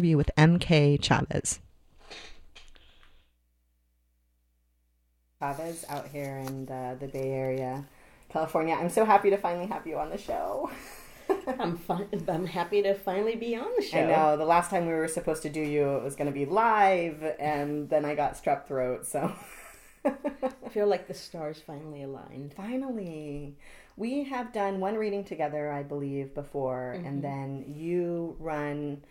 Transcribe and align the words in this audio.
interview 0.00 0.16
with 0.16 0.30
MK 0.38 1.02
Chavez. 1.02 1.58
Chavez 5.40 5.84
out 5.88 6.06
here 6.12 6.36
in 6.46 6.68
uh, 6.68 6.94
the 7.00 7.08
Bay 7.08 7.32
Area, 7.32 7.84
California. 8.28 8.76
I'm 8.76 8.90
so 8.90 9.04
happy 9.04 9.28
to 9.30 9.36
finally 9.36 9.66
have 9.66 9.88
you 9.88 9.98
on 9.98 10.10
the 10.10 10.16
show. 10.16 10.70
I'm 11.58 11.76
fine. 11.76 12.06
I'm 12.28 12.46
happy 12.46 12.80
to 12.82 12.94
finally 12.94 13.34
be 13.34 13.56
on 13.56 13.66
the 13.76 13.82
show. 13.82 13.98
I 13.98 14.06
know. 14.06 14.36
The 14.36 14.44
last 14.44 14.70
time 14.70 14.86
we 14.86 14.92
were 14.92 15.08
supposed 15.08 15.42
to 15.42 15.48
do 15.48 15.60
you, 15.60 15.96
it 15.96 16.04
was 16.04 16.14
going 16.14 16.28
to 16.28 16.32
be 16.32 16.46
live, 16.46 17.34
and 17.40 17.90
then 17.90 18.04
I 18.04 18.14
got 18.14 18.40
strep 18.40 18.68
throat. 18.68 19.04
So 19.04 19.32
I 20.04 20.68
feel 20.70 20.86
like 20.86 21.08
the 21.08 21.14
stars 21.14 21.60
finally 21.66 22.04
aligned. 22.04 22.54
Finally, 22.54 23.56
we 23.96 24.22
have 24.22 24.52
done 24.52 24.78
one 24.78 24.94
reading 24.94 25.24
together, 25.24 25.72
I 25.72 25.82
believe, 25.82 26.36
before, 26.36 26.94
mm-hmm. 26.96 27.04
and 27.04 27.24
then 27.24 27.64
you 27.76 28.36
run 28.38 29.02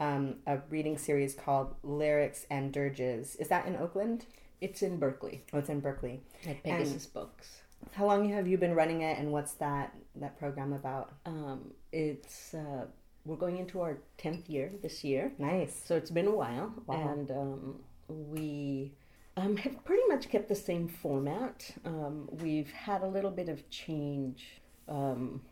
um, 0.00 0.36
a 0.46 0.58
reading 0.70 0.98
series 0.98 1.34
called 1.34 1.74
Lyrics 1.82 2.46
and 2.50 2.72
Dirges. 2.72 3.36
Is 3.36 3.48
that 3.48 3.66
in 3.66 3.76
Oakland? 3.76 4.26
It's 4.60 4.82
in 4.82 4.98
Berkeley. 4.98 5.44
Oh, 5.52 5.58
it's 5.58 5.68
in 5.68 5.80
Berkeley. 5.80 6.22
At 6.46 6.62
Pegasus 6.62 7.04
and 7.04 7.12
Books. 7.12 7.62
How 7.92 8.06
long 8.06 8.28
have 8.30 8.46
you 8.46 8.56
been 8.56 8.74
running 8.74 9.02
it, 9.02 9.18
and 9.18 9.30
what's 9.30 9.52
that 9.54 9.94
that 10.16 10.38
program 10.38 10.72
about? 10.72 11.12
Um, 11.26 11.72
it's 11.92 12.54
uh, 12.54 12.86
we're 13.24 13.36
going 13.36 13.58
into 13.58 13.80
our 13.80 13.98
tenth 14.16 14.48
year 14.48 14.72
this 14.82 15.04
year. 15.04 15.32
Nice. 15.38 15.82
So 15.84 15.96
it's 15.96 16.10
been 16.10 16.26
a 16.26 16.34
while, 16.34 16.72
wow. 16.86 17.08
and 17.08 17.30
um, 17.30 17.80
we 18.08 18.92
um, 19.36 19.56
have 19.58 19.84
pretty 19.84 20.02
much 20.08 20.28
kept 20.28 20.48
the 20.48 20.54
same 20.54 20.88
format. 20.88 21.70
Um, 21.84 22.28
we've 22.40 22.70
had 22.70 23.02
a 23.02 23.06
little 23.06 23.30
bit 23.30 23.48
of 23.48 23.68
change. 23.70 24.60
Um, 24.88 25.42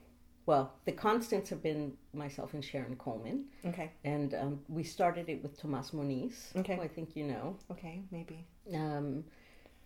well, 0.46 0.72
the 0.84 0.92
constants 0.92 1.50
have 1.50 1.62
been 1.62 1.92
myself 2.12 2.54
and 2.54 2.64
Sharon 2.64 2.96
Coleman. 2.96 3.44
Okay. 3.64 3.92
And 4.04 4.34
um, 4.34 4.60
we 4.68 4.82
started 4.82 5.28
it 5.28 5.42
with 5.42 5.60
Tomas 5.60 5.92
Moniz. 5.92 6.52
Okay. 6.56 6.78
I 6.80 6.88
think 6.88 7.14
you 7.14 7.24
know. 7.24 7.56
Okay, 7.70 8.02
maybe. 8.10 8.44
Um, 8.74 9.24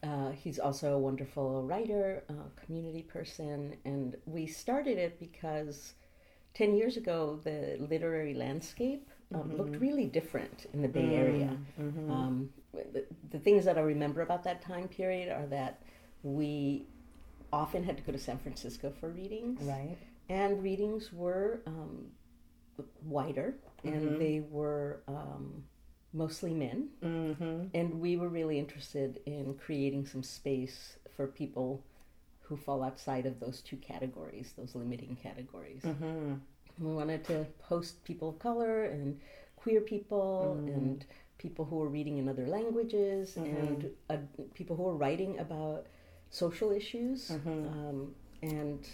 uh, 0.03 0.31
he's 0.33 0.59
also 0.59 0.95
a 0.95 0.99
wonderful 0.99 1.63
writer, 1.65 2.25
uh, 2.31 2.65
community 2.65 3.03
person, 3.03 3.77
and 3.85 4.17
we 4.27 4.47
started 4.47 4.99
it 4.99 5.19
because 5.19 5.95
10 6.55 6.75
years 6.75 6.97
ago 6.97 7.41
the 7.45 7.77
literary 7.91 8.35
landscape 8.35 9.11
um, 9.35 9.43
mm-hmm. 9.43 9.57
looked 9.57 9.77
really 9.77 10.07
different 10.07 10.67
in 10.73 10.83
the 10.83 10.89
Bay 10.89 11.15
Area. 11.15 11.57
Mm-hmm. 11.81 12.11
Um, 12.11 12.51
the, 12.73 13.05
the 13.31 13.39
things 13.39 13.65
that 13.65 13.77
I 13.77 13.81
remember 13.81 14.23
about 14.23 14.45
that 14.45 14.63
time 14.63 14.89
period 14.89 15.31
are 15.31 15.47
that 15.47 15.83
we 16.23 16.87
often 17.53 17.83
had 17.85 17.97
to 17.97 18.03
go 18.03 18.13
to 18.13 18.19
San 18.19 18.39
Francisco 18.39 18.93
for 19.01 19.11
readings. 19.11 19.63
Right. 19.63 19.97
And 20.29 20.63
readings 20.63 21.13
were 21.13 21.63
um, 21.67 22.07
wider 23.03 23.55
and 23.85 24.03
mm-hmm. 24.03 24.19
they 24.19 24.43
were 24.51 25.01
um, 25.09 25.65
mostly 26.13 26.53
men. 26.53 26.89
Mm-hmm. 27.03 27.67
And 27.75 28.01
we 28.01 28.17
were 28.17 28.29
really 28.29 28.59
interested 28.59 29.21
in 29.27 29.55
creating 29.55 30.07
some 30.07 30.23
space 30.23 30.99
for 31.17 31.27
people 31.27 31.85
who 32.41 32.57
fall 32.57 32.83
outside 32.83 33.27
of 33.27 33.41
those 33.41 33.61
two 33.61 33.77
categories, 33.77 34.53
those 34.57 34.75
limiting 34.75 35.17
categories. 35.23 35.83
Mm-hmm. 35.83 36.35
We 36.79 36.95
wanted 36.95 37.25
to 37.25 37.47
host 37.63 38.05
people 38.05 38.31
of 38.31 38.39
color 38.39 38.85
and 38.85 39.21
queer 39.57 39.81
people 39.81 40.59
mm-hmm. 40.59 40.69
and 40.69 41.05
people 41.39 41.65
who 41.65 41.77
were 41.77 41.89
reading 41.89 42.19
in 42.19 42.29
other 42.29 42.47
languages 42.47 43.35
mm-hmm. 43.35 43.57
and 43.57 43.91
uh, 44.11 44.17
people 44.55 44.77
who 44.77 44.85
were 44.85 44.97
writing 44.97 45.39
about 45.39 45.87
social 46.31 46.71
issues. 46.71 47.31
Mm-hmm. 47.31 47.67
Um, 47.67 48.15
and 48.43 48.87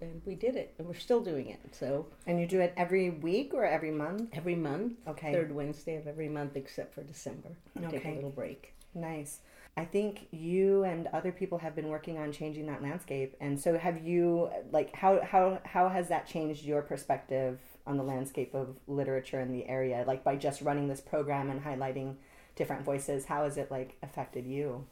and 0.00 0.20
we 0.24 0.34
did 0.34 0.56
it 0.56 0.74
and 0.78 0.86
we're 0.86 0.94
still 0.94 1.20
doing 1.20 1.48
it 1.48 1.60
so. 1.72 2.06
And 2.26 2.40
you 2.40 2.46
do 2.46 2.60
it 2.60 2.72
every 2.76 3.10
week 3.10 3.52
or 3.54 3.64
every 3.64 3.90
month? 3.90 4.30
Every 4.32 4.54
month. 4.54 4.94
Okay. 5.06 5.32
Third 5.32 5.52
wednesday 5.52 5.96
of 5.96 6.06
every 6.06 6.28
month 6.28 6.56
except 6.56 6.94
for 6.94 7.02
december. 7.02 7.50
We 7.78 7.86
okay. 7.86 7.98
take 7.98 8.06
a 8.06 8.14
little 8.14 8.30
break. 8.30 8.74
Nice. 8.94 9.40
I 9.76 9.84
think 9.84 10.26
you 10.30 10.84
and 10.84 11.06
other 11.08 11.32
people 11.32 11.58
have 11.58 11.74
been 11.74 11.88
working 11.88 12.18
on 12.18 12.32
changing 12.32 12.66
that 12.66 12.82
landscape 12.82 13.36
and 13.40 13.58
so 13.58 13.78
have 13.78 14.04
you 14.06 14.50
like 14.72 14.94
how 14.94 15.20
how 15.22 15.60
how 15.64 15.88
has 15.88 16.08
that 16.08 16.26
changed 16.26 16.64
your 16.64 16.82
perspective 16.82 17.58
on 17.86 17.96
the 17.96 18.02
landscape 18.02 18.54
of 18.54 18.76
literature 18.86 19.40
in 19.40 19.52
the 19.52 19.66
area 19.66 20.04
like 20.06 20.22
by 20.22 20.36
just 20.36 20.60
running 20.60 20.88
this 20.88 21.00
program 21.00 21.50
and 21.50 21.64
highlighting 21.64 22.16
different 22.56 22.84
voices? 22.84 23.24
How 23.24 23.44
has 23.44 23.56
it 23.56 23.70
like 23.70 23.96
affected 24.02 24.46
you? 24.46 24.86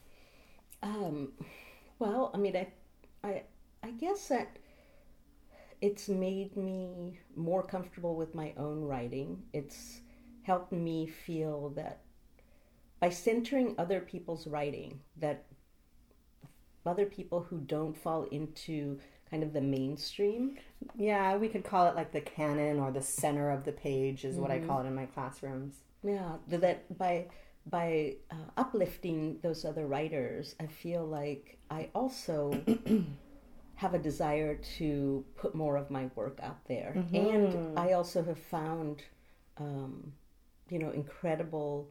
Um 0.83 1.33
well 1.99 2.31
i 2.35 2.37
mean 2.37 2.57
i 2.57 2.67
i 3.25 3.43
i 3.83 3.91
guess 3.93 4.29
that 4.29 4.57
it's 5.81 6.09
made 6.09 6.57
me 6.57 7.19
more 7.37 7.63
comfortable 7.63 8.17
with 8.17 8.35
my 8.35 8.53
own 8.57 8.83
writing. 8.83 9.43
It's 9.53 10.01
helped 10.43 10.73
me 10.73 11.07
feel 11.07 11.71
that 11.71 12.01
by 13.01 13.11
centering 13.11 13.75
other 13.79 14.01
people's 14.01 14.47
writing, 14.47 15.01
that 15.19 15.45
other 16.85 17.07
people 17.07 17.47
who 17.49 17.59
don't 17.59 17.97
fall 17.97 18.25
into 18.25 18.99
kind 19.31 19.43
of 19.43 19.53
the 19.53 19.61
mainstream. 19.61 20.57
Yeah, 20.97 21.37
we 21.37 21.49
could 21.49 21.65
call 21.65 21.87
it 21.87 21.95
like 21.95 22.13
the 22.13 22.21
canon 22.21 22.81
or 22.81 22.91
the 22.91 23.03
center 23.03 23.51
of 23.51 23.65
the 23.65 23.73
page 23.73 24.25
is 24.25 24.35
mm-hmm. 24.35 24.43
what 24.43 24.51
I 24.51 24.59
mm-hmm. 24.59 24.69
call 24.69 24.81
it 24.81 24.87
in 24.87 24.95
my 24.95 25.07
classrooms. 25.07 25.75
Yeah, 26.03 26.37
that 26.49 26.97
by 26.97 27.27
by 27.67 28.17
uh, 28.31 28.37
uplifting 28.57 29.39
those 29.43 29.65
other 29.65 29.87
writers, 29.87 30.55
I 30.59 30.67
feel 30.67 31.05
like 31.05 31.59
I 31.71 31.91
also 31.95 32.59
have 33.79 33.95
a 33.95 33.99
desire 33.99 34.57
to 34.57 35.25
put 35.37 35.55
more 35.55 35.77
of 35.77 35.89
my 35.89 36.11
work 36.17 36.41
out 36.43 36.59
there. 36.67 36.95
Mm-hmm. 36.97 37.15
And 37.15 37.79
I 37.79 37.93
also 37.93 38.25
have 38.25 38.39
found, 38.39 39.05
um, 39.57 40.13
you 40.69 40.81
know, 40.81 40.91
incredible 40.91 41.89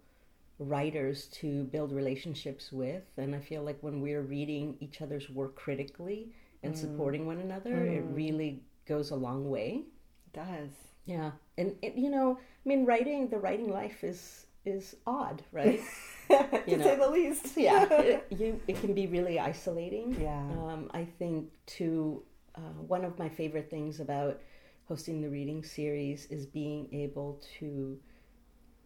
writers 0.60 1.28
to 1.28 1.64
build 1.64 1.94
relationships 1.94 2.74
with. 2.74 3.04
And 3.16 3.34
I 3.34 3.40
feel 3.40 3.64
like 3.64 3.78
when 3.80 4.02
we're 4.02 4.22
reading 4.22 4.76
each 4.82 5.02
other's 5.02 5.30
work 5.30 5.56
critically 5.56 6.34
and 6.62 6.74
mm. 6.74 6.78
supporting 6.78 7.26
one 7.26 7.38
another, 7.38 7.72
mm. 7.72 7.98
it 7.98 8.04
really 8.10 8.64
goes 8.86 9.12
a 9.12 9.16
long 9.16 9.50
way. 9.50 9.86
It 10.26 10.34
does. 10.34 10.72
Yeah. 11.06 11.32
And, 11.58 11.74
it, 11.82 11.96
you 11.96 12.10
know, 12.10 12.38
I 12.38 12.68
mean, 12.68 12.86
writing, 12.86 13.30
the 13.30 13.38
writing 13.38 13.72
life 13.72 14.04
is 14.04 14.46
is 14.66 14.98
odd, 15.08 15.42
right? 15.54 15.80
to 16.68 16.78
know, 16.78 16.84
say 16.84 16.96
the 16.96 17.10
least. 17.10 17.46
yeah, 17.58 17.88
it, 17.92 18.28
you 18.38 18.60
it 18.68 18.80
can 18.80 18.94
be 18.94 19.08
really 19.08 19.40
isolating. 19.40 20.20
Yeah. 20.20 20.40
Um, 20.40 20.90
I 20.94 21.06
think 21.20 21.50
too. 21.66 22.24
Uh, 22.56 22.82
one 22.88 23.06
of 23.06 23.20
my 23.20 23.30
favorite 23.30 23.70
things 23.70 24.00
about 24.00 24.42
hosting 24.88 25.22
the 25.22 25.30
reading 25.30 25.64
series 25.64 26.26
is 26.32 26.46
being 26.48 26.88
able 26.92 27.40
to 27.60 28.00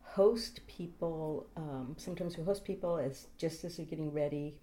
host 0.02 0.60
people. 0.68 1.48
Um, 1.56 1.96
sometimes 1.98 2.38
we 2.38 2.44
host 2.44 2.66
people 2.66 2.98
as 2.98 3.28
just 3.38 3.64
as 3.64 3.78
they're 3.78 3.86
getting 3.86 4.12
ready 4.12 4.58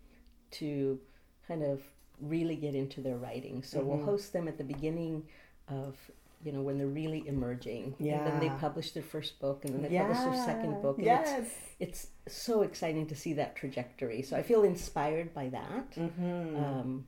to 0.52 1.00
kind 1.46 1.62
of 1.62 1.80
really 2.20 2.56
get 2.56 2.74
into 2.74 3.00
their 3.00 3.16
writing. 3.16 3.62
So 3.62 3.78
mm-hmm. 3.78 3.88
we'll 3.88 4.04
host 4.04 4.32
them 4.32 4.48
at 4.48 4.58
the 4.58 4.64
beginning 4.64 5.24
of 5.68 5.96
you 6.44 6.52
know, 6.52 6.60
when 6.60 6.78
they're 6.78 6.86
really 6.86 7.26
emerging. 7.26 7.94
Yeah. 7.98 8.18
And 8.18 8.26
then 8.26 8.40
they 8.40 8.48
publish 8.60 8.92
their 8.92 9.02
first 9.02 9.40
book 9.40 9.64
and 9.64 9.74
then 9.74 9.82
they 9.82 9.90
yeah. 9.90 10.06
publish 10.06 10.20
their 10.20 10.44
second 10.44 10.82
book. 10.82 10.98
And 10.98 11.06
yes. 11.06 11.46
It's, 11.80 12.06
it's 12.26 12.34
so 12.34 12.62
exciting 12.62 13.06
to 13.08 13.16
see 13.16 13.32
that 13.34 13.56
trajectory. 13.56 14.22
So 14.22 14.36
I 14.36 14.42
feel 14.42 14.62
inspired 14.62 15.34
by 15.34 15.48
that. 15.48 15.90
Mm-hmm. 15.96 16.56
Um, 16.56 17.06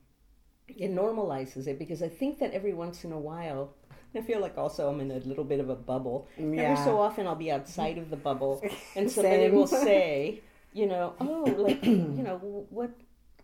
it 0.68 0.92
normalizes 0.92 1.66
it 1.66 1.78
because 1.78 2.02
I 2.02 2.08
think 2.08 2.38
that 2.40 2.52
every 2.52 2.74
once 2.74 3.04
in 3.04 3.12
a 3.12 3.18
while, 3.18 3.74
I 4.14 4.20
feel 4.20 4.40
like 4.40 4.58
also 4.58 4.88
I'm 4.88 5.00
in 5.00 5.10
a 5.12 5.18
little 5.18 5.44
bit 5.44 5.60
of 5.60 5.68
a 5.68 5.76
bubble. 5.76 6.28
Yeah. 6.36 6.62
Every 6.62 6.84
so 6.84 7.00
often 7.00 7.26
I'll 7.26 7.36
be 7.36 7.52
outside 7.52 7.98
of 7.98 8.10
the 8.10 8.16
bubble 8.16 8.62
and 8.96 9.10
somebody 9.10 9.50
will 9.50 9.66
say, 9.88 10.40
you 10.72 10.86
know, 10.86 11.14
oh, 11.20 11.54
like, 11.56 11.84
you 11.84 12.22
know, 12.22 12.66
what 12.70 12.90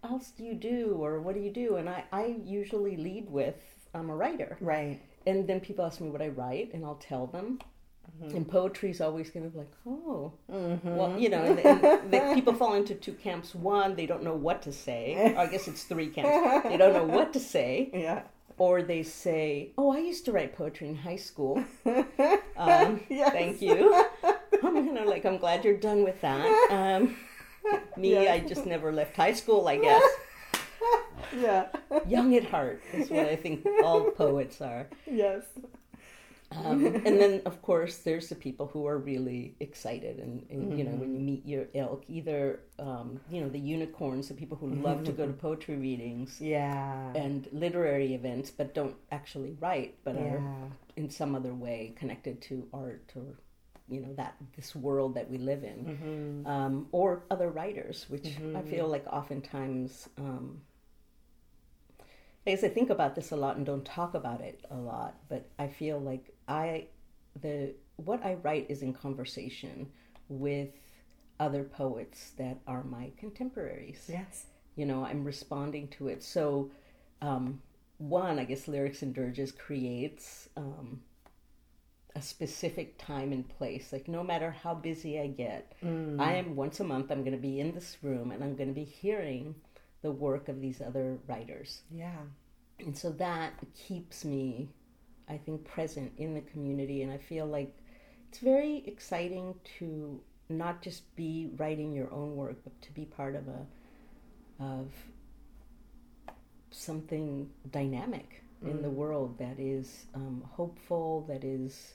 else 0.02 0.30
do 0.30 0.44
you 0.44 0.54
do 0.54 0.96
or 1.00 1.20
what 1.20 1.34
do 1.34 1.40
you 1.40 1.52
do? 1.52 1.76
And 1.76 1.88
I, 1.88 2.04
I 2.12 2.36
usually 2.44 2.96
lead 2.96 3.30
with, 3.30 3.56
I'm 3.94 4.10
a 4.10 4.16
writer. 4.16 4.56
Right 4.60 5.00
and 5.26 5.46
then 5.46 5.60
people 5.60 5.84
ask 5.84 6.00
me 6.00 6.08
what 6.08 6.22
I 6.22 6.28
write, 6.28 6.72
and 6.72 6.84
I'll 6.84 6.96
tell 6.96 7.26
them. 7.26 7.58
Mm-hmm. 8.22 8.36
And 8.36 8.48
poetry 8.48 8.90
is 8.90 9.00
always 9.00 9.30
kind 9.30 9.44
of 9.46 9.56
like, 9.56 9.70
oh, 9.86 10.32
mm-hmm. 10.50 10.96
well, 10.96 11.18
you 11.18 11.28
know, 11.28 11.42
and, 11.42 11.58
and 11.58 11.82
the 12.12 12.32
people 12.34 12.54
fall 12.54 12.74
into 12.74 12.94
two 12.94 13.12
camps. 13.12 13.54
One, 13.54 13.96
they 13.96 14.06
don't 14.06 14.22
know 14.22 14.34
what 14.34 14.62
to 14.62 14.72
say. 14.72 15.34
I 15.36 15.46
guess 15.46 15.68
it's 15.68 15.84
three 15.84 16.08
camps. 16.08 16.68
They 16.68 16.76
don't 16.76 16.92
know 16.92 17.04
what 17.04 17.32
to 17.32 17.40
say. 17.40 17.90
Yeah. 17.92 18.22
Or 18.58 18.80
they 18.80 19.02
say, 19.02 19.72
oh, 19.76 19.90
I 19.90 19.98
used 19.98 20.24
to 20.26 20.32
write 20.32 20.56
poetry 20.56 20.88
in 20.88 20.96
high 20.96 21.16
school. 21.16 21.62
Um, 22.58 23.02
yes. 23.10 23.32
Thank 23.32 23.60
you. 23.60 24.06
I'm 24.24 24.86
kind 24.86 24.96
of 24.96 25.04
like, 25.04 25.26
I'm 25.26 25.36
glad 25.36 25.62
you're 25.62 25.76
done 25.76 26.04
with 26.04 26.18
that. 26.22 26.46
Um, 26.70 27.14
me, 27.98 28.12
yes. 28.12 28.30
I 28.30 28.48
just 28.48 28.64
never 28.64 28.90
left 28.94 29.14
high 29.14 29.34
school, 29.34 29.68
I 29.68 29.76
guess 29.76 30.02
yeah. 31.36 31.66
Young 32.06 32.34
at 32.34 32.44
heart 32.44 32.82
is 32.92 33.10
what 33.10 33.26
I 33.26 33.36
think 33.36 33.66
all 33.82 34.10
poets 34.16 34.60
are. 34.60 34.88
Yes. 35.06 35.42
Um, 36.52 36.84
and 36.86 37.20
then, 37.20 37.42
of 37.44 37.60
course, 37.60 37.98
there's 37.98 38.28
the 38.28 38.34
people 38.34 38.68
who 38.68 38.86
are 38.86 38.98
really 38.98 39.56
excited, 39.60 40.18
and, 40.18 40.46
and 40.48 40.68
mm-hmm. 40.68 40.78
you 40.78 40.84
know, 40.84 40.92
when 40.92 41.12
you 41.12 41.20
meet 41.20 41.44
your 41.44 41.66
ilk, 41.74 42.04
either 42.08 42.60
um, 42.78 43.20
you 43.28 43.40
know 43.40 43.48
the 43.48 43.58
unicorns, 43.58 44.28
the 44.28 44.34
people 44.34 44.56
who 44.56 44.68
love 44.68 45.02
to 45.04 45.12
go 45.12 45.26
to 45.26 45.32
poetry 45.32 45.76
readings, 45.76 46.40
yeah, 46.40 47.12
and 47.14 47.48
literary 47.52 48.14
events, 48.14 48.50
but 48.50 48.74
don't 48.74 48.94
actually 49.10 49.56
write, 49.60 49.96
but 50.04 50.14
yeah. 50.14 50.20
are 50.20 50.42
in 50.96 51.10
some 51.10 51.34
other 51.34 51.52
way 51.52 51.94
connected 51.96 52.40
to 52.42 52.66
art 52.72 53.12
or 53.16 53.38
you 53.88 54.00
know 54.00 54.12
that 54.14 54.36
this 54.54 54.74
world 54.74 55.14
that 55.14 55.28
we 55.28 55.38
live 55.38 55.64
in, 55.64 56.44
um, 56.46 56.86
or 56.92 57.24
other 57.30 57.50
writers, 57.50 58.06
which 58.08 58.36
I 58.54 58.62
feel 58.62 58.86
like 58.86 59.04
oftentimes. 59.08 60.08
I 62.46 62.50
guess 62.50 62.62
I 62.62 62.68
think 62.68 62.90
about 62.90 63.14
this 63.14 63.32
a 63.32 63.36
lot 63.36 63.56
and 63.56 63.66
don't 63.66 63.84
talk 63.84 64.14
about 64.14 64.40
it 64.40 64.64
a 64.70 64.76
lot, 64.76 65.16
but 65.28 65.48
I 65.58 65.66
feel 65.66 65.98
like 65.98 66.32
I 66.46 66.86
the 67.40 67.74
what 67.96 68.24
I 68.24 68.34
write 68.34 68.66
is 68.68 68.82
in 68.82 68.92
conversation 68.92 69.88
with 70.28 70.68
other 71.40 71.64
poets 71.64 72.32
that 72.38 72.58
are 72.66 72.84
my 72.84 73.10
contemporaries. 73.18 74.04
Yes. 74.08 74.46
You 74.76 74.86
know, 74.86 75.04
I'm 75.04 75.24
responding 75.24 75.88
to 75.88 76.08
it. 76.08 76.22
So, 76.22 76.70
um, 77.22 77.60
one, 77.98 78.38
I 78.38 78.44
guess 78.44 78.68
Lyrics 78.68 79.02
and 79.02 79.14
Dirges 79.14 79.52
creates 79.52 80.48
um, 80.56 81.00
a 82.14 82.22
specific 82.22 82.98
time 82.98 83.32
and 83.32 83.48
place. 83.48 83.92
Like, 83.92 84.08
no 84.08 84.22
matter 84.22 84.50
how 84.50 84.74
busy 84.74 85.18
I 85.18 85.28
get, 85.28 85.72
I 86.20 86.34
am 86.34 86.56
once 86.56 86.80
a 86.80 86.84
month, 86.84 87.10
I'm 87.10 87.20
going 87.22 87.36
to 87.36 87.38
be 87.38 87.60
in 87.60 87.74
this 87.74 87.96
room 88.02 88.30
and 88.30 88.44
I'm 88.44 88.54
going 88.54 88.68
to 88.68 88.74
be 88.74 88.84
hearing 88.84 89.54
the 90.06 90.12
work 90.12 90.48
of 90.48 90.60
these 90.60 90.80
other 90.80 91.18
writers. 91.26 91.82
Yeah. 91.90 92.22
And 92.78 92.96
so 92.96 93.10
that 93.26 93.54
keeps 93.74 94.24
me, 94.24 94.68
I 95.28 95.36
think, 95.36 95.64
present 95.64 96.12
in 96.16 96.32
the 96.32 96.42
community. 96.42 97.02
And 97.02 97.10
I 97.10 97.18
feel 97.18 97.46
like 97.46 97.74
it's 98.28 98.38
very 98.38 98.84
exciting 98.86 99.56
to 99.78 100.20
not 100.48 100.80
just 100.80 101.02
be 101.16 101.50
writing 101.56 101.92
your 101.92 102.08
own 102.12 102.36
work, 102.36 102.58
but 102.62 102.80
to 102.82 102.92
be 102.92 103.04
part 103.04 103.34
of 103.34 103.48
a 103.48 103.66
of 104.62 104.92
something 106.70 107.50
dynamic 107.72 108.42
in 108.64 108.80
the 108.80 108.88
world 108.88 109.38
that 109.38 109.58
is 109.58 110.06
um, 110.14 110.42
hopeful, 110.48 111.24
that 111.28 111.42
is 111.44 111.94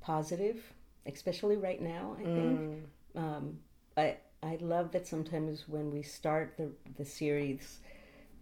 positive, 0.00 0.58
especially 1.06 1.56
right 1.56 1.80
now. 1.80 2.16
I 2.20 2.22
think 2.22 2.84
um, 3.16 3.58
I 3.96 4.16
I 4.42 4.56
love 4.60 4.92
that 4.92 5.06
sometimes 5.06 5.68
when 5.68 5.90
we 5.90 6.02
start 6.02 6.56
the 6.56 6.70
the 6.96 7.04
series, 7.04 7.78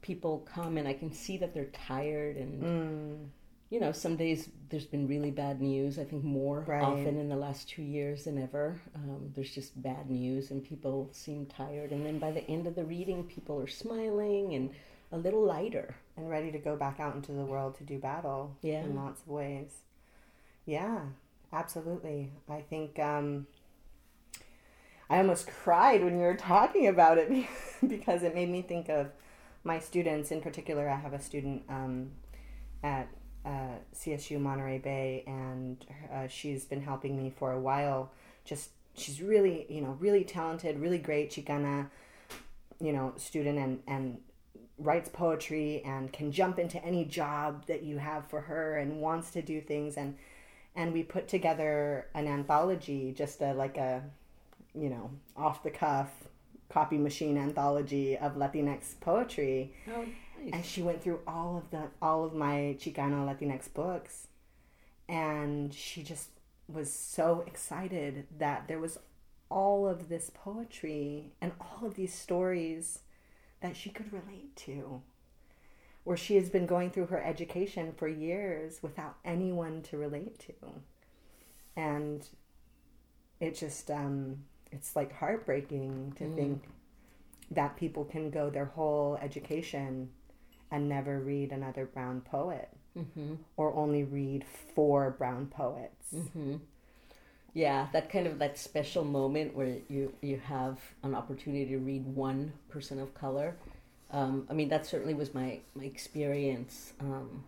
people 0.03 0.47
come 0.53 0.77
and 0.79 0.87
I 0.87 0.93
can 0.95 1.13
see 1.13 1.37
that 1.39 1.55
they're 1.55 1.67
tired 1.67 2.37
and 2.37 3.31
you 3.71 3.81
know 3.81 3.93
some 3.93 4.17
days 4.17 4.49
there's 4.71 4.87
been 4.87 5.09
really 5.09 5.31
bad 5.31 5.61
news. 5.61 5.99
I 5.99 6.05
think 6.05 6.23
more 6.25 6.61
Right. 6.67 6.83
often 6.83 7.19
in 7.19 7.29
the 7.29 7.37
last 7.37 7.69
two 7.69 7.83
years 7.83 8.25
than 8.25 8.41
ever. 8.43 8.81
Um, 8.95 9.33
there's 9.35 9.55
just 9.55 9.81
bad 9.83 10.09
news 10.11 10.51
and 10.51 10.65
people 10.65 11.09
seem 11.13 11.47
tired. 11.47 11.91
And 11.93 12.05
then 12.07 12.19
by 12.19 12.31
the 12.31 12.49
end 12.49 12.67
of 12.67 12.75
the 12.75 12.85
reading, 12.85 13.25
people 13.25 13.61
are 13.61 13.67
smiling 13.67 14.55
and 14.55 14.71
a 15.11 15.19
little 15.19 15.43
lighter. 15.43 15.95
And 16.17 16.29
ready 16.31 16.51
to 16.53 16.59
go 16.59 16.77
back 16.77 17.01
out 17.01 17.15
into 17.15 17.33
the 17.33 17.45
world 17.45 17.77
to 17.79 17.85
do 17.85 17.99
battle 17.99 18.57
Yeah. 18.63 18.83
in 18.85 18.95
lots 18.95 19.23
of 19.23 19.29
ways. 19.29 19.81
Yeah, 20.67 21.01
absolutely. 21.53 22.31
I 22.49 22.61
think 22.61 22.99
um, 22.99 23.47
I 25.11 25.19
almost 25.19 25.47
cried 25.47 26.05
when 26.05 26.19
you 26.19 26.25
were 26.25 26.37
talking 26.37 26.87
about 26.87 27.19
it 27.19 27.31
because 27.87 28.23
it 28.23 28.35
made 28.35 28.49
me 28.49 28.63
think 28.63 28.89
of 28.89 29.11
my 29.65 29.79
students. 29.79 30.31
In 30.31 30.41
particular, 30.41 30.89
I 30.89 30.97
have 30.97 31.13
a 31.13 31.21
student 31.21 31.63
um, 31.69 32.11
at 32.83 33.09
uh, 33.45 33.79
CSU 33.95 34.39
Monterey 34.39 34.79
Bay, 34.79 35.25
and 35.27 35.85
uh, 36.13 36.29
she's 36.29 36.65
been 36.65 36.83
helping 36.83 37.17
me 37.17 37.33
for 37.37 37.53
a 37.53 37.61
while. 37.61 38.13
Just 38.45 38.71
she's 38.95 39.23
really, 39.23 39.67
you 39.69 39.81
know, 39.81 39.97
really 39.99 40.25
talented, 40.25 40.79
really 40.79 40.99
great 40.99 41.31
Chicana, 41.31 41.89
you 42.81 42.93
know, 42.93 43.15
student, 43.17 43.59
and 43.59 43.83
and 43.87 44.19
writes 44.79 45.09
poetry 45.09 45.83
and 45.85 46.13
can 46.13 46.31
jump 46.31 46.59
into 46.59 46.83
any 46.85 47.05
job 47.05 47.67
that 47.67 47.83
you 47.83 47.99
have 47.99 48.27
for 48.29 48.43
her 48.43 48.77
and 48.77 49.01
wants 49.01 49.31
to 49.33 49.43
do 49.43 49.61
things 49.61 49.97
and 49.97 50.17
and 50.77 50.93
we 50.93 51.03
put 51.03 51.27
together 51.27 52.07
an 52.15 52.29
anthology 52.29 53.13
just 53.13 53.41
a 53.41 53.53
like 53.55 53.77
a 53.77 54.03
you 54.75 54.89
know 54.89 55.11
off 55.37 55.63
the 55.63 55.71
cuff 55.71 56.11
copy 56.69 56.99
machine 56.99 57.39
anthology 57.39 58.17
of 58.17 58.37
latinx 58.37 59.01
poetry. 59.01 59.73
Oh, 59.91 60.05
and 60.53 60.65
she 60.65 60.83
went 60.83 61.03
through 61.03 61.21
all 61.27 61.57
of 61.57 61.71
the 61.71 61.89
all 62.01 62.25
of 62.25 62.35
my 62.35 62.77
chicano 62.79 63.27
latinx 63.27 63.73
books. 63.73 64.29
And 65.09 65.73
she 65.73 66.03
just 66.03 66.29
was 66.69 66.93
so 66.93 67.43
excited 67.47 68.27
that 68.39 68.69
there 68.69 68.79
was 68.79 68.99
all 69.51 69.89
of 69.89 70.11
this 70.11 70.31
poetry 70.35 71.33
and 71.41 71.53
all 71.61 71.87
of 71.87 71.95
these 71.95 72.13
stories 72.13 73.01
that 73.61 73.75
she 73.75 73.89
could 73.89 74.13
relate 74.13 74.55
to 74.55 75.01
where 76.05 76.17
she 76.17 76.37
has 76.37 76.51
been 76.51 76.67
going 76.67 76.91
through 76.91 77.07
her 77.07 77.23
education 77.23 77.93
for 77.97 78.07
years 78.07 78.83
without 78.83 79.17
anyone 79.25 79.83
to 79.83 79.97
relate 79.97 80.39
to. 80.39 80.53
And 81.75 82.27
it 83.41 83.57
just 83.57 83.91
um 83.91 84.45
it's 84.73 84.95
like 84.97 85.13
heartbreaking 85.15 86.13
to 86.19 86.25
think 86.35 86.65
that 87.51 87.77
people 87.77 88.05
can 88.05 88.31
go 88.31 88.51
their 88.51 88.67
whole 88.67 89.19
education 89.23 90.11
and 90.71 90.89
never 90.89 91.19
read 91.21 91.53
another 91.53 91.87
brown 91.87 92.21
poet 92.21 92.69
Mm-hmm. 92.97 93.35
or 93.57 93.73
only 93.77 94.03
read 94.03 94.45
four 94.75 95.11
brown 95.19 95.47
poets 95.47 96.15
Yeah, 97.55 97.89
that 97.93 98.11
kind 98.11 98.27
of 98.27 98.39
that 98.41 98.59
special 98.59 99.05
moment 99.05 99.55
where 99.55 99.77
you 99.89 100.13
you 100.21 100.39
have 100.45 100.79
an 101.03 101.15
opportunity 101.15 101.67
to 101.67 101.79
read 101.79 102.05
one 102.07 102.53
person 102.69 102.99
of 103.01 103.15
color. 103.15 103.57
Um, 104.11 104.47
I 104.51 104.55
mean, 104.55 104.69
that 104.69 104.87
certainly 104.87 105.15
was 105.15 105.33
my 105.35 105.61
my 105.75 105.85
experience 105.85 106.93
um, 107.01 107.45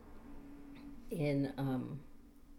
in 1.11 1.53
um, 1.59 2.01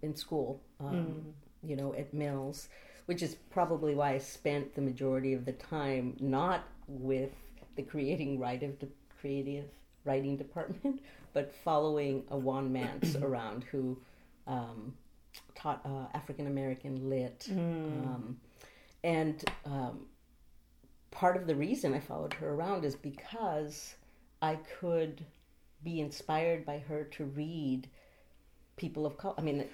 in 0.01 0.15
school. 0.15 0.61
Um, 0.79 1.33
You 1.63 1.75
know, 1.75 1.93
at 1.93 2.11
Mills, 2.13 2.69
which 3.05 3.21
is 3.21 3.35
probably 3.49 3.95
why 3.95 4.13
I 4.13 4.17
spent 4.17 4.75
the 4.75 4.81
majority 4.81 5.33
of 5.33 5.45
the 5.45 5.53
time 5.53 6.15
not 6.19 6.63
with 6.87 7.31
the 7.75 7.83
creating 7.83 8.39
writing 8.39 8.75
de- 8.79 8.87
creative 9.19 9.65
writing 10.05 10.37
department, 10.37 11.01
but 11.33 11.53
following 11.63 12.23
Ajuan 12.31 12.69
Mance 12.71 13.15
around 13.21 13.63
who. 13.65 13.97
Um, 14.47 14.93
taught 15.55 15.81
uh, 15.85 16.05
African 16.17 16.47
American 16.47 17.09
lit, 17.09 17.47
um, 17.51 18.37
and 19.03 19.43
um, 19.65 20.05
part 21.11 21.37
of 21.37 21.47
the 21.47 21.55
reason 21.55 21.93
I 21.93 21.99
followed 21.99 22.33
her 22.35 22.49
around 22.49 22.83
is 22.85 22.95
because 22.95 23.95
I 24.41 24.57
could 24.79 25.23
be 25.83 25.99
inspired 25.99 26.65
by 26.65 26.79
her 26.79 27.03
to 27.05 27.25
read 27.25 27.87
people 28.75 29.05
of 29.05 29.17
color. 29.17 29.35
I 29.37 29.41
mean, 29.41 29.65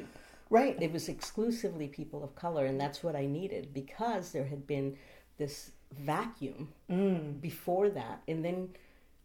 right. 0.50 0.82
It 0.82 0.92
was 0.92 1.10
exclusively 1.10 1.88
people 1.88 2.24
of 2.24 2.36
color, 2.36 2.66
and 2.66 2.80
that's 2.80 3.04
what 3.04 3.16
I 3.16 3.26
needed 3.26 3.74
because 3.74 4.32
there 4.32 4.46
had 4.46 4.66
been 4.68 4.98
this 5.38 5.72
vacuum 6.00 6.70
before 7.42 7.90
that, 7.90 8.22
and 8.28 8.44
then 8.44 8.70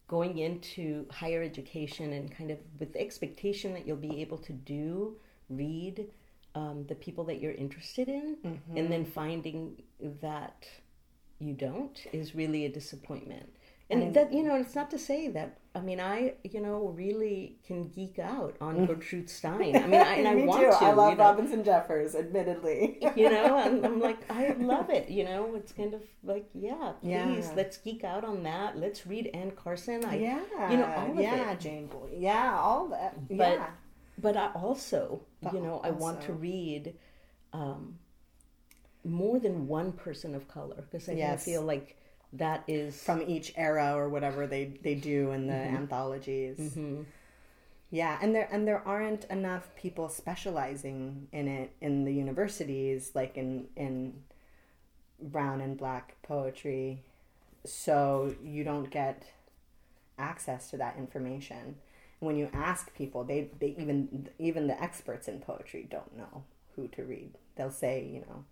going 0.08 0.38
into 0.38 1.06
higher 1.10 1.42
education 1.42 2.12
and 2.12 2.30
kind 2.36 2.50
of 2.50 2.58
with 2.78 2.92
the 2.92 3.00
expectation 3.00 3.72
that 3.72 3.86
you'll 3.86 3.96
be 3.96 4.20
able 4.20 4.38
to 4.38 4.52
do 4.52 5.16
read 5.48 6.06
um, 6.54 6.84
the 6.86 6.94
people 6.94 7.24
that 7.24 7.40
you're 7.40 7.52
interested 7.52 8.08
in, 8.08 8.36
and 8.76 8.92
then 8.92 9.04
finding 9.04 9.82
that 10.20 10.68
you 11.38 11.54
don't 11.54 12.06
is 12.12 12.34
really 12.34 12.66
a 12.66 12.68
disappointment. 12.68 13.48
And 13.92 14.14
that 14.14 14.32
you 14.32 14.42
know, 14.42 14.54
it's 14.56 14.74
not 14.74 14.90
to 14.90 14.98
say 14.98 15.28
that 15.28 15.58
I 15.74 15.80
mean 15.80 16.00
I 16.00 16.34
you 16.44 16.60
know 16.60 16.88
really 16.96 17.56
can 17.66 17.88
geek 17.88 18.18
out 18.18 18.56
on 18.60 18.86
Gertrude 18.86 19.28
Stein. 19.30 19.76
I 19.76 19.86
mean, 19.86 19.94
I, 20.00 20.14
and 20.16 20.28
I 20.32 20.34
Me 20.34 20.44
want 20.46 20.60
too. 20.62 20.70
to. 20.70 20.84
I 20.84 20.92
love 20.92 21.12
you 21.12 21.18
know? 21.18 21.24
Robinson 21.24 21.64
Jeffers, 21.64 22.14
admittedly. 22.14 22.98
you 23.16 23.28
know 23.30 23.58
and 23.58 23.84
i'm 23.86 24.00
like 24.08 24.20
i 24.30 24.52
love 24.58 24.88
it 24.90 25.08
you 25.10 25.24
know 25.24 25.54
it's 25.54 25.72
kind 25.72 25.92
of 25.94 26.02
like 26.22 26.46
yeah 26.54 26.92
please 27.00 27.10
Yeah. 27.48 27.52
let's 27.56 27.76
geek 27.78 28.04
out 28.04 28.24
on 28.24 28.42
that 28.44 28.78
let's 28.78 29.06
read 29.06 29.30
anne 29.34 29.50
carson 29.52 30.04
i 30.04 30.16
yeah, 30.16 30.70
you 30.70 30.76
know 30.78 30.86
all 30.86 31.10
of 31.10 31.18
yeah, 31.18 31.52
it 31.52 31.60
Jane 31.60 31.86
Boy, 31.86 32.08
yeah, 32.16 32.56
all 32.58 32.88
that, 32.88 33.12
But- 33.28 33.36
yeah, 33.58 33.70
but 34.18 34.36
i 34.36 34.46
also 34.54 35.22
But 35.42 35.54
you 35.54 35.60
know 35.60 35.80
i 35.84 35.90
want 35.90 36.22
to 36.22 36.32
read 36.32 36.94
um, 37.52 37.98
more 39.04 39.38
than 39.40 39.66
one 39.66 39.92
person 39.92 40.34
of 40.34 40.48
color 40.48 40.76
because 40.90 41.08
I, 41.08 41.12
Yes. 41.14 41.44
feel 41.44 41.62
like 41.62 41.96
that 42.34 42.64
is 42.66 43.00
from 43.02 43.22
each 43.22 43.52
era 43.56 43.94
or 43.94 44.08
whatever 44.08 44.46
they 44.46 44.78
they 44.82 44.94
do 44.94 45.32
in 45.32 45.46
the 45.46 45.52
Mm-hmm. 45.52 45.76
anthologies. 45.76 46.58
Yeah, 47.90 48.18
and 48.22 48.34
there 48.34 48.48
and 48.50 48.66
there 48.66 48.82
aren't 48.86 49.24
enough 49.26 49.74
people 49.76 50.08
specializing 50.08 51.28
in 51.30 51.46
it 51.46 51.72
in 51.80 52.04
the 52.04 52.12
universities, 52.14 53.12
like 53.14 53.36
in 53.36 53.68
in 53.76 54.22
brown 55.20 55.60
and 55.60 55.76
black 55.76 56.16
poetry, 56.22 57.02
so 57.64 58.34
you 58.42 58.64
don't 58.64 58.90
get 58.90 59.24
access 60.18 60.70
to 60.70 60.76
that 60.78 60.96
information. 60.96 61.76
When 62.20 62.36
you 62.36 62.48
ask 62.54 62.94
people, 62.94 63.24
they 63.24 63.50
they 63.58 63.74
even 63.78 64.28
even 64.38 64.68
the 64.68 64.82
experts 64.82 65.28
in 65.28 65.40
poetry 65.40 65.86
don't 65.90 66.16
know 66.16 66.44
who 66.76 66.88
to 66.88 67.04
read. 67.04 67.32
They'll 67.56 67.70
say, 67.70 68.04
you 68.10 68.20
know, 68.20 68.44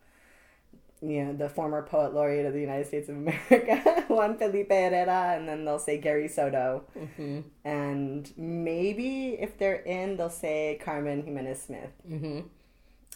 you 1.02 1.24
know, 1.24 1.32
the 1.32 1.48
former 1.48 1.82
poet 1.82 2.12
laureate 2.12 2.46
of 2.46 2.52
the 2.52 2.60
United 2.60 2.86
States 2.86 3.08
of 3.08 3.16
America, 3.16 4.04
Juan 4.08 4.36
Felipe 4.36 4.70
Herrera, 4.70 5.34
and 5.36 5.48
then 5.48 5.64
they'll 5.64 5.78
say 5.78 5.98
Gary 5.98 6.28
Soto. 6.28 6.84
Mm-hmm. 6.96 7.40
And 7.64 8.32
maybe 8.36 9.38
if 9.40 9.56
they're 9.56 9.82
in, 9.82 10.16
they'll 10.16 10.28
say 10.28 10.78
Carmen 10.84 11.22
Giménez 11.22 11.56
Smith. 11.56 11.90
hmm 12.06 12.40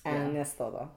And 0.05 0.37
es 0.37 0.55
todo. 0.55 0.91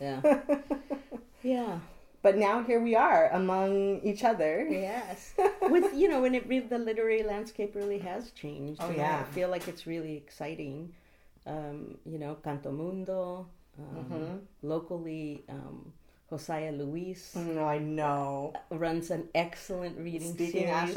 Yeah. 0.00 0.22
yeah. 1.42 1.78
But 2.22 2.36
now 2.36 2.62
here 2.62 2.80
we 2.80 2.94
are 2.94 3.30
among 3.32 4.00
each 4.02 4.24
other. 4.24 4.66
Yes. 4.68 5.32
With 5.62 5.94
you 5.94 6.08
know, 6.08 6.20
when 6.20 6.34
it 6.34 6.46
really, 6.46 6.66
the 6.66 6.78
literary 6.78 7.22
landscape 7.22 7.74
really 7.74 7.98
has 7.98 8.30
changed. 8.32 8.80
Oh, 8.82 8.90
yeah. 8.90 9.24
I 9.26 9.32
feel 9.32 9.48
like 9.48 9.68
it's 9.68 9.86
really 9.86 10.16
exciting. 10.16 10.92
Um, 11.46 11.96
you 12.04 12.18
know, 12.18 12.36
Canto 12.44 12.70
Mundo, 12.70 13.46
um, 13.80 14.04
Mm-hmm. 14.04 14.36
locally, 14.62 15.44
um, 15.48 15.92
Josiah 16.28 16.72
Luis 16.72 17.34
No, 17.34 17.64
I 17.64 17.78
know. 17.78 18.52
runs 18.70 19.10
an 19.10 19.28
excellent 19.34 19.98
reading 19.98 20.34
Speaking 20.34 20.68
series. 20.68 20.94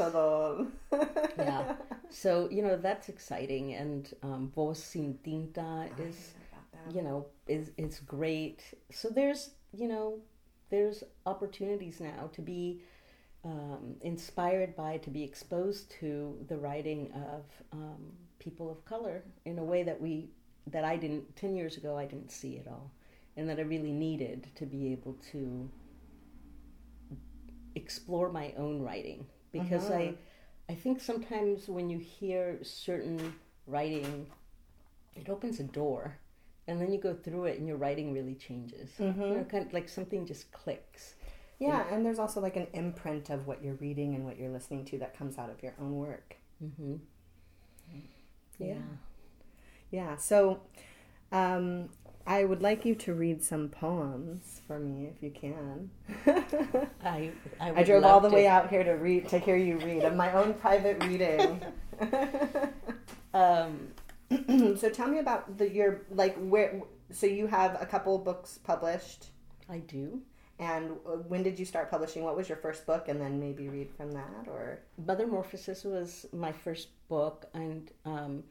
Yeah. 1.38 1.74
So 2.10 2.48
you 2.48 2.62
know 2.62 2.76
that's 2.76 3.08
exciting, 3.08 3.74
and 3.74 4.08
um, 4.22 4.52
Voz 4.54 4.78
Sin 4.80 5.18
Tinta 5.24 5.88
is 5.98 6.32
you 6.94 7.02
know 7.02 7.26
is 7.48 7.72
is 7.76 7.98
great. 8.00 8.62
So 8.92 9.08
there's 9.08 9.50
you 9.72 9.88
know 9.88 10.20
there's 10.70 11.02
opportunities 11.26 12.00
now 12.00 12.30
to 12.32 12.40
be 12.40 12.82
um, 13.44 13.96
inspired 14.02 14.76
by 14.76 14.98
to 14.98 15.10
be 15.10 15.24
exposed 15.24 15.90
to 16.00 16.38
the 16.48 16.56
writing 16.56 17.10
of 17.14 17.44
um, 17.72 18.12
people 18.38 18.70
of 18.70 18.84
color 18.84 19.24
in 19.44 19.58
a 19.58 19.64
way 19.64 19.82
that 19.82 20.00
we 20.00 20.28
that 20.68 20.84
I 20.84 20.96
didn't 20.96 21.36
ten 21.36 21.54
years 21.56 21.76
ago 21.76 21.96
I 21.98 22.06
didn't 22.06 22.30
see 22.30 22.58
at 22.58 22.66
all, 22.66 22.90
and 23.36 23.48
that 23.48 23.58
I 23.58 23.62
really 23.62 23.92
needed 23.92 24.48
to 24.56 24.66
be 24.66 24.92
able 24.92 25.14
to 25.32 25.68
explore 27.74 28.30
my 28.30 28.52
own 28.56 28.80
writing 28.82 29.26
because 29.52 29.90
I 29.90 30.14
I 30.68 30.74
think 30.74 31.00
sometimes 31.00 31.68
when 31.68 31.90
you 31.90 31.98
hear 31.98 32.58
certain 32.62 33.34
writing, 33.66 34.26
it 35.14 35.28
opens 35.28 35.60
a 35.60 35.64
door, 35.64 36.18
and 36.66 36.80
then 36.80 36.90
you 36.92 36.98
go 36.98 37.14
through 37.14 37.44
it, 37.44 37.58
and 37.58 37.68
your 37.68 37.76
writing 37.76 38.12
really 38.14 38.34
changes. 38.34 38.90
You 39.28 39.36
know, 39.38 39.44
kind 39.44 39.66
of 39.66 39.72
like 39.72 39.88
something 39.88 40.26
just 40.26 40.50
clicks. 40.52 41.14
Yeah, 41.58 41.84
and 41.90 42.04
there's 42.04 42.18
also 42.18 42.40
like 42.40 42.56
an 42.56 42.66
imprint 42.72 43.30
of 43.30 43.46
what 43.46 43.62
you're 43.62 43.74
reading 43.74 44.14
and 44.14 44.24
what 44.24 44.38
you're 44.38 44.50
listening 44.50 44.84
to 44.86 44.98
that 44.98 45.16
comes 45.16 45.38
out 45.38 45.50
of 45.50 45.62
your 45.62 45.74
own 45.80 45.96
work. 45.96 46.36
Mm-hmm. 46.62 46.96
Yeah. 48.58 48.66
Yeah. 48.66 48.74
So, 50.18 50.60
um, 51.32 51.88
I 52.26 52.44
would 52.44 52.62
like 52.62 52.84
you 52.86 52.94
to 52.96 53.12
read 53.14 53.42
some 53.42 53.68
poems 53.68 54.62
for 54.66 54.78
me 54.78 55.06
if 55.06 55.22
you 55.22 55.30
can. 55.30 55.90
I 57.04 57.32
I, 57.60 57.72
I 57.76 57.82
drove 57.82 58.04
all 58.04 58.20
the 58.20 58.28
to. 58.30 58.34
way 58.34 58.46
out 58.46 58.70
here 58.70 58.82
to 58.82 58.92
read 58.92 59.28
to 59.28 59.38
hear 59.38 59.56
you 59.56 59.78
read 59.78 60.04
of 60.04 60.14
my 60.14 60.32
own 60.32 60.54
private 60.54 61.02
reading. 61.04 61.60
Um, 63.34 63.88
so 64.76 64.88
tell 64.90 65.08
me 65.08 65.18
about 65.18 65.58
the 65.58 65.68
your 65.68 66.02
like 66.10 66.36
where 66.36 66.82
so 67.10 67.26
you 67.26 67.46
have 67.48 67.80
a 67.80 67.86
couple 67.86 68.16
books 68.18 68.58
published 68.62 69.26
I 69.68 69.78
do. 69.78 70.22
and 70.60 70.92
uh, 71.06 71.16
when 71.28 71.42
did 71.42 71.58
you 71.58 71.64
start 71.64 71.90
publishing 71.90 72.22
what 72.22 72.36
was 72.36 72.48
your 72.48 72.58
first 72.58 72.86
book 72.86 73.08
and 73.08 73.20
then 73.20 73.40
maybe 73.40 73.68
read 73.68 73.90
from 73.96 74.12
that 74.12 74.46
or 74.46 74.78
Mother 75.04 75.26
Morphosis 75.26 75.84
was 75.84 76.26
my 76.32 76.52
first 76.52 76.88
book, 77.08 77.46
and 77.54 77.90
um, 78.04 78.44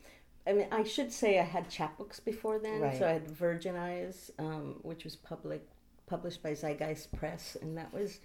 I 0.46 0.54
mean, 0.54 0.68
I 0.72 0.84
should 0.84 1.12
say 1.12 1.40
I 1.40 1.44
had 1.44 1.70
chapbooks 1.70 2.24
before 2.24 2.60
then. 2.60 2.82
Right. 2.82 2.98
So 2.98 3.08
I 3.08 3.14
had 3.14 3.30
Virgin 3.30 3.76
Eyes, 3.76 4.32
um, 4.38 4.76
which 4.82 5.04
was 5.06 5.16
public 5.16 5.68
published 6.06 6.44
by 6.44 6.52
Zeitgeist 6.52 7.12
Press, 7.18 7.56
and 7.62 7.78
that 7.78 7.94
was, 7.94 8.20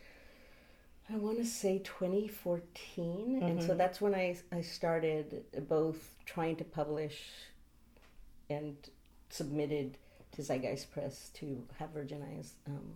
I 1.09 1.17
want 1.17 1.39
to 1.39 1.45
say, 1.45 1.79
2014, 1.79 3.41
and 3.43 3.63
so 3.63 3.75
that's 3.75 4.01
when 4.01 4.15
I 4.15 4.37
I 4.51 4.63
started 4.63 5.45
both 5.69 6.17
trying 6.27 6.57
to 6.57 6.65
publish 6.65 7.19
and 8.51 8.77
submitted 9.31 9.97
to 10.33 10.43
Zeitgeist 10.43 10.91
Press 10.91 11.31
to 11.35 11.65
have 11.79 11.91
Virgin 11.91 12.23
Eyes 12.37 12.55
um, 12.67 12.95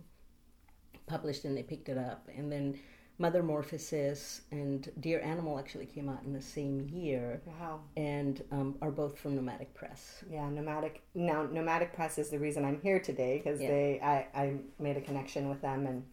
published, 1.07 1.45
and 1.45 1.55
they 1.55 1.63
picked 1.63 1.89
it 1.89 1.97
up, 1.97 2.27
and 2.35 2.51
then. 2.51 2.79
Mother 3.19 3.43
Morphosis 3.43 4.41
and 4.51 4.91
Dear 4.99 5.21
Animal 5.21 5.59
actually 5.59 5.85
came 5.85 6.09
out 6.09 6.23
in 6.25 6.33
the 6.33 6.41
same 6.41 6.89
year 6.91 7.41
wow 7.45 7.79
and 7.95 8.43
um, 8.51 8.75
are 8.81 8.91
both 8.91 9.17
from 9.19 9.35
Nomadic 9.35 9.73
Press. 9.73 10.23
yeah 10.29 10.49
nomadic 10.49 11.01
now 11.13 11.43
nomadic 11.43 11.93
press 11.93 12.17
is 12.17 12.29
the 12.29 12.39
reason 12.39 12.65
i'm 12.65 12.81
here 12.81 12.99
today 12.99 13.37
because 13.41 13.61
Yeah. 13.61 13.67
they 13.67 13.99
I, 14.01 14.27
I 14.33 14.53
made 14.79 14.97
a 14.97 15.01
connection 15.01 15.47
with 15.47 15.61
them 15.61 15.85
and 15.85 16.03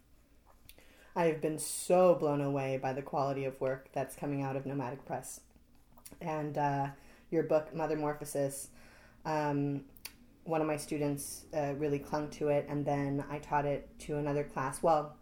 i've 1.16 1.40
been 1.40 1.58
so 1.58 2.14
blown 2.14 2.40
away 2.42 2.78
by 2.80 2.92
the 2.92 3.02
quality 3.02 3.44
of 3.46 3.58
work 3.60 3.88
that's 3.92 4.14
coming 4.14 4.42
out 4.42 4.54
of 4.56 4.66
nomadic 4.66 5.04
press 5.06 5.40
and 6.20 6.56
uh, 6.58 6.88
your 7.30 7.44
book 7.44 7.74
mother 7.74 7.96
morphosis 7.96 8.68
um, 9.24 9.82
one 10.44 10.60
of 10.60 10.66
my 10.66 10.76
students 10.76 11.44
uh, 11.56 11.72
really 11.78 11.98
clung 11.98 12.28
to 12.30 12.48
it 12.48 12.66
and 12.68 12.84
then 12.84 13.24
i 13.30 13.38
taught 13.38 13.64
it 13.64 13.88
to 13.98 14.16
another 14.18 14.44
class 14.44 14.82
well 14.82 15.16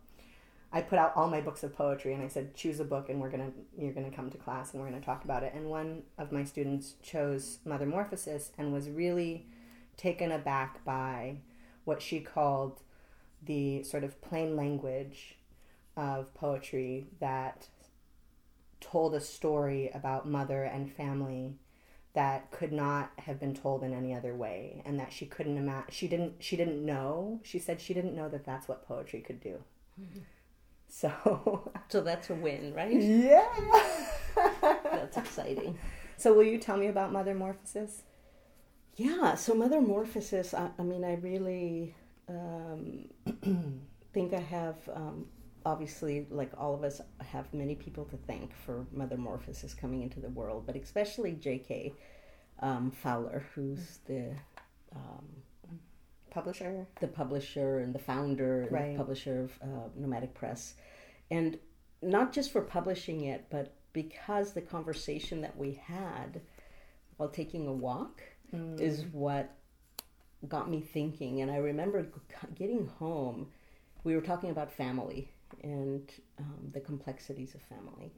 i 0.73 0.81
put 0.81 0.99
out 0.99 1.13
all 1.17 1.29
my 1.29 1.41
books 1.41 1.63
of 1.63 1.75
poetry 1.75 2.13
and 2.13 2.23
i 2.23 2.29
said 2.29 2.55
choose 2.55 2.81
a 2.81 2.85
book 2.85 3.09
and 3.09 3.21
we're 3.21 3.31
gonna 3.31 3.51
you're 3.77 3.93
gonna 3.93 4.11
come 4.11 4.31
to 4.31 4.39
class 4.39 4.73
and 4.73 4.83
we're 4.83 4.89
gonna 4.89 5.01
talk 5.01 5.25
about 5.25 5.43
it. 5.43 5.53
And 5.55 5.71
one 5.71 6.03
of 6.19 6.33
my 6.33 6.45
students 6.45 6.95
chose 7.03 7.59
mother 7.65 7.87
morphosis 7.87 8.51
and 8.59 8.73
was 8.73 8.89
really 8.89 9.47
taken 9.97 10.33
aback 10.33 10.85
by 10.85 11.39
what 11.85 12.03
she 12.03 12.21
called 12.21 12.81
the 13.43 13.83
sort 13.83 14.05
of 14.05 14.21
plain 14.21 14.57
language 14.57 15.37
of 15.97 16.33
poetry 16.35 17.07
that 17.21 17.69
told 18.81 19.15
a 19.15 19.21
story 19.21 19.91
about 19.95 20.29
mother 20.29 20.63
and 20.63 20.91
family 20.93 21.57
that 22.15 22.51
could 22.51 22.73
not 22.73 23.11
have 23.19 23.39
been 23.39 23.55
told 23.55 23.83
in 23.83 23.93
any 23.93 24.15
other 24.15 24.35
way 24.35 24.83
and 24.85 24.99
that 24.99 25.13
she 25.13 25.27
couldn't 25.27 25.57
imagine 25.57 25.91
she 25.91 26.09
didn't 26.09 26.35
she 26.39 26.57
didn't 26.57 26.85
know 26.85 27.41
she 27.43 27.59
said 27.59 27.81
she 27.81 27.95
didn't 27.95 28.15
know 28.15 28.29
that 28.29 28.45
that's 28.45 28.69
what 28.69 28.87
poetry 28.87 29.21
could 29.21 29.41
do 29.41 29.59
mm-hmm. 30.01 30.21
So 30.89 31.71
So 31.89 32.01
that's 32.01 32.31
a 32.31 32.35
win, 32.35 32.75
right? 32.75 32.93
yeah 33.01 33.47
That's 34.93 35.17
exciting. 35.17 35.79
so 36.17 36.33
will 36.35 36.45
you 36.45 36.59
tell 36.59 36.77
me 36.77 36.87
about 36.89 37.13
mother 37.13 37.35
morphosis 37.35 38.03
Yeah, 38.97 39.37
so 39.37 39.55
Mother 39.55 39.81
Morphosis, 39.81 40.55
I, 40.55 40.71
I 40.79 40.83
mean, 40.83 41.05
I 41.05 41.15
really 41.15 41.95
um, 42.29 43.09
think 44.13 44.33
I 44.35 44.41
have, 44.41 44.77
um, 44.93 45.27
obviously, 45.65 46.27
like 46.31 46.51
all 46.59 46.75
of 46.75 46.83
us, 46.83 47.01
have 47.21 47.53
many 47.55 47.75
people 47.77 48.05
to 48.07 48.17
thank 48.27 48.55
for 48.55 48.87
Mother 48.93 49.17
Morphosis 49.17 49.77
coming 49.77 50.03
into 50.03 50.19
the 50.21 50.31
world, 50.31 50.65
but 50.67 50.75
especially 50.77 51.33
J.K. 51.33 51.95
Um, 52.61 52.91
Fowler, 52.91 53.45
who's 53.55 53.99
the 54.07 54.35
um, 54.97 55.27
publisher 56.31 56.87
the 57.01 57.09
publisher 57.09 57.79
and 57.81 57.95
the 57.95 57.99
founder 57.99 58.63
and 58.63 58.73
Right. 58.73 58.93
the 58.93 58.99
publisher 58.99 59.43
of 59.43 59.53
uh, 59.63 59.89
Nomadic 59.97 60.35
Press. 60.35 60.75
And 61.31 61.59
not 62.03 62.33
just 62.33 62.53
for 62.53 62.63
publishing 62.63 63.25
it, 63.25 63.47
but 63.51 63.75
because 63.93 64.53
the 64.53 64.61
conversation 64.63 65.41
that 65.43 65.57
we 65.57 65.73
had 65.73 66.41
while 67.17 67.29
taking 67.29 67.67
a 67.67 67.73
walk 67.73 68.23
is 68.79 69.05
what 69.13 69.51
got 70.49 70.71
me 70.71 70.81
thinking. 70.81 71.41
And 71.43 71.51
I 71.51 71.57
remember 71.57 72.07
getting 72.55 72.87
home, 72.87 73.49
we 74.05 74.15
were 74.15 74.23
talking 74.23 74.51
about 74.51 74.71
family 74.73 75.31
and 75.63 76.09
um, 76.39 76.71
the 76.73 76.81
complexities 76.81 77.55
of 77.55 77.61
family. 77.63 78.13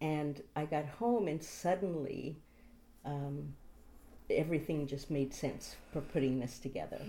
And 0.00 0.42
I 0.54 0.66
got 0.66 0.84
home, 0.86 1.26
and 1.28 1.42
suddenly, 1.42 2.36
um, 3.04 3.54
everything 4.30 4.86
just 4.86 5.10
made 5.10 5.32
sense 5.34 5.76
for 5.92 6.00
putting 6.00 6.40
this 6.40 6.58
together. 6.58 7.00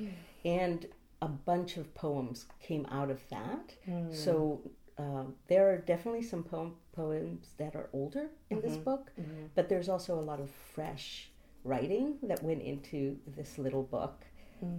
And 0.46 0.86
a 1.22 1.28
bunch 1.28 1.78
of 1.78 1.94
poems 1.96 2.46
came 2.62 2.86
out 2.92 3.10
of 3.10 3.22
that. 3.30 3.74
So 4.12 4.62
uh, 4.98 5.24
there 5.48 5.70
are 5.72 5.78
definitely 5.78 6.24
some 6.24 6.44
poem, 6.44 6.74
poems 6.94 7.50
that 7.58 7.76
are 7.76 7.90
older 7.94 8.30
in 8.50 8.62
this 8.62 8.78
book, 8.78 9.12
but 9.56 9.70
there's 9.70 9.90
also 9.90 10.20
a 10.20 10.22
lot 10.22 10.40
of 10.40 10.50
fresh 10.76 11.30
writing 11.64 12.16
that 12.24 12.42
went 12.44 12.62
into 12.62 13.18
this 13.36 13.58
little 13.58 13.84
book, 13.84 14.26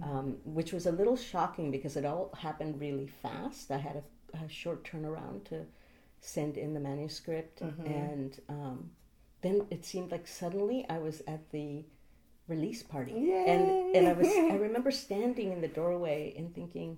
um, 0.03 0.37
which 0.43 0.73
was 0.73 0.85
a 0.87 0.91
little 0.91 1.15
shocking 1.17 1.71
because 1.71 1.95
it 1.95 2.05
all 2.05 2.33
happened 2.37 2.79
really 2.79 3.07
fast. 3.07 3.71
I 3.71 3.77
had 3.77 4.01
a, 4.33 4.37
a 4.45 4.49
short 4.49 4.83
turnaround 4.83 5.45
to 5.45 5.65
send 6.21 6.57
in 6.57 6.73
the 6.73 6.79
manuscript, 6.81 7.61
and 7.85 8.39
um, 8.49 8.89
then 9.41 9.65
it 9.69 9.85
seemed 9.85 10.11
like 10.11 10.27
suddenly 10.27 10.85
I 10.89 10.97
was 10.97 11.21
at 11.27 11.49
the 11.51 11.85
release 12.49 12.83
party, 12.83 13.31
and 13.33 13.95
and 13.95 14.07
I 14.07 14.13
was 14.13 14.27
I 14.27 14.55
remember 14.67 14.91
standing 14.91 15.51
in 15.51 15.61
the 15.61 15.67
doorway 15.67 16.33
and 16.37 16.53
thinking, 16.53 16.97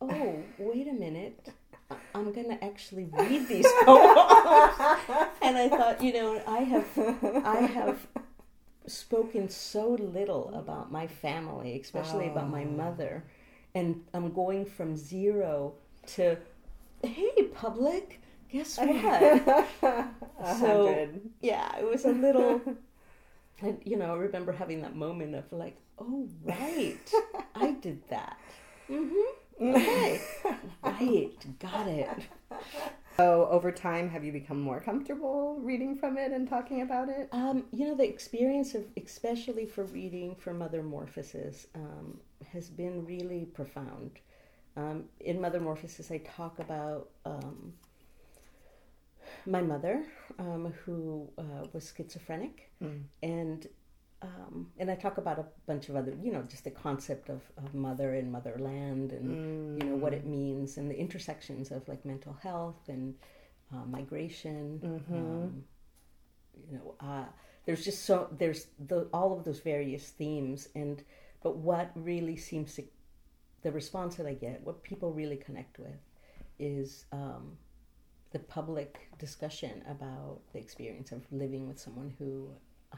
oh 0.00 0.36
wait 0.58 0.88
a 0.88 0.92
minute. 0.92 1.48
I'm 2.14 2.32
gonna 2.32 2.56
actually 2.62 3.08
read 3.10 3.48
these 3.48 3.66
poems, 3.84 4.78
and 5.42 5.56
I 5.58 5.68
thought, 5.68 6.00
you 6.02 6.12
know, 6.12 6.40
I 6.46 6.58
have, 6.58 6.86
I 7.44 7.60
have 7.62 8.06
spoken 8.86 9.48
so 9.48 9.94
little 9.94 10.52
about 10.54 10.92
my 10.92 11.08
family, 11.08 11.80
especially 11.80 12.28
about 12.28 12.48
my 12.48 12.62
mother, 12.64 13.24
and 13.74 14.02
I'm 14.14 14.32
going 14.32 14.66
from 14.66 14.96
zero 14.96 15.74
to, 16.14 16.36
hey, 17.02 17.42
public, 17.54 18.20
guess 18.52 18.78
what? 18.80 19.66
So- 20.60 21.08
yeah, 21.40 21.76
it 21.76 21.84
was 21.90 22.04
a 22.04 22.12
little. 22.12 22.60
And 23.62 23.80
you 23.84 23.96
know, 23.96 24.12
I 24.12 24.16
remember 24.16 24.52
having 24.52 24.82
that 24.82 24.96
moment 24.96 25.34
of 25.34 25.52
like, 25.52 25.76
oh 25.98 26.28
right, 26.44 27.12
I 27.54 27.72
did 27.80 28.02
that. 28.08 28.38
Mm-hmm. 28.90 29.74
Okay. 29.76 30.20
right. 30.82 31.58
Got 31.58 31.86
it. 31.86 32.08
So 33.16 33.46
over 33.50 33.70
time, 33.70 34.08
have 34.08 34.24
you 34.24 34.32
become 34.32 34.60
more 34.60 34.80
comfortable 34.80 35.58
reading 35.60 35.94
from 35.94 36.16
it 36.16 36.32
and 36.32 36.48
talking 36.48 36.80
about 36.80 37.10
it? 37.10 37.28
Um, 37.32 37.64
you 37.70 37.86
know, 37.86 37.94
the 37.94 38.08
experience 38.08 38.74
of, 38.74 38.86
especially 38.96 39.66
for 39.66 39.84
reading 39.84 40.34
for 40.34 40.54
Mother 40.54 40.82
Morphosis, 40.82 41.66
um, 41.74 42.18
has 42.50 42.70
been 42.70 43.04
really 43.04 43.44
profound. 43.44 44.20
Um, 44.76 45.04
in 45.20 45.38
Mother 45.38 45.60
Morphosis, 45.60 46.10
I 46.10 46.18
talk 46.18 46.58
about 46.60 47.10
um, 47.26 47.74
my 49.46 49.60
mother, 49.62 50.04
um, 50.38 50.72
who 50.84 51.28
uh, 51.38 51.66
was 51.72 51.92
schizophrenic, 51.96 52.70
Mm. 52.82 53.02
and 53.22 53.66
um, 54.22 54.70
and 54.78 54.90
I 54.90 54.96
talk 54.96 55.16
about 55.16 55.38
a 55.38 55.46
bunch 55.66 55.88
of 55.88 55.96
other, 55.96 56.14
you 56.22 56.30
know, 56.30 56.42
just 56.42 56.64
the 56.64 56.70
concept 56.70 57.30
of, 57.30 57.40
of 57.56 57.74
mother 57.74 58.14
and 58.14 58.30
motherland, 58.30 59.12
and 59.12 59.82
you 59.82 59.88
know 59.88 59.96
what 59.96 60.12
it 60.12 60.26
means, 60.26 60.76
and 60.76 60.90
the 60.90 60.98
intersections 60.98 61.70
of 61.70 61.88
like 61.88 62.04
mental 62.04 62.36
health 62.42 62.88
and 62.88 63.14
uh, 63.72 63.84
migration. 63.86 64.78
Um, 65.16 65.64
you 66.68 66.76
know, 66.76 66.94
uh, 67.00 67.24
there's 67.64 67.82
just 67.84 68.04
so 68.04 68.28
there's 68.38 68.66
the, 68.78 69.08
all 69.12 69.32
of 69.36 69.44
those 69.44 69.60
various 69.60 70.10
themes, 70.10 70.68
and 70.74 71.02
but 71.42 71.56
what 71.56 71.90
really 71.94 72.36
seems 72.36 72.74
to 72.74 72.82
the 73.62 73.72
response 73.72 74.16
that 74.16 74.26
I 74.26 74.34
get, 74.34 74.62
what 74.64 74.82
people 74.82 75.12
really 75.12 75.36
connect 75.36 75.78
with, 75.78 75.98
is 76.58 77.06
um, 77.12 77.56
the 78.32 78.38
public 78.38 79.08
discussion 79.18 79.82
about 79.88 80.38
the 80.52 80.58
experience 80.58 81.12
of 81.12 81.22
living 81.32 81.66
with 81.66 81.78
someone 81.78 82.14
who 82.18 82.50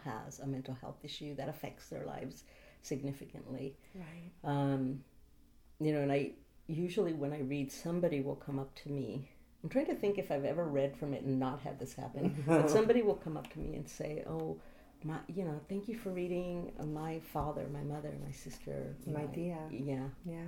has 0.04 0.40
a 0.40 0.46
mental 0.46 0.74
health 0.74 0.98
issue 1.02 1.34
that 1.36 1.48
affects 1.48 1.88
their 1.88 2.04
lives 2.04 2.44
significantly. 2.82 3.76
Right. 3.94 4.30
Um, 4.44 5.04
you 5.80 5.92
know, 5.92 6.00
and 6.00 6.12
I 6.12 6.32
usually 6.66 7.12
when 7.12 7.32
I 7.32 7.40
read, 7.40 7.72
somebody 7.72 8.20
will 8.20 8.36
come 8.36 8.58
up 8.58 8.74
to 8.82 8.90
me. 8.90 9.28
I'm 9.62 9.68
trying 9.68 9.86
to 9.86 9.94
think 9.94 10.18
if 10.18 10.30
I've 10.30 10.44
ever 10.44 10.64
read 10.64 10.96
from 10.96 11.14
it 11.14 11.22
and 11.22 11.38
not 11.38 11.60
had 11.60 11.78
this 11.78 11.94
happen, 11.94 12.42
but 12.46 12.68
somebody 12.78 13.02
will 13.02 13.14
come 13.14 13.36
up 13.36 13.52
to 13.52 13.58
me 13.58 13.74
and 13.76 13.88
say, 13.88 14.24
"Oh, 14.26 14.58
my, 15.04 15.16
you 15.28 15.44
know, 15.44 15.60
thank 15.68 15.88
you 15.88 15.96
for 15.96 16.10
reading 16.10 16.72
uh, 16.80 16.84
my 16.86 17.20
father, 17.20 17.66
my 17.72 17.82
mother, 17.82 18.12
my 18.24 18.32
sister, 18.32 18.96
My 19.06 19.26
Dia. 19.26 19.58
Yeah, 19.70 20.08
Yeah. 20.24 20.46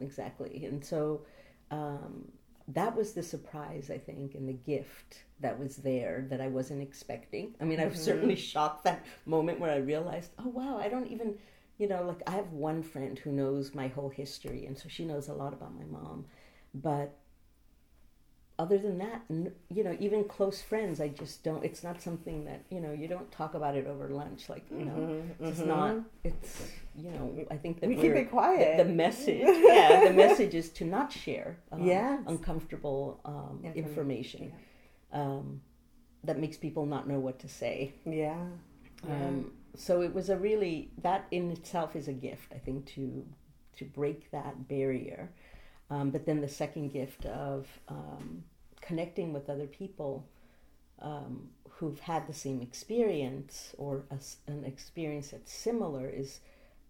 exactly. 0.00 0.64
And 0.64 0.84
so 0.84 1.22
um, 1.70 2.30
that 2.68 2.96
was 2.96 3.12
the 3.12 3.22
surprise, 3.22 3.90
I 3.90 3.98
think, 3.98 4.34
and 4.34 4.48
the 4.48 4.52
gift 4.52 5.24
that 5.40 5.58
was 5.58 5.76
there 5.76 6.26
that 6.30 6.40
I 6.40 6.48
wasn't 6.48 6.82
expecting. 6.82 7.54
I 7.60 7.64
mean, 7.64 7.78
I 7.78 7.84
was 7.84 7.94
mm-hmm. 7.94 8.04
certainly 8.04 8.36
shocked 8.36 8.84
that 8.84 9.04
moment 9.24 9.60
where 9.60 9.70
I 9.70 9.76
realized, 9.76 10.32
oh, 10.38 10.48
wow, 10.48 10.78
I 10.78 10.88
don't 10.88 11.06
even, 11.06 11.36
you 11.78 11.86
know, 11.86 12.02
like 12.02 12.22
I 12.26 12.32
have 12.32 12.50
one 12.52 12.82
friend 12.82 13.18
who 13.18 13.30
knows 13.30 13.74
my 13.74 13.88
whole 13.88 14.08
history, 14.08 14.66
and 14.66 14.76
so 14.76 14.88
she 14.88 15.04
knows 15.04 15.28
a 15.28 15.34
lot 15.34 15.52
about 15.52 15.74
my 15.76 15.84
mom. 15.84 16.24
But 16.74 17.16
other 18.58 18.78
than 18.78 18.96
that, 18.98 19.20
you 19.28 19.84
know, 19.84 19.94
even 20.00 20.24
close 20.24 20.62
friends, 20.62 21.00
I 21.00 21.08
just 21.08 21.44
don't, 21.44 21.62
it's 21.62 21.84
not 21.84 22.00
something 22.00 22.46
that, 22.46 22.62
you 22.70 22.80
know, 22.80 22.92
you 22.92 23.06
don't 23.06 23.30
talk 23.30 23.52
about 23.54 23.76
it 23.76 23.86
over 23.86 24.08
lunch. 24.08 24.48
Like, 24.48 24.64
you 24.70 24.86
know, 24.86 25.22
it's 25.40 25.58
just 25.58 25.66
not, 25.66 25.96
it's, 26.24 26.62
you 26.96 27.10
know, 27.10 27.44
I 27.50 27.56
think 27.56 27.80
that 27.80 27.88
We 27.88 27.96
keep 27.96 28.12
it 28.12 28.30
quiet. 28.30 28.78
the, 28.78 28.84
the 28.84 28.90
message 28.90 29.42
yeah 29.44 30.04
the 30.08 30.12
message 30.14 30.54
is 30.54 30.70
to 30.70 30.84
not 30.86 31.12
share 31.12 31.58
um, 31.70 31.82
Yes. 31.86 32.20
uncomfortable 32.26 33.20
um, 33.26 33.60
Inform- 33.62 33.76
information 33.88 34.52
um, 35.12 35.60
that 36.24 36.38
makes 36.38 36.56
people 36.56 36.86
not 36.86 37.06
know 37.06 37.18
what 37.18 37.38
to 37.40 37.48
say 37.48 37.92
Yeah. 38.06 38.40
um, 39.06 39.52
so 39.76 40.00
it 40.00 40.14
was 40.14 40.30
a 40.30 40.36
really 40.38 40.90
that 41.02 41.26
in 41.30 41.50
itself 41.50 41.94
is 41.94 42.08
a 42.08 42.12
gift 42.14 42.50
i 42.54 42.58
think 42.58 42.86
to 42.86 43.26
to 43.76 43.84
break 43.84 44.30
that 44.30 44.66
barrier 44.68 45.30
um, 45.90 46.10
but 46.10 46.26
then 46.26 46.40
the 46.40 46.48
second 46.48 46.92
gift 46.92 47.26
of 47.26 47.66
um, 47.88 48.42
connecting 48.80 49.32
with 49.32 49.48
other 49.48 49.66
people 49.66 50.26
um, 51.00 51.48
who've 51.70 52.00
had 52.00 52.26
the 52.26 52.32
same 52.32 52.60
experience 52.62 53.74
or 53.78 54.04
a 54.10 54.18
an 54.50 54.64
experience 54.64 55.28
that's 55.28 55.52
similar 55.52 56.08
is 56.08 56.40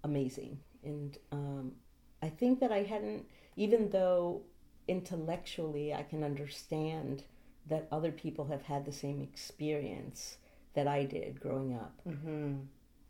amazing. 0.05 0.59
And 0.85 1.19
um, 1.33 1.73
I 2.23 2.29
think 2.29 2.61
that 2.61 2.73
I 2.73 2.83
hadn't, 2.85 3.27
even 3.57 3.91
though 3.91 4.43
intellectually 4.89 5.93
I 5.93 6.03
can 6.03 6.23
understand 6.23 7.25
that 7.69 7.89
other 7.91 8.13
people 8.13 8.47
have 8.47 8.63
had 8.63 8.85
the 8.85 8.93
same 8.93 9.21
experience 9.21 10.37
that 10.75 10.87
I 10.87 11.05
did 11.05 11.41
growing 11.41 11.75
up. 11.75 12.01
Mm-hmm. 12.09 12.55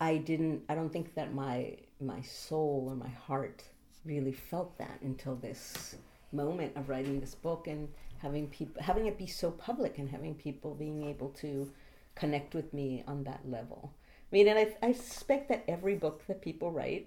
I 0.01 0.17
didn't. 0.17 0.63
I 0.69 0.75
don't 0.75 0.93
think 0.93 1.15
that 1.15 1.35
my 1.35 1.77
my 2.01 2.21
soul 2.23 2.87
or 2.89 2.97
my 2.97 3.09
heart 3.09 3.63
really 4.07 4.33
felt 4.33 4.77
that 4.79 4.99
until 5.03 5.35
this 5.37 5.97
moment 6.33 6.73
of 6.77 6.89
writing 6.89 7.21
this 7.21 7.35
book 7.35 7.67
and 7.67 7.89
having 8.19 8.47
people 8.49 8.83
having 8.83 9.07
it 9.07 9.19
be 9.19 9.27
so 9.27 9.51
public 9.51 9.99
and 9.99 10.09
having 10.11 10.35
people 10.35 10.75
being 10.75 11.05
able 11.07 11.29
to 11.31 11.71
connect 12.15 12.55
with 12.55 12.73
me 12.73 13.05
on 13.07 13.25
that 13.25 13.41
level. 13.49 13.93
I 14.33 14.35
mean, 14.35 14.49
and 14.49 14.59
I, 14.59 14.75
I 14.83 14.93
suspect 14.93 15.49
that 15.51 15.65
every 15.69 15.95
book 15.95 16.27
that 16.27 16.43
people 16.43 16.73
write 16.73 17.07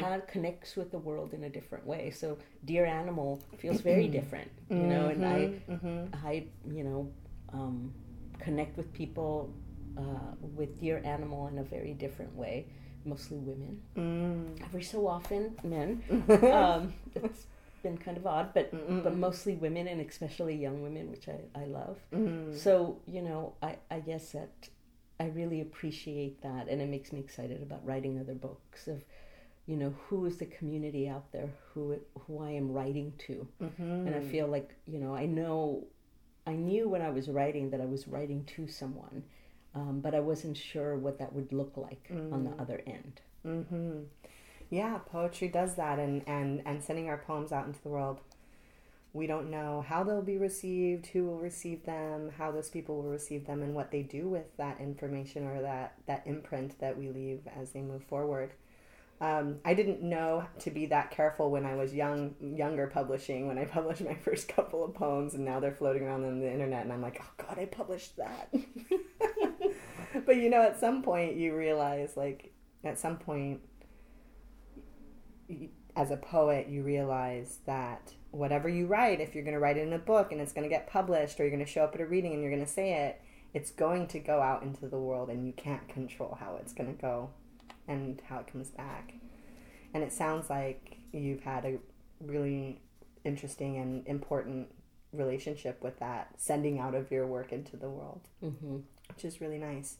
had, 0.00 0.26
connects 0.26 0.76
with 0.76 0.90
the 0.90 0.98
world 0.98 1.34
in 1.34 1.44
a 1.44 1.48
different 1.50 1.86
way. 1.86 2.10
So, 2.10 2.38
Dear 2.64 2.86
Animal 2.86 3.40
feels 3.58 3.80
very 3.82 4.08
different, 4.08 4.50
you 4.70 4.76
know, 4.88 5.08
and 5.08 5.24
I, 5.26 5.60
I, 6.24 6.44
you 6.70 6.84
know, 6.84 7.12
um, 7.52 7.92
connect 8.38 8.76
with 8.78 8.90
people 8.94 9.52
uh, 9.98 10.02
with 10.56 10.80
Dear 10.80 11.02
Animal 11.04 11.48
in 11.48 11.58
a 11.58 11.62
very 11.64 11.92
different 11.92 12.34
way, 12.34 12.66
mostly 13.04 13.38
women. 13.38 13.80
Mm. 13.96 14.62
Every 14.64 14.82
so 14.82 15.06
often, 15.06 15.56
men. 15.62 16.02
um, 16.52 16.92
it's 17.14 17.46
been 17.82 17.98
kind 17.98 18.16
of 18.16 18.26
odd, 18.26 18.54
but 18.54 18.70
but 19.04 19.16
mostly 19.16 19.54
women, 19.54 19.86
and 19.88 20.00
especially 20.00 20.54
young 20.56 20.82
women, 20.82 21.10
which 21.10 21.28
I, 21.28 21.38
I 21.58 21.64
love. 21.66 21.98
Mm. 22.12 22.56
So 22.56 23.00
you 23.06 23.22
know, 23.22 23.54
I, 23.62 23.76
I 23.90 24.00
guess 24.00 24.32
that 24.32 24.50
I 25.20 25.26
really 25.26 25.60
appreciate 25.60 26.42
that, 26.42 26.68
and 26.68 26.80
it 26.80 26.88
makes 26.88 27.12
me 27.12 27.20
excited 27.20 27.62
about 27.62 27.84
writing 27.86 28.18
other 28.18 28.34
books 28.34 28.88
of, 28.88 29.04
you 29.66 29.76
know, 29.76 29.94
who 30.08 30.24
is 30.26 30.38
the 30.38 30.46
community 30.46 31.08
out 31.08 31.30
there 31.32 31.50
who 31.72 31.98
who 32.26 32.42
I 32.42 32.50
am 32.52 32.72
writing 32.72 33.12
to, 33.26 33.46
Mm-hmm. 33.62 34.06
and 34.06 34.14
I 34.14 34.20
feel 34.20 34.46
like 34.46 34.74
you 34.86 34.98
know 34.98 35.14
I 35.14 35.26
know, 35.26 35.84
I 36.46 36.52
knew 36.54 36.88
when 36.88 37.02
I 37.02 37.10
was 37.10 37.28
writing 37.28 37.70
that 37.70 37.80
I 37.80 37.86
was 37.86 38.08
writing 38.08 38.44
to 38.56 38.66
someone, 38.66 39.24
um, 39.74 40.00
but 40.00 40.14
I 40.14 40.20
wasn't 40.20 40.56
sure 40.56 40.96
what 40.96 41.18
that 41.18 41.32
would 41.32 41.52
look 41.52 41.76
like 41.76 42.08
on 42.10 42.44
the 42.44 42.62
other 42.62 42.82
end. 42.86 43.20
Mm-hmm. 43.46 44.02
Yeah, 44.70 44.98
poetry 44.98 45.48
does 45.48 45.74
that, 45.74 45.98
and, 45.98 46.22
and, 46.26 46.62
and 46.64 46.82
sending 46.82 47.08
our 47.08 47.18
poems 47.18 47.52
out 47.52 47.66
into 47.66 47.82
the 47.82 47.88
world. 47.88 48.20
We 49.12 49.28
don't 49.28 49.50
know 49.50 49.84
how 49.86 50.02
they'll 50.02 50.22
be 50.22 50.38
received, 50.38 51.06
who 51.06 51.24
will 51.24 51.38
receive 51.38 51.86
them, 51.86 52.32
how 52.36 52.50
those 52.50 52.68
people 52.68 52.96
will 52.96 53.10
receive 53.10 53.46
them, 53.46 53.62
and 53.62 53.74
what 53.74 53.92
they 53.92 54.02
do 54.02 54.28
with 54.28 54.56
that 54.56 54.80
information 54.80 55.46
or 55.46 55.62
that, 55.62 55.94
that 56.06 56.22
imprint 56.26 56.78
that 56.80 56.98
we 56.98 57.08
leave 57.10 57.40
as 57.56 57.70
they 57.70 57.80
move 57.80 58.02
forward. 58.04 58.52
Um, 59.20 59.60
I 59.64 59.74
didn't 59.74 60.02
know 60.02 60.44
to 60.58 60.70
be 60.70 60.86
that 60.86 61.12
careful 61.12 61.50
when 61.50 61.64
I 61.64 61.76
was 61.76 61.94
young, 61.94 62.34
younger 62.40 62.88
publishing. 62.88 63.46
When 63.46 63.58
I 63.58 63.64
published 63.76 64.02
my 64.02 64.14
first 64.14 64.48
couple 64.48 64.84
of 64.84 64.94
poems, 64.94 65.34
and 65.34 65.44
now 65.44 65.60
they're 65.60 65.72
floating 65.72 66.02
around 66.02 66.24
on 66.24 66.40
the 66.40 66.50
internet, 66.50 66.82
and 66.82 66.92
I'm 66.92 67.02
like, 67.02 67.20
oh 67.22 67.44
God, 67.46 67.58
I 67.58 67.66
published 67.66 68.16
that. 68.16 68.52
but 70.26 70.36
you 70.36 70.50
know, 70.50 70.62
at 70.62 70.78
some 70.78 71.02
point, 71.02 71.36
you 71.36 71.56
realize, 71.56 72.16
like, 72.16 72.52
at 72.82 72.98
some 72.98 73.16
point, 73.16 73.60
as 75.96 76.10
a 76.10 76.16
poet, 76.16 76.68
you 76.68 76.82
realize 76.82 77.58
that 77.66 78.12
whatever 78.30 78.68
you 78.68 78.86
write, 78.86 79.20
if 79.20 79.34
you're 79.34 79.44
going 79.44 79.54
to 79.54 79.60
write 79.60 79.76
it 79.76 79.86
in 79.86 79.92
a 79.92 79.98
book 79.98 80.32
and 80.32 80.40
it's 80.40 80.52
going 80.52 80.64
to 80.64 80.68
get 80.68 80.88
published, 80.88 81.38
or 81.38 81.44
you're 81.44 81.52
going 81.52 81.64
to 81.64 81.70
show 81.70 81.84
up 81.84 81.94
at 81.94 82.00
a 82.00 82.06
reading 82.06 82.32
and 82.32 82.42
you're 82.42 82.50
going 82.50 82.64
to 82.64 82.70
say 82.70 83.06
it, 83.06 83.20
it's 83.52 83.70
going 83.70 84.06
to 84.08 84.18
go 84.18 84.40
out 84.40 84.62
into 84.62 84.88
the 84.88 84.98
world, 84.98 85.30
and 85.30 85.46
you 85.46 85.52
can't 85.52 85.88
control 85.88 86.36
how 86.40 86.56
it's 86.60 86.72
going 86.72 86.94
to 86.94 87.00
go 87.00 87.30
and 87.86 88.20
how 88.28 88.38
it 88.38 88.46
comes 88.46 88.70
back. 88.70 89.14
And 89.92 90.02
it 90.02 90.12
sounds 90.12 90.50
like 90.50 90.96
you've 91.12 91.42
had 91.42 91.64
a 91.64 91.78
really 92.20 92.80
interesting 93.24 93.76
and 93.76 94.06
important 94.08 94.68
relationship 95.12 95.80
with 95.84 96.00
that, 96.00 96.34
sending 96.36 96.80
out 96.80 96.96
of 96.96 97.12
your 97.12 97.26
work 97.28 97.52
into 97.52 97.76
the 97.76 97.88
world, 97.88 98.22
hmm 98.40 98.78
which 99.08 99.24
is 99.24 99.40
really 99.40 99.58
nice. 99.58 99.96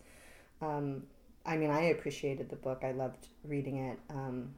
Um, 0.61 1.05
I 1.47 1.57
mean, 1.57 1.71
I 1.71 1.83
appreciated 1.83 2.49
the 2.49 2.57
book. 2.57 2.81
I 2.83 2.93
loved 2.93 3.29
reading 3.45 3.77
it. 3.77 3.99
Um, 4.09 4.55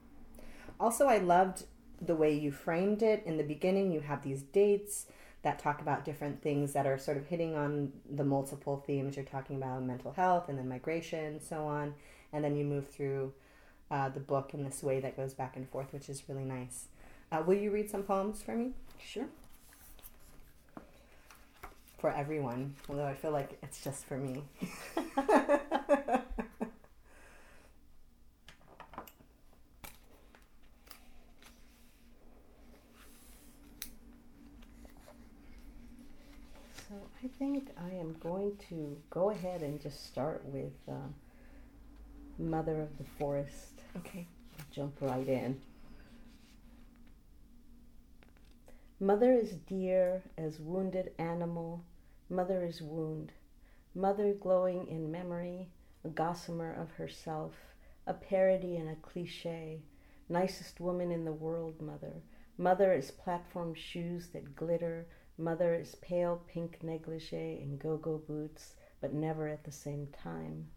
also, 0.79 1.07
I 1.07 1.19
loved 1.19 1.65
the 2.01 2.15
way 2.15 2.33
you 2.33 2.53
framed 2.53 3.03
it. 3.03 3.23
In 3.27 3.37
the 3.37 3.43
beginning, 3.43 3.91
you 3.91 4.01
have 4.01 4.23
these 4.23 4.43
dates 4.43 5.07
that 5.43 5.59
talk 5.59 5.81
about 5.81 6.05
different 6.05 6.43
things 6.43 6.73
that 6.73 6.87
are 6.87 6.99
sort 6.99 7.17
of 7.17 7.27
hitting 7.27 7.55
on 7.55 7.93
the 8.11 8.25
multiple 8.25 8.83
themes 8.87 9.17
you're 9.17 9.25
talking 9.25 9.57
about 9.57 9.83
mental 9.83 10.13
health 10.13 10.49
and 10.49 10.59
then 10.59 10.69
migration 10.69 11.25
and 11.25 11.43
so 11.43 11.67
on. 11.67 11.95
And 12.33 12.45
then 12.45 12.57
you 12.57 12.65
move 12.65 12.89
through 12.89 13.33
uh, 13.91 14.09
the 14.09 14.21
book 14.21 14.55
in 14.55 14.65
this 14.65 14.83
way 14.83 15.01
that 15.01 15.17
goes 15.17 15.35
back 15.35 15.57
and 15.57 15.69
forth, 15.69 15.93
which 15.93 16.09
is 16.09 16.29
really 16.29 16.45
nice. 16.45 16.89
Uh, 17.31 17.43
will 17.47 17.57
you 17.57 17.71
read 17.71 17.91
some 17.91 18.03
poems 18.03 18.43
for 18.43 18.57
me? 18.57 18.73
Sure 19.01 19.27
for 22.07 22.12
everyone, 22.12 22.73
although 22.88 23.05
I 23.05 23.14
feel 23.14 23.33
like 23.33 23.59
it's 23.64 23.83
just 23.83 24.05
for 24.05 24.16
me. 24.16 24.45
so 24.55 24.95
I 37.25 37.29
think 37.40 37.71
I 37.77 37.90
am 37.97 38.14
going 38.21 38.57
to 38.69 38.97
go 39.11 39.31
ahead 39.31 39.62
and 39.62 39.83
just 39.83 40.07
start 40.07 40.45
with 40.45 40.75
uh, 40.88 41.09
Mother 42.38 42.83
of 42.83 42.97
the 42.99 43.05
Forest. 43.19 43.81
Okay. 43.97 44.29
Jump 44.71 44.95
right 45.01 45.27
in. 45.27 45.61
Mother 49.01 49.33
is 49.33 49.55
dear 49.66 50.23
as 50.38 50.61
wounded 50.61 51.11
animal 51.19 51.83
Mother 52.29 52.65
is 52.65 52.83
wound. 52.83 53.33
Mother 53.95 54.35
glowing 54.35 54.89
in 54.89 55.11
memory, 55.11 55.71
a 56.05 56.09
gossamer 56.09 56.73
of 56.73 56.91
herself, 56.93 57.55
a 58.07 58.15
parody 58.15 58.77
and 58.77 58.89
a 58.89 58.97
cliche. 58.97 59.83
Nicest 60.29 60.81
woman 60.81 61.12
in 61.12 61.25
the 61.25 61.33
world, 61.33 61.81
mother. 61.81 62.23
Mother 62.59 62.93
is 62.93 63.11
platform 63.11 63.75
shoes 63.75 64.29
that 64.29 64.57
glitter. 64.57 65.07
Mother 65.39 65.75
is 65.75 65.95
pale 65.97 66.43
pink 66.49 66.83
negligee 66.83 67.61
and 67.62 67.79
go 67.79 67.97
go 67.97 68.19
boots, 68.19 68.75
but 69.01 69.12
never 69.12 69.47
at 69.47 69.65
the 69.65 69.73
same 69.73 70.09
time. 70.09 70.69